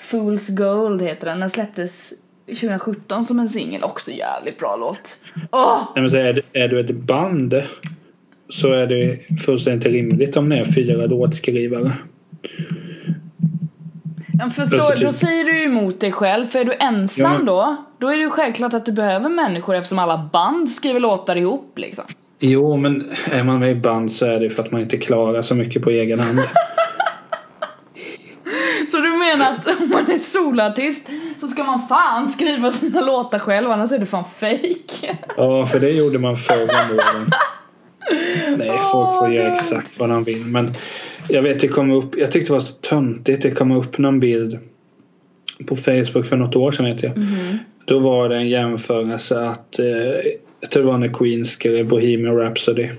Fool's 0.01 0.55
Gold 0.55 1.01
heter 1.01 1.27
den, 1.27 1.39
den 1.39 1.49
släpptes 1.49 2.13
2017 2.45 3.23
som 3.23 3.39
en 3.39 3.49
singel, 3.49 3.83
också 3.83 4.11
jävligt 4.11 4.57
bra 4.59 4.75
låt. 4.75 5.17
Oh! 5.51 5.81
Nej, 5.95 6.27
är, 6.29 6.33
du, 6.33 6.41
är 6.53 6.67
du 6.67 6.79
ett 6.79 6.95
band 6.95 7.61
så 8.49 8.73
är 8.73 8.87
det 8.87 9.19
fullständigt 9.45 9.85
rimligt 9.85 10.37
om 10.37 10.49
det 10.49 10.57
är 10.57 10.65
fyra 10.65 11.05
låtskrivare. 11.05 11.91
Ja, 14.39 14.49
förstår, 14.49 15.05
då 15.05 15.11
säger 15.11 15.43
du 15.43 15.63
emot 15.63 15.99
dig 15.99 16.11
själv, 16.11 16.45
för 16.45 16.59
är 16.59 16.65
du 16.65 16.73
ensam 16.73 17.33
ja. 17.33 17.39
då, 17.45 17.75
då 17.97 18.07
är 18.07 18.15
det 18.15 18.21
ju 18.21 18.29
självklart 18.29 18.73
att 18.73 18.85
du 18.85 18.91
behöver 18.91 19.29
människor 19.29 19.75
eftersom 19.75 19.99
alla 19.99 20.29
band 20.33 20.69
skriver 20.69 20.99
låtar 20.99 21.35
ihop 21.35 21.73
liksom. 21.75 22.03
Jo, 22.39 22.77
men 22.77 23.11
är 23.31 23.43
man 23.43 23.59
med 23.59 23.71
i 23.71 23.75
band 23.75 24.11
så 24.11 24.25
är 24.25 24.39
det 24.39 24.49
för 24.49 24.63
att 24.63 24.71
man 24.71 24.81
inte 24.81 24.97
klarar 24.97 25.41
så 25.41 25.55
mycket 25.55 25.83
på 25.83 25.89
egen 25.89 26.19
hand. 26.19 26.39
så 28.87 28.97
du 28.97 29.09
menar 29.09 29.45
att 29.51 29.81
om 29.81 29.89
man 29.89 30.11
är 30.11 30.19
solartist 30.19 31.09
så 31.39 31.47
ska 31.47 31.63
man 31.63 31.87
fan 31.87 32.29
skriva 32.29 32.71
sina 32.71 33.01
låtar 33.01 33.39
själv, 33.39 33.71
annars 33.71 33.91
är 33.91 33.99
det 33.99 34.05
fan 34.05 34.25
fake. 34.39 35.17
ja, 35.37 35.65
för 35.65 35.79
det 35.79 35.91
gjorde 35.91 36.19
man 36.19 36.37
förr 36.37 36.63
om 36.63 36.97
åren. 36.97 37.31
Nej, 38.57 38.79
folk 38.91 39.19
får 39.19 39.33
göra 39.33 39.55
exakt 39.55 39.99
vad 39.99 40.09
de 40.09 40.23
vill. 40.23 40.45
Men 40.45 40.73
jag 41.29 41.41
vet, 41.41 41.59
det 41.59 41.67
kom 41.67 41.91
upp, 41.91 42.15
jag 42.17 42.31
tyckte 42.31 42.49
det 42.49 42.53
var 42.53 42.59
så 42.59 42.73
töntigt. 42.73 43.41
Det 43.41 43.51
kom 43.51 43.71
upp 43.71 43.97
någon 43.97 44.19
bild 44.19 44.59
på 45.65 45.75
Facebook 45.75 46.25
för 46.25 46.37
något 46.37 46.55
år 46.55 46.71
sedan 46.71 46.85
vet 46.85 47.03
jag. 47.03 47.17
Mm. 47.17 47.57
Då 47.85 47.99
var 47.99 48.29
det 48.29 48.35
en 48.35 48.49
jämförelse 48.49 49.39
att, 49.39 49.79
eh, 49.79 49.85
jag 50.61 50.71
tror 50.71 50.83
det 50.83 50.89
var 50.89 50.97
när 50.97 51.13
Queen 51.13 51.45
skrev 51.45 51.87
Bohemian 51.87 52.37
Rhapsody. 52.37 52.89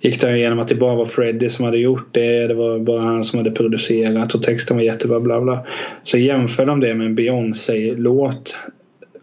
Gick 0.00 0.20
där 0.20 0.34
igenom 0.34 0.58
att 0.58 0.68
det 0.68 0.74
bara 0.74 0.94
var 0.94 1.04
Freddie 1.04 1.50
som 1.50 1.64
hade 1.64 1.78
gjort 1.78 2.08
det. 2.12 2.46
Det 2.46 2.54
var 2.54 2.78
bara 2.78 3.00
han 3.00 3.24
som 3.24 3.38
hade 3.38 3.50
producerat 3.50 4.34
och 4.34 4.42
texten 4.42 4.76
var 4.76 4.84
jättebra 4.84 5.20
bla 5.20 5.40
bla. 5.40 5.66
Så 6.04 6.18
jämförde 6.18 6.70
de 6.70 6.80
det 6.80 6.94
med 6.94 7.06
en 7.06 7.14
Beyoncé-låt. 7.14 8.56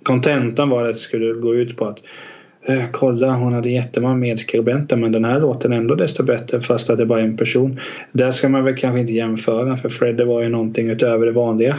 Kontentan 0.04 0.70
var 0.70 0.86
att 0.86 0.94
det 0.94 1.00
skulle 1.00 1.34
gå 1.34 1.56
ut 1.56 1.78
på 1.78 1.86
att 1.86 2.02
Eh, 2.68 2.86
kolla 2.92 3.36
hon 3.36 3.54
hade 3.54 3.70
jättemånga 3.70 4.16
medskribenter 4.16 4.98
men 4.98 5.12
den 5.12 5.26
här 5.26 5.40
låten 5.40 5.74
är 5.74 5.78
ändå 5.78 5.96
desto 5.96 6.24
bättre 6.24 6.62
fast 6.62 6.90
att 6.90 6.98
det 6.98 7.06
bara 7.06 7.20
är 7.20 7.24
en 7.24 7.38
person. 7.38 7.80
Där 8.12 8.32
ska 8.32 8.50
man 8.50 8.64
väl 8.64 8.78
kanske 8.78 9.00
inte 9.00 9.14
jämföra 9.14 9.78
för 9.78 9.90
Freddy 9.90 10.24
var 10.24 10.42
ju 10.42 10.50
någonting 10.50 10.90
utöver 10.90 11.26
det 11.26 11.32
vanliga. 11.32 11.78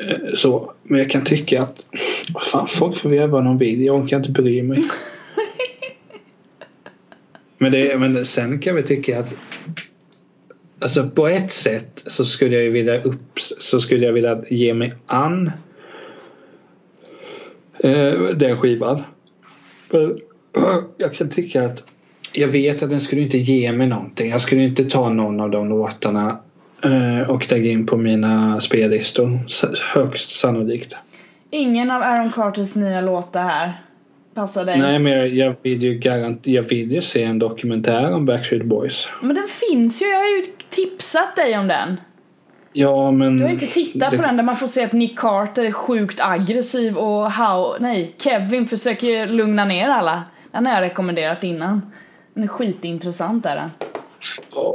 Eh, 0.00 0.34
så, 0.34 0.72
men 0.82 0.98
jag 0.98 1.10
kan 1.10 1.24
tycka 1.24 1.62
att 1.62 1.86
fan, 2.52 2.66
folk 2.66 2.96
får 2.96 3.14
göra 3.14 3.26
vad 3.26 3.44
de 3.44 3.58
vill. 3.58 3.82
Jag 3.82 3.96
orkar 3.96 4.16
inte 4.16 4.30
bry 4.30 4.62
mig. 4.62 4.82
men, 7.58 7.72
det, 7.72 7.98
men 8.00 8.24
sen 8.24 8.58
kan 8.58 8.74
vi 8.74 8.82
tycka 8.82 9.18
att 9.18 9.34
Alltså 10.78 11.08
på 11.08 11.28
ett 11.28 11.50
sätt 11.50 12.02
så 12.06 12.24
skulle 12.24 12.56
jag 12.56 12.70
vilja 12.70 13.02
upp 13.02 13.40
så 13.40 13.80
skulle 13.80 14.06
jag 14.06 14.12
vilja 14.12 14.42
ge 14.50 14.74
mig 14.74 14.94
an 15.06 15.50
eh, 17.78 18.12
den 18.36 18.56
skivan. 18.56 19.02
Jag 20.96 21.14
kan 21.14 21.28
tycka 21.28 21.64
att 21.64 21.84
jag 22.32 22.48
vet 22.48 22.82
att 22.82 22.90
den 22.90 23.00
skulle 23.00 23.22
inte 23.22 23.38
ge 23.38 23.72
mig 23.72 23.86
någonting. 23.86 24.30
Jag 24.30 24.40
skulle 24.40 24.62
inte 24.62 24.84
ta 24.84 25.08
någon 25.08 25.40
av 25.40 25.50
de 25.50 25.68
låtarna 25.68 26.38
eh, 26.84 27.30
och 27.30 27.50
lägga 27.50 27.70
in 27.70 27.86
på 27.86 27.96
mina 27.96 28.60
spellistor. 28.60 29.38
Högst 29.94 30.30
sannolikt. 30.30 30.96
Ingen 31.50 31.90
av 31.90 32.02
Aaron 32.02 32.32
Carters 32.32 32.76
nya 32.76 33.00
låtar 33.00 33.42
här 33.42 33.80
passar 34.34 34.64
dig? 34.64 34.78
Nej, 34.78 34.98
men 34.98 35.12
jag, 35.12 35.28
jag, 35.28 35.54
vill 35.62 35.82
ju 35.82 35.94
garant, 35.94 36.46
jag 36.46 36.62
vill 36.62 36.92
ju 36.92 37.00
se 37.00 37.22
en 37.22 37.38
dokumentär 37.38 38.14
om 38.14 38.26
Backstreet 38.26 38.64
Boys. 38.64 39.08
Men 39.20 39.34
den 39.34 39.48
finns 39.48 40.02
ju. 40.02 40.06
Jag 40.06 40.18
har 40.18 40.36
ju 40.36 40.42
tipsat 40.70 41.36
dig 41.36 41.58
om 41.58 41.68
den. 41.68 41.96
Ja, 42.72 43.10
men... 43.10 43.36
Du 43.38 43.42
har 43.44 43.50
inte 43.50 43.66
tittat 43.66 44.10
det... 44.10 44.16
på 44.16 44.22
den 44.22 44.36
där 44.36 44.44
man 44.44 44.56
får 44.56 44.66
se 44.66 44.84
att 44.84 44.92
Nick 44.92 45.18
Carter 45.18 45.64
är 45.64 45.72
sjukt 45.72 46.20
aggressiv 46.20 46.96
och 46.96 47.30
how, 47.30 47.76
nej, 47.80 48.14
Kevin 48.18 48.66
försöker 48.66 49.26
lugna 49.26 49.64
ner 49.64 49.88
alla. 49.88 50.22
Den 50.52 50.66
har 50.66 50.74
jag 50.74 50.80
rekommenderat 50.82 51.44
innan. 51.44 51.92
Den 52.34 52.44
är 52.44 52.48
skitintressant 52.48 53.46
är 53.46 53.56
den. 53.56 53.70
Ja. 54.54 54.74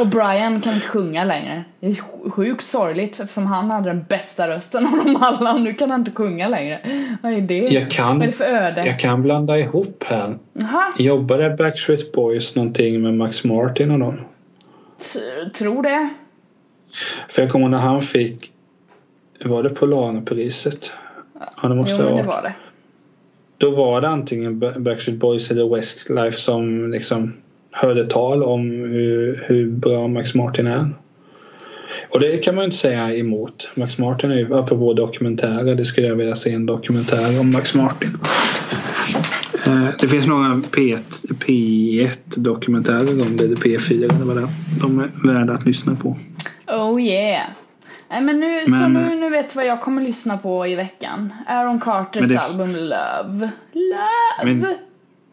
Och 0.00 0.06
Brian 0.06 0.60
kan 0.60 0.74
inte 0.74 0.86
sjunga 0.86 1.24
längre. 1.24 1.64
Det 1.80 1.86
är 1.86 1.90
sj- 1.90 2.30
sjukt 2.30 2.64
sorgligt 2.64 3.20
eftersom 3.20 3.46
han 3.46 3.70
hade 3.70 3.88
den 3.88 4.04
bästa 4.08 4.48
rösten 4.48 4.86
av 4.86 4.92
dem 5.04 5.16
alla 5.20 5.52
och 5.52 5.60
nu 5.60 5.74
kan 5.74 5.90
han 5.90 6.00
inte 6.00 6.10
sjunga 6.10 6.48
längre. 6.48 6.80
Vad 7.22 7.32
är 7.32 7.40
det? 7.40 7.58
Jag 7.58 7.90
kan, 7.90 8.18
Vad 8.18 8.22
är 8.22 8.26
det 8.30 8.36
för 8.36 8.44
öde? 8.44 8.86
jag 8.86 8.98
kan 8.98 9.22
blanda 9.22 9.58
ihop 9.58 10.04
här. 10.06 10.34
Jaha, 10.52 10.92
Jobbade 10.98 11.50
Backstreet 11.50 12.12
Boys 12.12 12.54
någonting 12.54 13.02
med 13.02 13.14
Max 13.14 13.44
Martin 13.44 13.90
och 13.90 13.98
dem? 13.98 14.20
t- 15.12 15.50
tror 15.54 15.82
det. 15.82 16.08
För 17.28 17.42
jag 17.42 17.50
kommer 17.50 17.68
när 17.68 17.78
han 17.78 18.02
fick 18.02 18.52
Var 19.44 19.62
det 19.62 19.68
Polarpriset? 19.70 20.90
Ja 21.62 21.68
det 21.68 21.74
måste 21.74 21.92
Jo 21.92 21.98
det 21.98 22.04
ha 22.04 22.10
det 22.10 22.22
varit. 22.22 22.26
var 22.26 22.42
det. 22.42 22.54
Då 23.58 23.70
var 23.70 24.00
det 24.00 24.08
antingen 24.08 24.58
Ba- 24.58 24.78
Backstreet 24.80 25.20
Boys 25.20 25.50
eller 25.50 25.74
Westlife 25.74 26.38
som 26.38 26.90
liksom 26.90 27.32
hörde 27.70 28.06
tal 28.06 28.42
om 28.42 28.70
hur, 28.70 29.44
hur 29.46 29.70
bra 29.70 30.08
Max 30.08 30.34
Martin 30.34 30.66
är. 30.66 30.88
Och 32.10 32.20
det 32.20 32.36
kan 32.38 32.54
man 32.54 32.62
ju 32.62 32.64
inte 32.64 32.76
säga 32.76 33.16
emot. 33.16 33.70
Max 33.74 33.98
Martin 33.98 34.30
är 34.30 34.34
ju, 34.38 34.54
apropå 34.54 34.92
dokumentärer, 34.94 35.74
det 35.74 35.84
skulle 35.84 36.06
jag 36.06 36.16
vilja 36.16 36.36
se 36.36 36.52
en 36.52 36.66
dokumentär 36.66 37.40
om 37.40 37.50
Max 37.50 37.74
Martin. 37.74 38.18
Eh, 39.66 39.88
Det 40.00 40.08
finns 40.08 40.26
några 40.26 40.48
P1, 40.48 40.98
P1 41.46 42.08
dokumentärer 42.36 43.22
om 43.22 43.36
det, 43.36 43.44
eller 43.44 43.56
P4 43.56 44.04
eller 44.14 44.24
vad 44.24 44.36
det 44.36 44.42
är. 44.42 44.48
De 44.80 45.00
är 45.00 45.10
värda 45.34 45.52
att 45.52 45.66
lyssna 45.66 45.94
på. 45.96 46.16
Oh 46.92 47.00
yeah. 47.02 47.48
Nej 48.10 48.20
men 48.22 48.40
nu, 48.40 48.64
så 48.64 48.70
Men- 48.70 48.92
nu, 48.92 49.16
nu 49.16 49.30
vet 49.30 49.50
du 49.50 49.56
vad 49.56 49.66
jag 49.66 49.80
kommer 49.80 50.02
lyssna 50.02 50.36
på 50.36 50.66
i 50.66 50.74
veckan. 50.74 51.32
Aaron 51.46 51.80
Carters 51.80 52.28
det- 52.28 52.40
album 52.40 52.68
Love. 52.72 53.50
Love! 53.72 54.54
Men- 54.54 54.74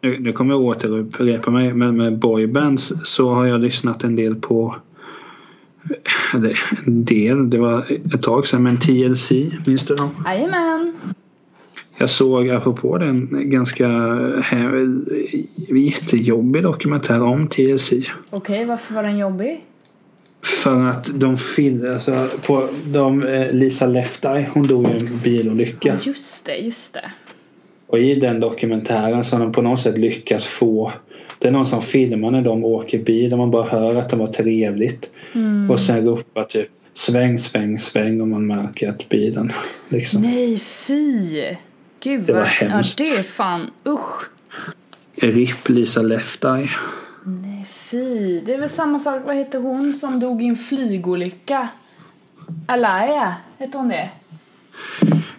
Nu, 0.01 0.19
nu 0.19 0.31
kommer 0.31 0.53
jag 0.53 0.61
återupprepa 0.61 1.51
mig 1.51 1.73
men 1.73 1.97
med 1.97 2.17
boybands 2.19 2.93
så 3.03 3.29
har 3.31 3.45
jag 3.45 3.61
lyssnat 3.61 4.03
en 4.03 4.15
del 4.15 4.35
på 4.35 4.75
eller 6.33 6.59
en 6.85 7.05
del, 7.05 7.49
det 7.49 7.57
var 7.57 7.85
ett 8.15 8.23
tag 8.23 8.47
sedan 8.47 8.63
men 8.63 8.77
TLC, 8.79 9.31
minns 9.65 9.85
du 9.85 9.95
dem? 9.95 10.09
Jajamän. 10.25 10.93
Jag 11.97 12.09
såg 12.09 12.49
apropå 12.49 12.97
den 12.97 13.49
ganska 13.49 13.87
här, 14.43 14.87
jättejobbig 15.77 16.63
dokumentär 16.63 17.23
om 17.23 17.47
TLC. 17.47 17.93
Okej, 18.29 18.65
varför 18.65 18.93
var 18.93 19.03
den 19.03 19.17
jobbig? 19.17 19.63
För 20.43 20.85
att 20.85 21.19
de 21.19 21.37
filmade, 21.37 21.93
alltså 21.93 22.29
på 22.45 22.67
de, 22.85 23.23
eh, 23.23 23.51
Lisa 23.51 23.85
Left 23.85 24.25
Eye, 24.25 24.49
hon 24.53 24.67
dog 24.67 24.87
i 24.87 24.91
en 24.91 25.19
bilolycka. 25.23 25.99
Just 26.03 26.45
det, 26.45 26.55
just 26.57 26.93
det. 26.93 27.11
Och 27.87 27.99
i 27.99 28.15
den 28.15 28.39
dokumentären 28.39 29.23
så 29.23 29.35
har 29.35 29.43
de 29.43 29.51
på 29.51 29.61
något 29.61 29.81
sätt 29.81 29.97
lyckats 29.97 30.47
få 30.47 30.91
Det 31.39 31.47
är 31.47 31.51
någon 31.51 31.65
som 31.65 31.81
filmar 31.81 32.31
när 32.31 32.41
de 32.41 32.65
åker 32.65 32.99
bil 32.99 33.33
och 33.33 33.39
man 33.39 33.51
bara 33.51 33.63
hör 33.63 33.95
att 33.95 34.09
det 34.09 34.15
var 34.15 34.27
trevligt. 34.27 35.09
Mm. 35.33 35.71
Och 35.71 35.79
sen 35.79 36.05
ropar 36.05 36.43
typ 36.43 36.69
sväng, 36.93 37.37
sväng, 37.39 37.79
sväng 37.79 38.21
och 38.21 38.27
man 38.27 38.47
märker 38.47 38.89
att 38.89 39.09
bilen 39.09 39.49
liksom. 39.89 40.21
Nej, 40.21 40.59
fy! 40.59 41.43
Gud 41.99 42.21
Det 42.21 42.33
var 42.33 42.39
vad, 42.39 42.47
hemskt. 42.47 42.99
Ja, 42.99 43.05
det 43.05 43.15
är 43.15 43.23
fan, 43.23 43.71
usch. 43.87 44.29
RIP 45.15 45.69
Lisa 45.69 46.01
Left 46.01 46.45
Eye. 46.45 46.69
Nej, 47.63 47.69
fy. 47.71 48.39
Det 48.41 48.53
är 48.53 48.59
väl 48.59 48.69
samma 48.69 48.99
sak, 48.99 49.21
vad 49.25 49.35
heter 49.35 49.59
hon 49.59 49.93
som 49.93 50.19
dog 50.19 50.41
i 50.41 50.47
en 50.47 50.55
flygolycka? 50.55 51.67
Alaya, 52.67 53.35
hette 53.59 53.77
hon 53.77 53.87
det? 53.89 54.09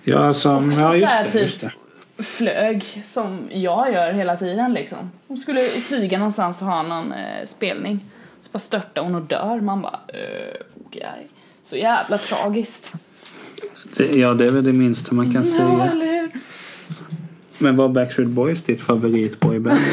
Ja, 0.04 0.32
som, 0.32 0.70
ja 0.72 0.90
så 0.90 0.96
just 0.96 1.06
här 1.08 1.24
det, 1.24 1.30
typ- 1.30 1.42
just 1.42 1.60
det. 1.60 2.22
Flög 2.24 3.02
som 3.04 3.48
jag 3.50 3.92
gör 3.92 4.12
hela 4.12 4.36
tiden 4.36 4.72
liksom. 4.72 5.10
Hon 5.28 5.38
skulle 5.38 5.60
flyga 5.60 6.18
någonstans 6.18 6.62
och 6.62 6.68
ha 6.68 6.82
någon 6.82 7.12
eh, 7.12 7.44
spelning. 7.44 8.04
Så 8.40 8.50
bara 8.52 8.58
störtar 8.58 9.02
hon 9.02 9.14
och 9.14 9.22
dör. 9.22 9.60
Man 9.60 9.82
bara, 9.82 10.00
eh, 10.08 10.54
okej. 10.86 11.28
Så 11.62 11.76
jävla 11.76 12.18
tragiskt. 12.18 12.92
det. 13.96 14.16
Ja, 14.16 14.34
det 14.34 14.46
är 14.46 14.50
väl 14.50 14.64
det 14.64 14.72
minsta 14.72 15.14
man 15.14 15.34
kan 15.34 15.44
Ja, 15.46 15.52
säga. 15.52 15.90
eller 15.90 16.06
hur? 16.20 16.30
Men 17.58 17.76
var 17.76 17.88
Backstreet 17.88 18.28
Boys 18.28 18.62
ditt 18.62 18.80
favoritboyband? 18.80 19.80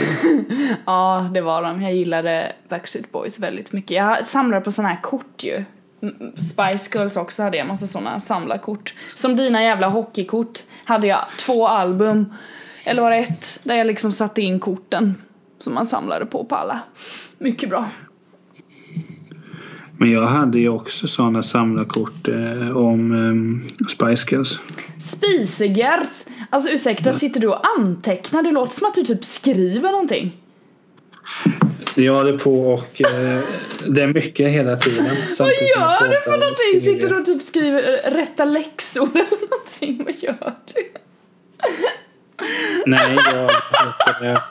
Ja, 0.86 1.30
det 1.34 1.42
var 1.42 1.64
de. 1.64 1.82
Jag 1.82 1.94
gillade 1.94 2.56
Backstreet 2.70 3.12
Boys 3.12 3.40
väldigt 3.40 3.72
mycket. 3.72 3.92
Jag 3.92 4.26
samlade 4.26 4.62
på 4.64 4.72
såna 4.72 4.88
här 4.88 5.02
kort 5.02 5.44
ju. 5.44 5.64
Spice 6.38 6.98
Girls 6.98 7.18
också 7.18 7.44
hade 7.44 7.58
jag 7.58 7.68
massa 7.68 7.88
såna 7.88 8.20
samlarkort. 8.20 8.94
Som 9.08 9.36
dina 9.36 9.64
jävla 9.64 9.88
hockeykort 9.88 10.64
hade 10.86 11.08
jag 11.08 11.26
två 11.40 11.68
album, 11.68 12.34
eller 12.86 13.02
var 13.02 13.10
det 13.10 13.18
ett, 13.18 13.60
där 13.64 13.76
jag 13.76 13.88
liksom 13.88 14.12
satte 14.12 14.42
in 14.42 14.60
korten 14.60 15.16
som 15.60 15.74
man 15.74 15.86
samlade 15.86 16.26
på 16.26 16.46
på 16.46 16.56
alla. 16.56 16.80
Mycket 17.38 17.70
bra. 17.70 17.90
Men 20.02 20.12
jag 20.12 20.26
hade 20.26 20.60
ju 20.60 20.70
också 20.70 21.08
sådana 21.08 21.44
samlarkort 21.44 22.28
eh, 22.28 22.78
om 22.78 23.12
eh, 23.12 23.88
Spice 23.88 24.36
Girls. 24.36 24.60
Spisegert! 25.00 26.10
Alltså 26.50 26.70
ursäkta, 26.70 27.14
sitter 27.14 27.40
du 27.40 27.48
och 27.48 27.78
antecknar? 27.80 28.44
Det 28.44 28.52
låter 28.52 28.74
som 28.74 28.88
att 28.88 28.94
du 28.94 29.04
typ 29.04 29.26
skriver 29.26 29.92
någonting. 29.92 30.38
Jag 31.96 32.14
håller 32.14 32.38
på 32.38 32.74
och 32.74 33.02
eh, 33.02 33.44
det 33.88 34.02
är 34.02 34.08
mycket 34.08 34.52
hela 34.52 34.76
tiden. 34.76 35.16
Vad 35.40 35.50
gör 35.50 36.10
du 36.10 36.22
för 36.22 36.38
någonting? 36.38 36.94
Sitter 36.94 37.10
du 37.10 37.20
och 37.20 37.26
typ 37.26 37.44
skriver 37.44 38.08
eh, 38.08 38.12
rätta 38.12 38.46
läxor 38.46 39.10
eller 39.14 39.50
någonting? 39.50 40.04
Vad 40.06 40.16
gör 40.16 40.56
du? 40.66 40.92
Nej, 42.86 43.18
jag, 44.22 44.42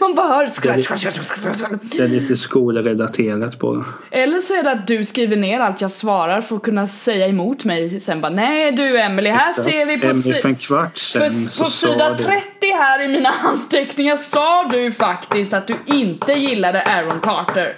Man 0.00 0.14
bara 0.14 0.28
hör 0.28 0.46
skratt, 0.46 0.82
skratt, 0.82 1.00
skratt, 1.00 1.14
skratt. 1.58 1.70
det 1.82 1.98
är 1.98 2.08
lite 2.08 2.36
skolrelaterat 2.36 3.58
bara. 3.58 3.84
Eller 4.10 4.38
så 4.40 4.54
är 4.54 4.62
det 4.62 4.70
att 4.70 4.86
du 4.86 5.04
skriver 5.04 5.36
ner 5.36 5.60
allt 5.60 5.80
jag 5.80 5.90
svarar 5.90 6.40
för 6.40 6.56
att 6.56 6.62
kunna 6.62 6.86
säga 6.86 7.26
emot 7.26 7.64
mig 7.64 8.00
sen 8.00 8.20
bara 8.20 8.32
nej 8.32 8.72
du 8.72 8.98
Emily 9.00 9.30
här 9.30 9.52
ser 9.52 9.86
vi 9.86 9.98
på, 9.98 10.06
Emily 10.06 10.22
si- 10.22 10.32
för 10.32 10.48
en 10.48 10.56
kvart 10.56 10.98
sen 10.98 11.20
för, 11.30 11.64
på 11.64 11.70
sida 11.70 12.10
du- 12.18 12.24
30 12.24 12.46
här 12.72 13.02
i 13.04 13.08
mina 13.08 13.28
anteckningar 13.44 14.16
sa 14.16 14.64
du 14.64 14.92
faktiskt 14.92 15.52
att 15.54 15.66
du 15.66 15.74
inte 15.86 16.32
gillade 16.32 16.82
Aaron 16.82 17.20
Carter. 17.22 17.76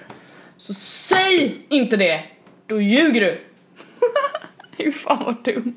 Så 0.57 0.74
säg 0.74 1.66
inte 1.68 1.96
det! 1.96 2.20
Då 2.66 2.80
ljuger 2.80 3.20
du! 3.20 3.40
Hur 4.76 4.92
fan 4.92 5.24
vad 5.24 5.44
dumt. 5.44 5.74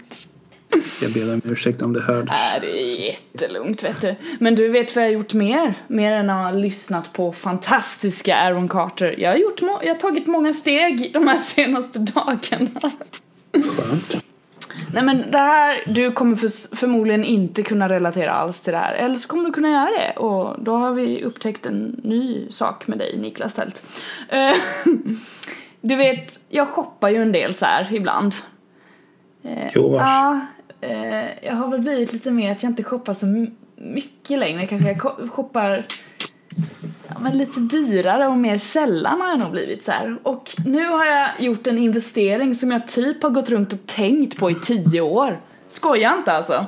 Jag 1.02 1.14
ber 1.14 1.34
om 1.34 1.42
ursäkt 1.46 1.82
om 1.82 1.94
det 1.94 2.02
hördes. 2.02 2.30
Nej, 2.30 2.60
det 2.62 2.82
är 2.82 3.08
jättelugnt 3.08 3.84
vet 3.84 4.02
du. 4.02 4.16
Men 4.40 4.56
du 4.56 4.68
vet 4.68 4.96
vad 4.96 5.04
jag 5.04 5.10
har 5.10 5.14
gjort 5.14 5.34
mer? 5.34 5.74
Mer 5.88 6.12
än 6.12 6.30
att 6.30 6.54
ha 6.54 6.60
lyssnat 6.60 7.14
på 7.14 7.32
fantastiska 7.32 8.36
Aaron 8.36 8.70
Carter. 8.70 9.16
Jag 9.18 9.30
har, 9.30 9.38
gjort 9.38 9.62
jag 9.62 9.94
har 9.94 10.00
tagit 10.00 10.28
många 10.28 10.54
steg 10.54 11.14
de 11.14 11.28
här 11.28 11.38
senaste 11.38 12.00
dagarna. 12.00 12.92
Skönt. 13.52 14.26
Nej 14.94 15.04
men 15.04 15.32
det 15.32 15.38
här, 15.38 15.84
du 15.86 16.12
kommer 16.12 16.36
för, 16.36 16.76
förmodligen 16.76 17.24
inte 17.24 17.64
kunna 17.64 17.90
relatera 17.90 18.32
alls 18.32 18.62
till 18.62 18.74
det 18.74 18.80
här. 18.80 18.96
Eller 18.96 19.16
så 19.16 19.28
kommer 19.28 19.46
du 19.46 19.52
kunna 19.52 19.70
göra 19.70 19.90
det. 19.92 20.20
Och 20.20 20.64
då 20.64 20.76
har 20.76 20.94
vi 20.94 21.24
upptäckt 21.24 21.66
en 21.66 22.00
ny 22.04 22.50
sak 22.50 22.88
med 22.88 22.98
dig 22.98 23.18
Niklas 23.18 23.54
Tält. 23.54 23.84
Eh, 24.30 24.54
du 25.82 25.96
vet, 25.96 26.40
jag 26.50 26.68
shoppar 26.68 27.10
ju 27.10 27.22
en 27.22 27.32
del 27.32 27.54
så 27.54 27.66
här 27.66 27.94
ibland. 27.94 28.34
Eh, 29.44 29.70
Jo, 29.74 29.90
vars. 29.90 30.02
Ja, 30.02 30.40
jag 31.42 31.54
har 31.54 31.72
väl 31.72 31.82
blivit 31.82 32.14
lite 32.14 32.32
mer 32.32 32.52
att 32.52 32.64
jag 32.64 32.70
inte 32.70 32.84
shoppar 32.84 33.14
så 33.14 33.48
mycket 33.76 34.40
längre. 34.40 34.68
Kanske 34.68 34.88
jag 34.88 35.32
shoppar 35.32 35.86
ja, 37.08 37.20
men 37.20 37.38
lite 37.38 37.60
dyrare 37.60 38.28
och 38.28 38.38
mer 38.38 38.58
sällan 38.58 39.22
har 39.22 39.30
jag 39.30 39.40
nog 39.40 39.52
blivit 39.52 39.84
så 39.84 39.92
här. 39.92 40.18
Och 40.24 40.52
nu 40.66 40.86
har 40.88 41.06
jag 41.06 41.30
gjort 41.40 41.68
en 41.68 41.78
investering 41.78 42.56
som 42.56 42.72
jag 42.72 42.88
typ 42.88 43.24
har 43.24 43.30
gått 43.30 43.50
runt 43.50 43.74
och 43.74 43.86
tänkt 43.86 44.38
på 44.38 44.52
i 44.52 44.56
tio 44.56 45.02
år. 45.02 45.40
Skojar 45.68 46.18
inte 46.18 46.32
alltså. 46.32 46.66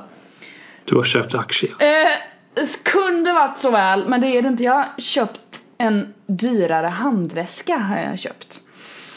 Du 0.84 0.96
har 0.96 1.04
köpt 1.04 1.34
aktier. 1.34 1.72
Eh, 1.78 2.64
kunde 2.84 3.32
varit 3.32 3.58
så 3.58 3.70
väl, 3.70 4.08
men 4.08 4.20
det 4.20 4.26
är 4.26 4.42
det 4.42 4.48
inte. 4.48 4.64
Jag 4.64 4.72
har 4.72 4.88
köpt 4.98 5.64
en 5.78 6.14
dyrare 6.26 6.86
handväska 6.86 7.76
har 7.76 7.98
jag 7.98 8.18
köpt. 8.18 8.60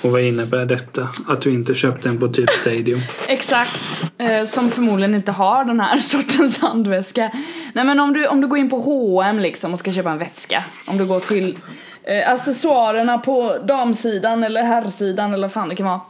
Och 0.02 0.12
vad 0.12 0.22
innebär 0.22 0.66
detta? 0.66 1.10
Att 1.28 1.42
du 1.42 1.54
inte 1.54 1.74
köpte 1.74 2.10
en 2.10 2.20
på 2.20 2.28
typ 2.28 2.50
Stadium? 2.50 3.00
Exakt, 3.28 3.84
eh, 4.18 4.44
som 4.44 4.72
förmodligen 4.72 5.16
inte 5.16 5.32
har 5.32 5.66
den 5.66 5.80
här 5.80 5.98
sortens 5.98 6.62
handväska. 6.62 7.32
Nej 7.74 7.86
men 7.86 8.00
om 8.00 8.14
du, 8.14 8.28
om 8.28 8.42
du 8.42 8.48
går 8.48 8.58
in 8.58 8.70
på 8.70 8.80
H&M 8.80 9.40
liksom 9.40 9.74
och 9.74 9.80
ska 9.80 9.92
köpa 9.92 10.12
en 10.12 10.18
väska. 10.18 10.64
Om 10.88 10.98
du 10.98 11.06
går 11.06 11.20
till 11.20 11.58
eh, 12.04 12.32
accessoarerna 12.32 13.18
på 13.18 13.58
damsidan 13.68 14.44
eller 14.44 14.64
herrsidan 14.64 15.34
eller 15.34 15.48
vad 15.48 15.54
fan 15.54 15.70
det 15.70 15.76
kan 15.76 15.86
vara. 15.86 16.02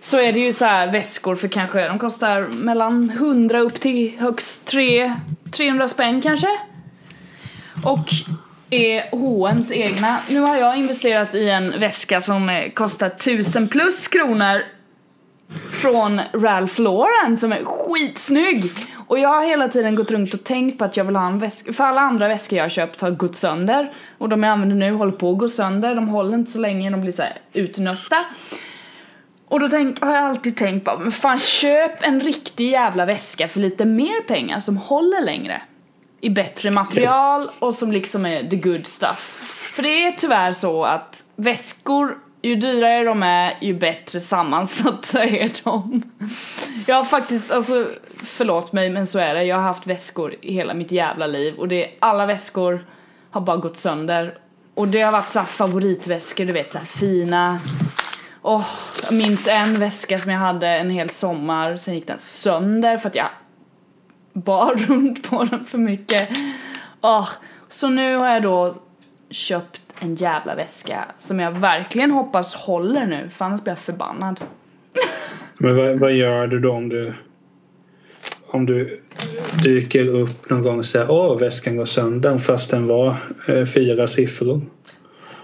Så 0.00 0.20
är 0.20 0.32
det 0.32 0.40
ju 0.40 0.52
så 0.52 0.64
här 0.64 0.92
väskor 0.92 1.36
för 1.36 1.48
kanske, 1.48 1.88
de 1.88 1.98
kostar 1.98 2.40
mellan 2.40 3.10
100 3.10 3.60
upp 3.60 3.80
till 3.80 4.18
högst 4.18 4.66
3, 4.66 5.14
300 5.50 5.88
spänn 5.88 6.22
kanske. 6.22 6.48
Och 7.84 8.08
är 8.74 9.10
H&M's 9.10 9.72
egna. 9.72 10.20
Nu 10.28 10.40
har 10.40 10.56
jag 10.56 10.76
investerat 10.76 11.34
i 11.34 11.50
en 11.50 11.80
väska 11.80 12.22
som 12.22 12.70
kostar 12.74 13.06
1000 13.06 13.68
plus 13.68 14.08
kronor 14.08 14.62
från 15.72 16.20
Ralph 16.32 16.80
Lauren 16.80 17.36
som 17.36 17.52
är 17.52 17.64
skitsnygg. 17.64 18.70
Och 19.06 19.18
jag 19.18 19.28
har 19.28 19.44
hela 19.44 19.68
tiden 19.68 19.94
gått 19.94 20.10
runt 20.10 20.34
och 20.34 20.44
tänkt 20.44 20.78
på 20.78 20.84
att 20.84 20.96
jag 20.96 21.04
vill 21.04 21.16
ha 21.16 21.26
en 21.26 21.38
väska, 21.38 21.72
för 21.72 21.84
alla 21.84 22.00
andra 22.00 22.28
väskor 22.28 22.56
jag 22.56 22.64
har 22.64 22.68
köpt 22.68 23.00
har 23.00 23.10
gått 23.10 23.36
sönder. 23.36 23.92
Och 24.18 24.28
de 24.28 24.42
jag 24.42 24.52
använder 24.52 24.76
nu 24.76 24.92
håller 24.92 25.12
på 25.12 25.30
att 25.30 25.38
gå 25.38 25.48
sönder, 25.48 25.94
de 25.94 26.08
håller 26.08 26.34
inte 26.34 26.50
så 26.50 26.58
länge, 26.58 26.90
de 26.90 27.00
blir 27.00 27.12
så 27.12 27.22
här 27.22 27.38
utnötta. 27.52 28.16
Och 29.48 29.60
då 29.60 29.68
tänk, 29.68 30.00
har 30.00 30.14
jag 30.14 30.24
alltid 30.24 30.56
tänkt 30.56 30.84
bara, 30.84 30.98
men 30.98 31.12
fan 31.12 31.38
köp 31.38 32.06
en 32.06 32.20
riktig 32.20 32.70
jävla 32.70 33.06
väska 33.06 33.48
för 33.48 33.60
lite 33.60 33.84
mer 33.84 34.22
pengar 34.22 34.60
som 34.60 34.76
håller 34.76 35.24
längre. 35.24 35.62
I 36.24 36.30
bättre 36.30 36.70
material 36.70 37.50
och 37.58 37.74
som 37.74 37.92
liksom 37.92 38.26
är 38.26 38.50
the 38.50 38.56
good 38.56 38.86
stuff. 38.86 39.18
För 39.74 39.82
det 39.82 40.06
är 40.06 40.12
tyvärr 40.12 40.52
så 40.52 40.84
att 40.84 41.24
väskor, 41.36 42.18
ju 42.42 42.56
dyrare 42.56 43.04
de 43.04 43.22
är, 43.22 43.58
ju 43.60 43.74
bättre 43.74 44.20
sammansatta 44.20 45.24
är 45.24 45.64
de. 45.64 46.02
Jag 46.86 46.96
har 46.96 47.04
faktiskt, 47.04 47.50
alltså 47.50 47.86
förlåt 48.22 48.72
mig 48.72 48.90
men 48.90 49.06
så 49.06 49.18
är 49.18 49.34
det. 49.34 49.44
Jag 49.44 49.56
har 49.56 49.62
haft 49.62 49.86
väskor 49.86 50.34
i 50.40 50.52
hela 50.52 50.74
mitt 50.74 50.92
jävla 50.92 51.26
liv 51.26 51.54
och 51.54 51.68
det, 51.68 51.90
alla 52.00 52.26
väskor 52.26 52.86
har 53.30 53.40
bara 53.40 53.56
gått 53.56 53.76
sönder. 53.76 54.38
Och 54.74 54.88
det 54.88 55.00
har 55.00 55.12
varit 55.12 55.30
såhär 55.30 55.46
favoritväskor, 55.46 56.44
du 56.44 56.52
vet 56.52 56.72
såhär 56.72 56.84
fina 56.84 57.58
Åh, 58.46 58.66
jag 59.02 59.14
minns 59.14 59.48
en 59.48 59.80
väska 59.80 60.18
som 60.18 60.32
jag 60.32 60.38
hade 60.38 60.68
en 60.68 60.90
hel 60.90 61.10
sommar, 61.10 61.76
sen 61.76 61.94
gick 61.94 62.06
den 62.06 62.18
sönder 62.18 62.98
för 62.98 63.08
att 63.08 63.14
jag 63.14 63.28
bar 64.34 64.74
runt 64.88 65.30
på 65.30 65.44
den 65.44 65.64
för 65.64 65.78
mycket. 65.78 66.28
Åh, 67.00 67.28
så 67.68 67.88
nu 67.88 68.16
har 68.16 68.28
jag 68.28 68.42
då 68.42 68.74
köpt 69.30 69.82
en 70.00 70.14
jävla 70.14 70.54
väska 70.54 71.04
som 71.18 71.40
jag 71.40 71.52
verkligen 71.52 72.10
hoppas 72.10 72.54
håller 72.54 73.06
nu, 73.06 73.28
för 73.30 73.44
annars 73.44 73.62
blir 73.62 73.70
jag 73.70 73.78
förbannad. 73.78 74.40
Men 75.58 75.76
vad, 75.76 75.98
vad 75.98 76.12
gör 76.12 76.46
du 76.46 76.60
då 76.60 76.72
om 76.72 76.88
du 76.88 77.14
om 78.46 78.66
du 78.66 79.00
dyker 79.64 80.08
upp 80.08 80.50
någon 80.50 80.62
gång 80.62 80.78
och 80.78 80.84
säger 80.84 81.10
åh 81.10 81.38
väskan 81.38 81.76
går 81.76 81.84
sönder 81.84 82.38
fast 82.38 82.70
den 82.70 82.86
var 82.86 83.14
eh, 83.48 83.66
fyra 83.66 84.06
siffror? 84.06 84.60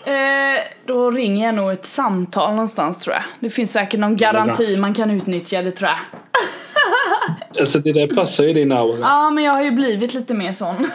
Eh, 0.04 0.60
då 0.86 1.10
ringer 1.10 1.46
jag 1.46 1.54
nog 1.54 1.72
ett 1.72 1.84
samtal 1.84 2.50
någonstans 2.50 2.98
tror 2.98 3.14
jag. 3.14 3.22
Det 3.40 3.50
finns 3.50 3.72
säkert 3.72 4.00
någon 4.00 4.16
garanti 4.16 4.76
man 4.76 4.94
kan 4.94 5.10
utnyttja, 5.10 5.62
det 5.62 5.70
tror 5.70 5.90
jag. 5.90 5.98
Alltså 7.58 7.78
det 7.78 7.92
där 7.92 8.06
passar 8.06 8.44
ju 8.44 8.52
din 8.52 8.72
aura. 8.72 8.98
Ja, 9.00 9.30
men 9.30 9.44
jag 9.44 9.52
har 9.52 9.62
ju 9.62 9.70
blivit 9.70 10.14
lite 10.14 10.34
mer 10.34 10.52
sån. 10.52 10.76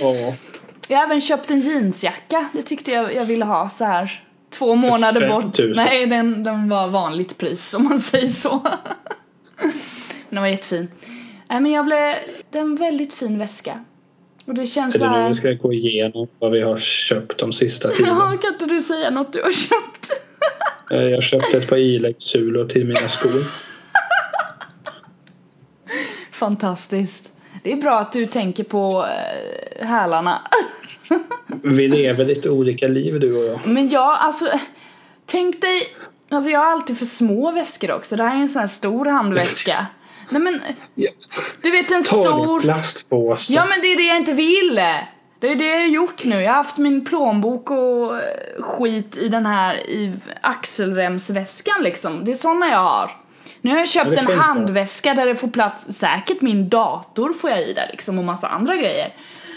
Ja. 0.00 0.34
Jag 0.88 0.98
har 0.98 1.04
även 1.04 1.20
köpt 1.20 1.50
en 1.50 1.60
jeansjacka. 1.60 2.48
Det 2.52 2.62
tyckte 2.62 2.90
jag 2.90 3.14
jag 3.14 3.24
ville 3.24 3.44
ha 3.44 3.68
så 3.70 3.84
här 3.84 4.22
två 4.50 4.74
månader 4.74 5.20
5 5.20 5.30
bort. 5.30 5.58
000. 5.58 5.72
Nej, 5.76 6.06
den, 6.06 6.44
den 6.44 6.68
var 6.68 6.88
vanligt 6.88 7.38
pris 7.38 7.74
om 7.74 7.84
man 7.84 7.98
säger 7.98 8.26
så. 8.28 8.60
Men 9.62 9.70
den 10.30 10.40
var 10.40 10.46
jättefin. 10.48 10.88
Nej 11.50 11.60
men 11.60 11.72
jag 11.72 11.84
blev, 11.84 12.14
det 12.52 12.58
är 12.58 12.62
en 12.62 12.76
väldigt 12.76 13.14
fin 13.14 13.38
väska. 13.38 13.84
Och 14.46 14.54
det 14.54 14.66
känns 14.66 14.94
Är 14.94 14.98
så 14.98 15.04
det 15.04 15.22
nu 15.22 15.28
vi 15.28 15.34
ska 15.34 15.52
gå 15.52 15.72
igenom 15.72 16.28
vad 16.38 16.52
vi 16.52 16.60
har 16.60 16.78
köpt 16.78 17.38
de 17.38 17.52
sista 17.52 17.88
tiden? 17.90 18.16
Ja, 18.16 18.36
kan 18.42 18.52
inte 18.52 18.66
du 18.66 18.80
säga 18.80 19.10
något 19.10 19.32
du 19.32 19.42
har 19.42 19.52
köpt? 19.52 20.22
Eh, 20.90 20.98
Jag 21.02 21.22
köpte 21.22 21.58
ett 21.58 21.68
par 21.68 21.76
iläggssulor 21.76 22.64
till 22.68 22.86
mina 22.86 23.08
skor. 23.08 23.44
Fantastiskt. 26.40 27.32
Det 27.62 27.72
är 27.72 27.76
bra 27.76 27.98
att 27.98 28.12
du 28.12 28.26
tänker 28.26 28.64
på 28.64 29.06
äh, 29.06 29.86
hälarna. 29.86 30.40
Vi 31.62 31.88
lever 31.88 32.24
lite 32.24 32.50
olika 32.50 32.88
liv 32.88 33.20
du 33.20 33.36
och 33.36 33.44
jag. 33.44 33.66
Men 33.66 33.88
jag, 33.88 34.18
alltså 34.20 34.46
Tänk 35.30 35.60
dig, 35.60 35.82
alltså 36.28 36.50
jag 36.50 36.60
har 36.60 36.66
alltid 36.66 36.98
för 36.98 37.06
små 37.06 37.52
väskor 37.52 37.92
också. 37.92 38.16
Det 38.16 38.24
här 38.24 38.36
är 38.36 38.40
en 38.40 38.48
sån 38.48 38.60
här 38.60 38.66
stor 38.66 39.06
handväska. 39.06 39.86
Nej 40.30 40.42
men, 40.42 40.60
du 41.62 41.70
vet 41.70 41.90
en 41.90 42.04
Ta 42.04 42.24
stor... 42.24 42.60
plastpåse. 42.60 43.52
Ja 43.52 43.66
men 43.66 43.80
det 43.80 43.86
är 43.86 43.96
det 43.96 44.02
jag 44.02 44.16
inte 44.16 44.32
vill! 44.32 44.74
Det 45.40 45.48
är 45.48 45.56
det 45.56 45.64
jag 45.64 45.78
har 45.78 45.86
gjort 45.86 46.24
nu. 46.24 46.40
Jag 46.42 46.50
har 46.50 46.56
haft 46.56 46.78
min 46.78 47.04
plånbok 47.04 47.70
och 47.70 48.16
eh, 48.16 48.62
skit 48.62 49.16
i 49.16 49.28
den 49.28 49.46
här 49.46 49.74
i 49.90 50.12
axelremsväskan 50.40 51.82
liksom. 51.82 52.24
Det 52.24 52.30
är 52.30 52.34
såna 52.34 52.68
jag 52.68 52.78
har. 52.78 53.10
Nu 53.62 53.70
har 53.70 53.78
jag 53.78 53.88
köpt 53.88 54.12
en 54.12 54.38
handväska 54.38 55.14
där 55.14 55.26
det 55.26 55.34
får 55.34 55.48
plats, 55.48 55.84
säkert 55.92 56.40
min 56.40 56.68
dator 56.68 57.32
får 57.32 57.50
jag 57.50 57.62
i 57.62 57.72
där 57.72 57.88
liksom 57.90 58.18
och 58.18 58.24
massa 58.24 58.48
andra 58.48 58.76
grejer. 58.76 59.12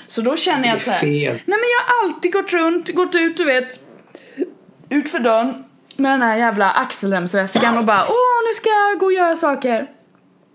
Så 0.08 0.22
då 0.22 0.36
känner 0.36 0.70
jag 0.70 0.80
så 0.80 0.92
är 0.92 0.94
här. 0.94 1.06
Nej 1.06 1.44
men 1.46 1.48
jag 1.48 1.94
har 1.94 2.04
alltid 2.04 2.34
gått 2.34 2.54
runt, 2.54 2.96
gått 2.96 3.16
ut 3.16 3.38
du 3.38 3.46
vet 3.46 3.80
Ut 4.90 5.10
för 5.10 5.20
dörren 5.20 5.64
Med 5.96 6.12
den 6.12 6.22
här 6.22 6.38
jävla 6.38 6.72
axelremsväskan 6.72 7.78
och 7.78 7.86
bara 7.86 8.04
åh 8.10 8.48
nu 8.48 8.54
ska 8.56 8.70
jag 8.70 9.00
gå 9.00 9.06
och 9.06 9.14
göra 9.14 9.36
saker. 9.36 9.90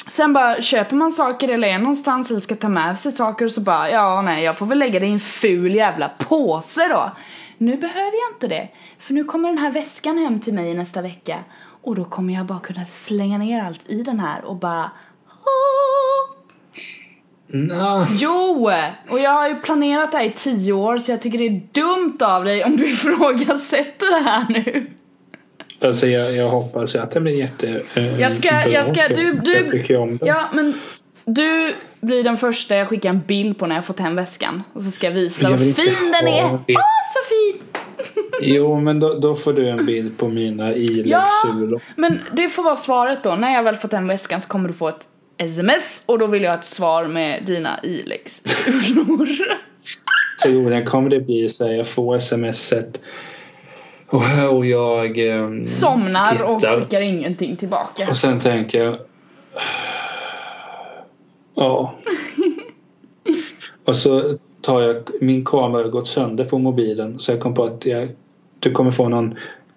Sen 0.09 0.33
bara 0.33 0.61
köper 0.63 0.97
man 0.97 1.13
saker 1.13 1.49
eller 1.49 1.69
är 1.69 1.79
någonstans 1.79 2.31
eller 2.31 2.41
ska 2.41 2.55
ta 2.55 2.69
med 2.69 2.99
sig 2.99 3.13
saker? 3.13 3.45
Och 3.45 3.53
så 3.53 3.61
bara 3.61 3.91
ja 3.91 4.23
nej 4.23 4.45
jag 4.45 4.59
får 4.59 4.67
väl 4.67 4.79
lägga 4.79 5.01
det 5.01 5.07
i 5.07 5.13
en 5.13 5.21
ful 5.21 5.75
jävla 5.75 6.09
påse 6.09 6.89
då. 6.89 7.11
Nu 7.59 7.77
behöver 7.77 8.13
jag 8.13 8.35
inte 8.35 8.47
det 8.47 8.69
För 8.99 9.15
nu 9.15 9.25
kommer 9.25 9.49
den 9.49 9.59
här 9.59 9.71
väskan 9.71 10.19
hem 10.19 10.41
till 10.41 10.55
mig 10.55 10.75
nästa 10.75 11.03
vecka 11.03 11.39
Och 11.83 11.95
då 11.95 12.05
kommer 12.05 12.35
jag 12.35 12.47
bara 12.47 12.61
kunna 12.61 12.85
slänga 12.85 13.39
ner 13.39 13.63
allt 13.65 13.89
i 13.91 14.03
den 14.03 14.21
här 14.21 14.45
och 14.45 14.57
bara. 14.57 14.91
Nå, 17.51 18.07
Jo! 18.11 18.71
Och 19.11 19.19
jag 19.21 19.31
har 19.31 19.49
ju 19.49 19.55
planerat 19.55 20.13
det 20.13 20.19
här 20.19 20.25
i 20.25 20.33
tio 20.37 20.73
år 20.73 20.99
så 20.99 21.11
jag 21.11 21.23
tycker 21.23 21.39
det 21.39 21.47
är 21.47 21.61
dumt 21.73 22.19
av 22.21 22.45
dig 22.45 22.65
om 22.65 22.77
du 22.77 22.87
ifrågasätter 22.93 24.11
det 24.11 24.31
här 24.31 24.47
nu. 24.49 24.87
alltså 25.89 26.07
jag, 26.07 26.33
jag 26.37 26.49
hoppas 26.49 26.95
att 26.95 27.11
det 27.11 27.21
blir 27.21 27.39
jätte 27.39 27.83
eh, 27.95 28.21
Jag 28.21 28.33
ska- 28.33 28.51
bra. 28.51 28.69
jag 28.69 28.87
ska- 28.87 29.09
du- 29.09 29.33
du- 29.33 29.53
Jag 29.57 29.71
tycker 29.71 30.01
om 30.01 30.17
det. 30.17 30.27
Ja, 30.27 30.49
men 30.53 30.75
du 31.27 31.75
blir 32.01 32.25
den 32.25 32.37
första 32.37 32.77
jag 32.77 32.89
skickar 32.89 33.11
en 33.11 33.21
bild 33.27 33.59
på 33.59 33.67
när 33.67 33.75
jag 33.75 33.85
fått 33.85 33.99
hem 34.01 34.15
väskan. 34.17 34.63
Och 34.73 34.83
så 34.83 34.91
ska 34.91 35.07
jag 35.07 35.15
visa 35.15 35.49
hur 35.49 35.73
fin 35.73 36.13
den 36.13 36.29
är. 36.29 36.45
Åh, 36.45 36.61
bild. 36.67 36.79
så 37.15 37.29
fin! 37.29 37.63
Jo 38.41 38.81
men 38.81 39.01
då, 39.01 39.15
då 39.15 39.35
får 39.35 39.53
du 39.53 39.69
en 39.69 39.87
bild 39.87 40.19
på 40.19 40.29
mina 40.29 40.75
iläggssulor. 40.75 41.81
Men 41.97 42.21
det 42.37 42.49
får 42.49 42.63
vara 42.63 42.77
svaret 42.77 43.23
då. 43.23 43.35
När 43.35 43.55
jag 43.55 43.63
väl 43.63 43.75
fått 43.77 43.93
hem 43.93 44.07
väskan 44.09 44.41
så 44.41 44.49
kommer 44.49 44.69
du 44.69 44.75
få 44.75 44.89
ett 44.89 45.09
sms 45.37 46.03
och 46.07 46.19
då 46.19 46.27
vill 46.27 46.43
jag 46.43 46.51
ha 46.51 46.59
ett 46.59 46.65
svar 46.65 47.07
med 47.07 47.45
dina 47.47 47.81
iläggssulor. 47.83 49.29
Troligen 50.43 50.85
kommer 50.87 51.11
det 51.11 51.21
bli 51.21 51.49
så 51.49 51.67
här, 51.67 51.73
jag 51.73 51.89
får 51.89 52.19
smset 52.19 53.01
och, 54.11 54.23
och 54.51 54.67
jag 54.67 55.19
ehm, 55.19 55.67
Somnar 55.67 56.45
och 56.45 56.61
tittar. 56.61 56.81
skickar 56.81 57.01
ingenting 57.01 57.57
tillbaka. 57.57 58.09
Och 58.09 58.17
sen 58.17 58.41
tänker 58.41 58.85
jag 58.85 58.97
Ja. 61.55 61.95
Och 63.85 63.97
så 63.97 64.39
tar 64.69 64.81
jag 64.83 65.11
min 65.21 65.45
kamera 65.45 65.83
har 65.83 65.91
gått 65.91 66.09
sönder 66.09 66.45
på 66.45 66.59
mobilen 66.59 67.19
så 67.19 67.33
jag 67.33 67.41
kom 67.41 67.55
på 67.55 67.65
att 67.65 67.87
jag, 67.87 68.09
du 68.59 68.71
kommer 68.71 68.91
få 68.91 69.09
någon 69.09 69.35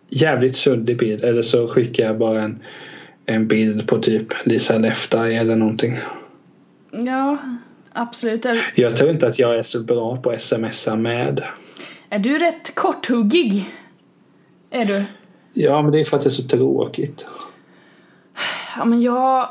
jävligt 0.10 0.56
suddig 0.56 0.98
bild 0.98 1.24
eller 1.24 1.42
så 1.42 1.68
skickar 1.68 2.04
jag 2.04 2.18
bara 2.18 2.42
en, 2.42 2.64
en 3.26 3.48
bild 3.48 3.88
på 3.88 3.98
typ 3.98 4.28
Lisa 4.46 4.78
Leftaj 4.78 5.38
eller 5.38 5.56
någonting. 5.56 5.98
Ja, 6.92 7.38
absolut. 7.94 8.46
Jag 8.76 8.98
tror 8.98 9.10
inte 9.10 9.28
att 9.28 9.40
jag 9.40 9.56
är 9.56 9.62
så 9.62 9.80
bra 9.80 10.18
på 10.18 10.30
att 10.30 10.42
smsa 10.42 10.96
med. 10.96 11.44
är 12.10 12.20
du 12.20 12.38
rätt 12.38 12.76
korthuggig? 12.76 13.70
Är 14.70 14.86
du? 14.86 15.04
Ja 15.54 15.82
men 15.82 15.92
det 15.92 16.00
är 16.00 16.04
för 16.04 16.18
att 16.18 16.24
det 16.24 16.28
är 16.28 16.32
så 16.32 16.44
tråkigt. 16.44 17.26
Ja 18.78 18.86
men 18.86 19.02
jag... 19.02 19.50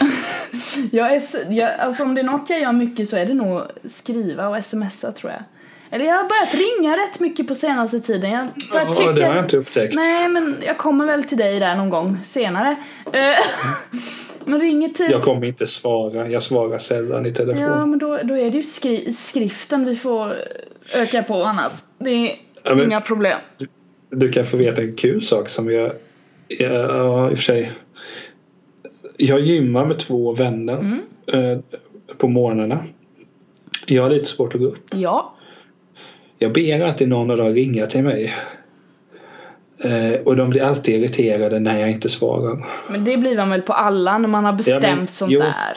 jag 0.92 1.14
är 1.14 1.22
jag, 1.52 1.70
alltså 1.80 2.02
om 2.02 2.14
det 2.14 2.20
är 2.20 2.24
något 2.24 2.50
jag 2.50 2.60
gör 2.60 2.72
mycket 2.72 3.08
så 3.08 3.16
är 3.16 3.26
det 3.26 3.34
nog 3.34 3.60
skriva 3.84 4.48
och 4.48 4.64
smsa 4.64 5.12
tror 5.12 5.32
jag. 5.32 5.42
Eller 5.90 6.04
jag 6.04 6.14
har 6.14 6.28
börjat 6.28 6.54
ringa 6.54 6.92
rätt 6.96 7.20
mycket 7.20 7.48
på 7.48 7.54
senaste 7.54 8.00
tiden. 8.00 8.30
Jag 8.30 8.48
Ja, 8.72 8.92
tycka... 8.92 9.12
det 9.12 9.24
har 9.24 9.34
jag 9.34 9.44
inte 9.44 9.56
upptäckt. 9.56 9.94
Nej 9.94 10.28
men 10.28 10.56
jag 10.66 10.78
kommer 10.78 11.06
väl 11.06 11.24
till 11.24 11.38
dig 11.38 11.60
där 11.60 11.76
någon 11.76 11.90
gång 11.90 12.18
senare. 12.24 12.76
Eh, 13.12 13.20
men 14.44 14.60
ringer 14.60 14.88
typ... 14.88 15.10
Jag 15.10 15.22
kommer 15.22 15.46
inte 15.46 15.66
svara. 15.66 16.28
Jag 16.28 16.42
svarar 16.42 16.78
sällan 16.78 17.26
i 17.26 17.32
telefon. 17.32 17.62
Ja 17.62 17.86
men 17.86 17.98
då, 17.98 18.18
då 18.24 18.34
är 18.38 18.50
det 18.50 18.56
ju 18.56 18.62
skri- 18.62 19.12
skriften 19.12 19.84
vi 19.84 19.96
får 19.96 20.34
öka 20.94 21.22
på 21.22 21.42
annars. 21.44 21.72
Det 21.98 22.10
är 22.10 22.36
Ja, 22.62 22.74
men- 22.74 22.84
inga 22.86 23.00
problem. 23.00 23.38
Du 24.10 24.32
kan 24.32 24.46
få 24.46 24.56
veta 24.56 24.82
en 24.82 24.96
kul 24.96 25.22
sak 25.22 25.48
som 25.48 25.70
jag... 25.72 25.92
Ja, 26.48 27.30
i 27.30 27.34
och 27.34 27.38
för 27.38 27.44
sig. 27.44 27.72
Jag 29.16 29.40
gymmar 29.40 29.86
med 29.86 29.98
två 29.98 30.32
vänner 30.32 30.78
Mm. 30.78 31.00
eh, 31.26 31.58
på 32.18 32.28
morgnarna. 32.28 32.84
Jag 33.86 34.02
har 34.02 34.10
lite 34.10 34.24
svårt 34.24 34.54
att 34.54 34.60
gå 34.60 34.66
upp. 34.66 34.86
Ja. 34.94 35.34
Jag 36.38 36.52
ber 36.52 36.80
alltid 36.86 37.08
någon 37.08 37.30
av 37.30 37.36
dem 37.36 37.48
ringa 37.48 37.86
till 37.86 38.02
mig. 38.04 38.32
Eh, 39.78 40.20
och 40.24 40.36
de 40.36 40.50
blir 40.50 40.62
alltid 40.62 40.94
irriterade 40.94 41.60
när 41.60 41.80
jag 41.80 41.90
inte 41.90 42.08
svarar. 42.08 42.64
Men 42.90 43.04
det 43.04 43.16
blir 43.16 43.36
man 43.36 43.50
väl 43.50 43.62
på 43.62 43.72
alla 43.72 44.18
när 44.18 44.28
man 44.28 44.44
har 44.44 44.52
bestämt 44.52 44.84
Ja, 44.84 44.96
men- 44.96 45.06
sånt 45.06 45.32
jo. 45.32 45.40
där. 45.40 45.76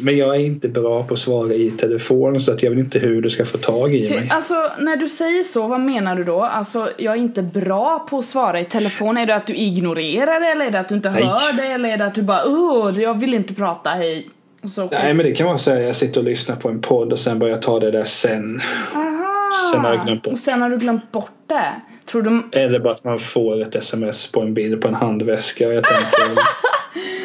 Men 0.00 0.16
jag 0.16 0.36
är 0.36 0.40
inte 0.40 0.68
bra 0.68 1.02
på 1.02 1.14
att 1.14 1.20
svara 1.20 1.54
i 1.54 1.70
telefon 1.70 2.40
så 2.40 2.52
att 2.52 2.62
jag 2.62 2.70
vet 2.70 2.78
inte 2.78 2.98
hur 2.98 3.22
du 3.22 3.30
ska 3.30 3.44
få 3.44 3.58
tag 3.58 3.94
i 3.94 4.10
mig. 4.10 4.28
Alltså 4.30 4.54
när 4.78 4.96
du 4.96 5.08
säger 5.08 5.42
så, 5.42 5.66
vad 5.66 5.80
menar 5.80 6.16
du 6.16 6.24
då? 6.24 6.42
Alltså 6.42 6.90
jag 6.98 7.14
är 7.14 7.18
inte 7.18 7.42
bra 7.42 8.06
på 8.10 8.18
att 8.18 8.24
svara 8.24 8.60
i 8.60 8.64
telefon. 8.64 9.16
Är 9.16 9.26
det 9.26 9.34
att 9.34 9.46
du 9.46 9.54
ignorerar 9.54 10.40
det 10.40 10.46
eller 10.46 10.66
är 10.66 10.70
det 10.70 10.80
att 10.80 10.88
du 10.88 10.94
inte 10.94 11.10
Nej. 11.10 11.22
hör 11.22 11.56
det 11.56 11.66
eller 11.66 11.88
är 11.88 11.96
det 11.96 12.06
att 12.06 12.14
du 12.14 12.22
bara 12.22 12.44
oh, 12.44 13.02
jag 13.02 13.20
vill 13.20 13.34
inte 13.34 13.54
prata, 13.54 13.90
hej. 13.90 14.28
Så 14.68 14.88
Nej 14.92 15.14
men 15.14 15.26
det 15.26 15.32
kan 15.32 15.46
vara 15.46 15.58
så 15.58 15.70
jag 15.70 15.96
sitter 15.96 16.20
och 16.20 16.24
lyssnar 16.24 16.56
på 16.56 16.68
en 16.68 16.80
podd 16.80 17.12
och 17.12 17.18
sen 17.18 17.38
börjar 17.38 17.54
jag 17.54 17.62
ta 17.62 17.80
det 17.80 17.90
där 17.90 18.04
sen. 18.04 18.60
Aha. 18.94 19.50
Sen 19.72 19.80
har 19.80 19.94
jag 19.94 20.06
glömt 20.06 20.22
bort. 20.22 20.32
Och 20.32 20.38
sen 20.38 20.62
har 20.62 20.70
du 20.70 20.76
glömt 20.78 21.12
bort 21.12 21.30
det. 21.46 21.72
Tror 22.06 22.22
du... 22.22 22.42
Eller 22.52 22.80
bara 22.80 22.94
att 22.94 23.04
man 23.04 23.18
får 23.18 23.62
ett 23.62 23.74
sms 23.74 24.26
på 24.26 24.40
en 24.40 24.54
bild 24.54 24.80
på 24.80 24.88
en 24.88 24.94
handväska 24.94 25.68
och 25.68 25.74
jag 25.74 25.84
tänker 25.84 26.42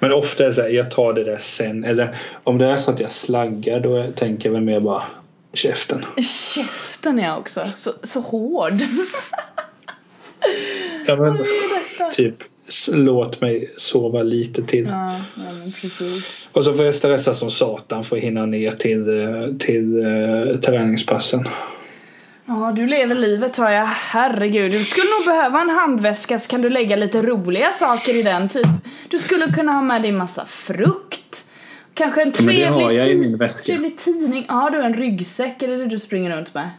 Men 0.00 0.12
ofta 0.12 0.42
är 0.42 0.48
det 0.48 0.54
så 0.54 0.62
här, 0.62 0.68
jag 0.68 0.90
tar 0.90 1.12
det 1.12 1.24
där 1.24 1.38
sen. 1.38 1.84
Eller 1.84 2.16
om 2.44 2.58
det 2.58 2.66
är 2.66 2.76
så 2.76 2.90
att 2.90 3.00
jag 3.00 3.12
slaggar 3.12 3.80
då 3.80 4.12
tänker 4.12 4.48
jag 4.48 4.54
väl 4.54 4.62
mer 4.62 4.80
bara 4.80 5.02
käften. 5.52 6.04
Käften 6.54 7.18
är 7.18 7.36
också 7.36 7.60
så, 7.76 7.90
så 8.02 8.20
hård. 8.20 8.72
Ja, 11.06 11.16
men, 11.16 11.44
typ 12.12 12.34
låt 12.92 13.40
mig 13.40 13.72
sova 13.76 14.22
lite 14.22 14.62
till. 14.62 14.86
Ja, 14.86 15.20
ja. 15.36 15.42
Och 16.52 16.64
så 16.64 16.74
får 16.74 16.84
jag 16.84 16.94
stressa 16.94 17.34
som 17.34 17.50
satan 17.50 18.04
för 18.04 18.16
att 18.16 18.22
hinna 18.22 18.46
ner 18.46 18.70
till, 18.70 19.20
eh, 19.20 19.56
till 19.58 19.94
uh, 19.94 20.60
träningspassen. 20.60 21.44
Ja, 22.60 22.72
du 22.76 22.86
lever 22.86 23.14
livet 23.14 23.56
har 23.56 23.70
jag. 23.70 23.84
Herregud, 23.86 24.70
du 24.72 24.78
skulle 24.80 25.06
nog 25.18 25.36
behöva 25.36 25.60
en 25.60 25.70
handväska 25.70 26.38
så 26.38 26.48
kan 26.50 26.62
du 26.62 26.68
lägga 26.70 26.96
lite 26.96 27.22
roliga 27.22 27.72
saker 27.72 28.20
i 28.20 28.22
den. 28.22 28.48
Typ, 28.48 28.66
du 29.10 29.18
skulle 29.18 29.52
kunna 29.52 29.72
ha 29.72 29.82
med 29.82 30.02
dig 30.02 30.12
massa 30.12 30.44
frukt. 30.44 31.44
Kanske 31.94 32.22
en 32.22 32.32
trevlig, 32.32 32.62
i 32.64 33.00
ti- 33.00 33.62
trevlig 33.64 33.98
tidning. 33.98 34.44
Ja, 34.48 34.68
du 34.72 34.78
har 34.78 34.84
en 34.84 34.94
ryggsäck, 34.94 35.62
är 35.62 35.68
det 35.68 35.76
det 35.76 35.86
du 35.86 35.98
springer 35.98 36.36
runt 36.36 36.54
med? 36.54 36.70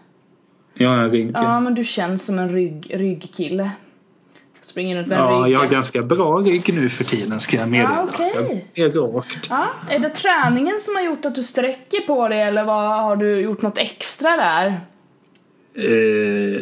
Har 0.80 0.98
en 0.98 1.12
rygg. 1.12 1.32
Ja, 1.34 1.60
men 1.60 1.76
du 1.76 1.84
känns 1.84 2.26
som 2.26 2.40
en 2.40 2.50
rygg, 2.50 2.92
ryggkille. 2.96 3.70
Springer 4.62 4.96
runt 4.98 5.08
med 5.08 5.18
en 5.20 5.24
Ja, 5.24 5.44
rygg. 5.46 5.54
jag 5.54 5.60
har 5.60 5.68
ganska 5.68 6.02
bra 6.02 6.36
rygg 6.38 6.74
nu 6.74 6.90
för 6.90 7.04
tiden 7.04 7.40
ska 7.40 7.58
jag 7.58 7.70
meddela. 7.70 7.96
Ja, 7.96 8.08
okej. 8.14 8.66
Jag 8.74 8.96
är 8.96 9.02
rakt. 9.16 9.48
Ja, 9.50 9.66
är 9.90 10.00
det 10.00 10.10
träningen 10.10 10.80
som 10.80 10.96
har 10.96 11.02
gjort 11.02 11.26
att 11.26 11.36
du 11.36 11.44
sträcker 11.44 12.00
på 12.08 12.28
dig 12.28 12.42
eller 12.42 12.64
vad, 12.64 13.04
har 13.04 13.16
du 13.16 13.42
gjort 13.42 13.62
något 13.62 13.78
extra 13.78 14.30
där? 14.30 14.82
Eh, 15.76 16.62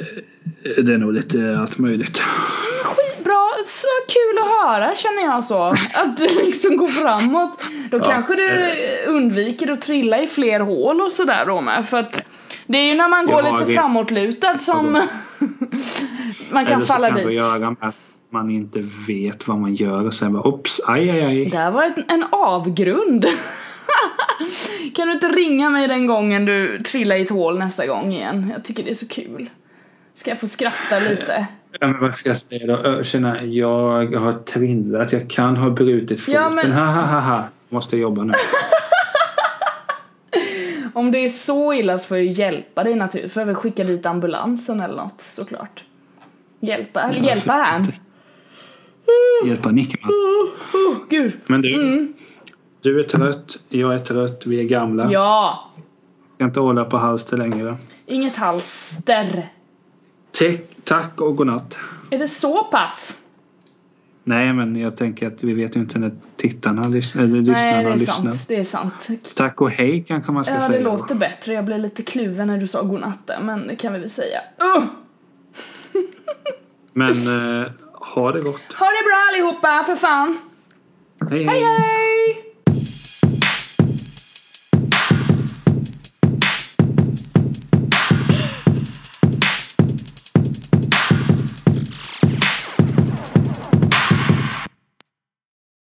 det 0.83 0.93
är 0.93 0.97
nog 0.97 1.13
lite 1.13 1.57
allt 1.61 1.77
möjligt. 1.77 2.17
Skitbra, 2.83 3.47
så 3.65 3.87
kul 4.07 4.37
att 4.41 4.69
höra 4.69 4.95
känner 4.95 5.21
jag 5.21 5.43
så. 5.43 5.61
Att 5.95 6.17
du 6.17 6.27
liksom 6.45 6.77
går 6.77 6.87
framåt. 6.87 7.59
Då 7.91 7.97
Ja. 7.97 8.03
kanske 8.03 8.35
du 8.35 8.71
undviker 9.07 9.71
att 9.71 9.81
trilla 9.81 10.21
i 10.21 10.27
fler 10.27 10.59
hål 10.59 11.01
och 11.01 11.11
sådär 11.11 11.45
då 11.45 11.61
med. 11.61 11.85
För 11.85 11.97
att 11.97 12.27
det 12.67 12.77
är 12.77 12.91
ju 12.91 12.95
när 12.95 13.09
man 13.09 13.25
går 13.25 13.59
lite 13.59 13.73
framåtlutad 13.73 14.57
som 14.57 14.91
man 16.51 16.65
kan 16.65 16.67
Eller 16.67 16.79
så 16.79 16.85
falla 16.85 17.07
kan 17.07 17.17
dit. 17.17 17.31
göra 17.31 17.75
med 17.81 17.93
man 18.33 18.49
inte 18.49 18.83
vet 19.07 19.47
vad 19.47 19.57
man 19.57 19.73
gör 19.73 20.07
och 20.07 20.13
sen 20.13 20.33
bara 20.33 20.43
ops, 20.47 20.81
aj 20.87 21.09
aj 21.09 21.21
aj. 21.21 21.45
Det 21.45 21.57
här 21.57 21.71
var 21.71 21.93
en 22.07 22.25
avgrund. 22.31 23.25
kan 24.95 25.07
du 25.07 25.13
inte 25.13 25.27
ringa 25.27 25.69
mig 25.69 25.87
den 25.87 26.07
gången 26.07 26.45
du 26.45 26.79
trillar 26.79 27.15
i 27.15 27.21
ett 27.21 27.29
hål 27.29 27.59
nästa 27.59 27.87
gång 27.87 28.13
igen? 28.13 28.51
Jag 28.53 28.63
tycker 28.63 28.83
det 28.83 28.89
är 28.89 28.95
så 28.95 29.07
kul. 29.07 29.49
Ska 30.13 30.29
jag 30.31 30.39
få 30.39 30.47
skratta 30.47 30.99
lite? 31.09 31.47
Ja, 31.79 31.87
men 31.87 31.99
vad 32.01 32.15
ska 32.15 32.29
jag 32.29 32.37
säga 32.37 32.77
då? 32.77 33.03
Tjena, 33.03 33.43
jag 33.43 34.15
har 34.15 34.31
trillat. 34.33 35.13
Jag 35.13 35.29
kan 35.29 35.57
ha 35.57 35.69
brutit 35.69 36.19
foten. 36.21 36.41
Ja, 36.41 36.49
men- 36.49 36.71
Ha 36.71 36.85
ha 36.85 37.01
ha 37.01 37.19
ha. 37.19 37.43
Måste 37.69 37.97
jobba 37.97 38.23
nu. 38.23 38.33
Om 40.93 41.11
det 41.11 41.17
är 41.25 41.29
så 41.29 41.73
illa 41.73 41.97
så 41.97 42.07
får 42.07 42.17
jag 42.17 42.25
hjälpa 42.25 42.83
dig 42.83 42.95
naturligtvis. 42.95 43.33
Får 43.33 43.41
jag 43.41 43.47
väl 43.47 43.55
skicka 43.55 43.83
dit 43.83 44.05
ambulansen 44.05 44.79
eller 44.79 44.95
något 44.95 45.21
såklart. 45.21 45.83
Hjälpa, 46.59 47.13
Ja, 47.13 47.23
hjälpa 47.23 47.53
han. 47.53 47.85
Hjälpa 49.45 49.71
Nickman. 49.71 50.11
Oh, 50.11 50.49
oh, 50.79 50.97
gud. 51.09 51.33
Men 51.47 51.61
du, 51.61 51.73
Mm. 51.73 52.13
Du 52.81 52.99
är 52.99 53.03
trött. 53.03 53.57
Jag 53.69 53.93
är 53.93 53.99
trött. 53.99 54.41
Vi 54.45 54.59
är 54.59 54.63
gamla. 54.63 55.11
Ja. 55.11 55.69
Ska 56.29 56.43
inte 56.43 56.59
hålla 56.59 56.85
på 56.85 56.97
halster 56.97 57.37
längre. 57.37 57.77
Inget 58.05 58.37
halster. 58.37 59.49
Te- 60.39 60.57
tack 60.83 61.21
och 61.21 61.35
godnatt. 61.35 61.77
Är 62.09 62.17
det 62.19 62.27
så 62.27 62.63
pass? 62.63 63.17
Nej, 64.23 64.53
men 64.53 64.75
jag 64.75 64.97
tänker 64.97 65.27
att 65.27 65.43
vi 65.43 65.53
vet 65.53 65.75
ju 65.75 65.79
inte 65.79 65.99
när 65.99 66.11
tittarna 66.37 66.81
lys- 66.83 67.15
eller 67.19 67.39
lyssnarna 67.39 67.71
Nej, 67.71 67.83
det 67.83 67.89
är 67.91 67.97
lyssnar. 67.97 68.15
sant. 68.31 68.45
Det 68.47 68.55
är 68.55 68.63
sant. 68.63 69.09
Tack 69.35 69.61
och 69.61 69.69
hej 69.71 70.05
kanske 70.07 70.31
man 70.31 70.45
ska 70.45 70.53
Ja, 70.53 70.59
det 70.59 70.65
säga. 70.67 70.83
då. 70.83 70.91
låter 70.97 71.15
bättre. 71.15 71.53
Jag 71.53 71.65
blev 71.65 71.79
lite 71.79 72.03
kluven 72.03 72.47
när 72.47 72.57
du 72.57 72.67
sa 72.67 72.81
godnatt 72.81 73.27
där, 73.27 73.39
men 73.41 73.67
det 73.67 73.75
kan 73.75 73.93
vi 73.93 73.99
väl 73.99 74.09
säga. 74.09 74.39
Uh! 74.77 74.83
Men 76.93 77.11
eh, 77.61 77.67
ha 77.93 78.31
det 78.31 78.41
gott. 78.41 78.73
Ha 78.79 78.85
det 78.85 79.03
bra 79.05 79.17
allihopa, 79.29 79.83
för 79.85 79.95
fan. 79.95 80.37
hej. 81.29 81.43
Hej 81.43 81.63
hej! 81.63 82.50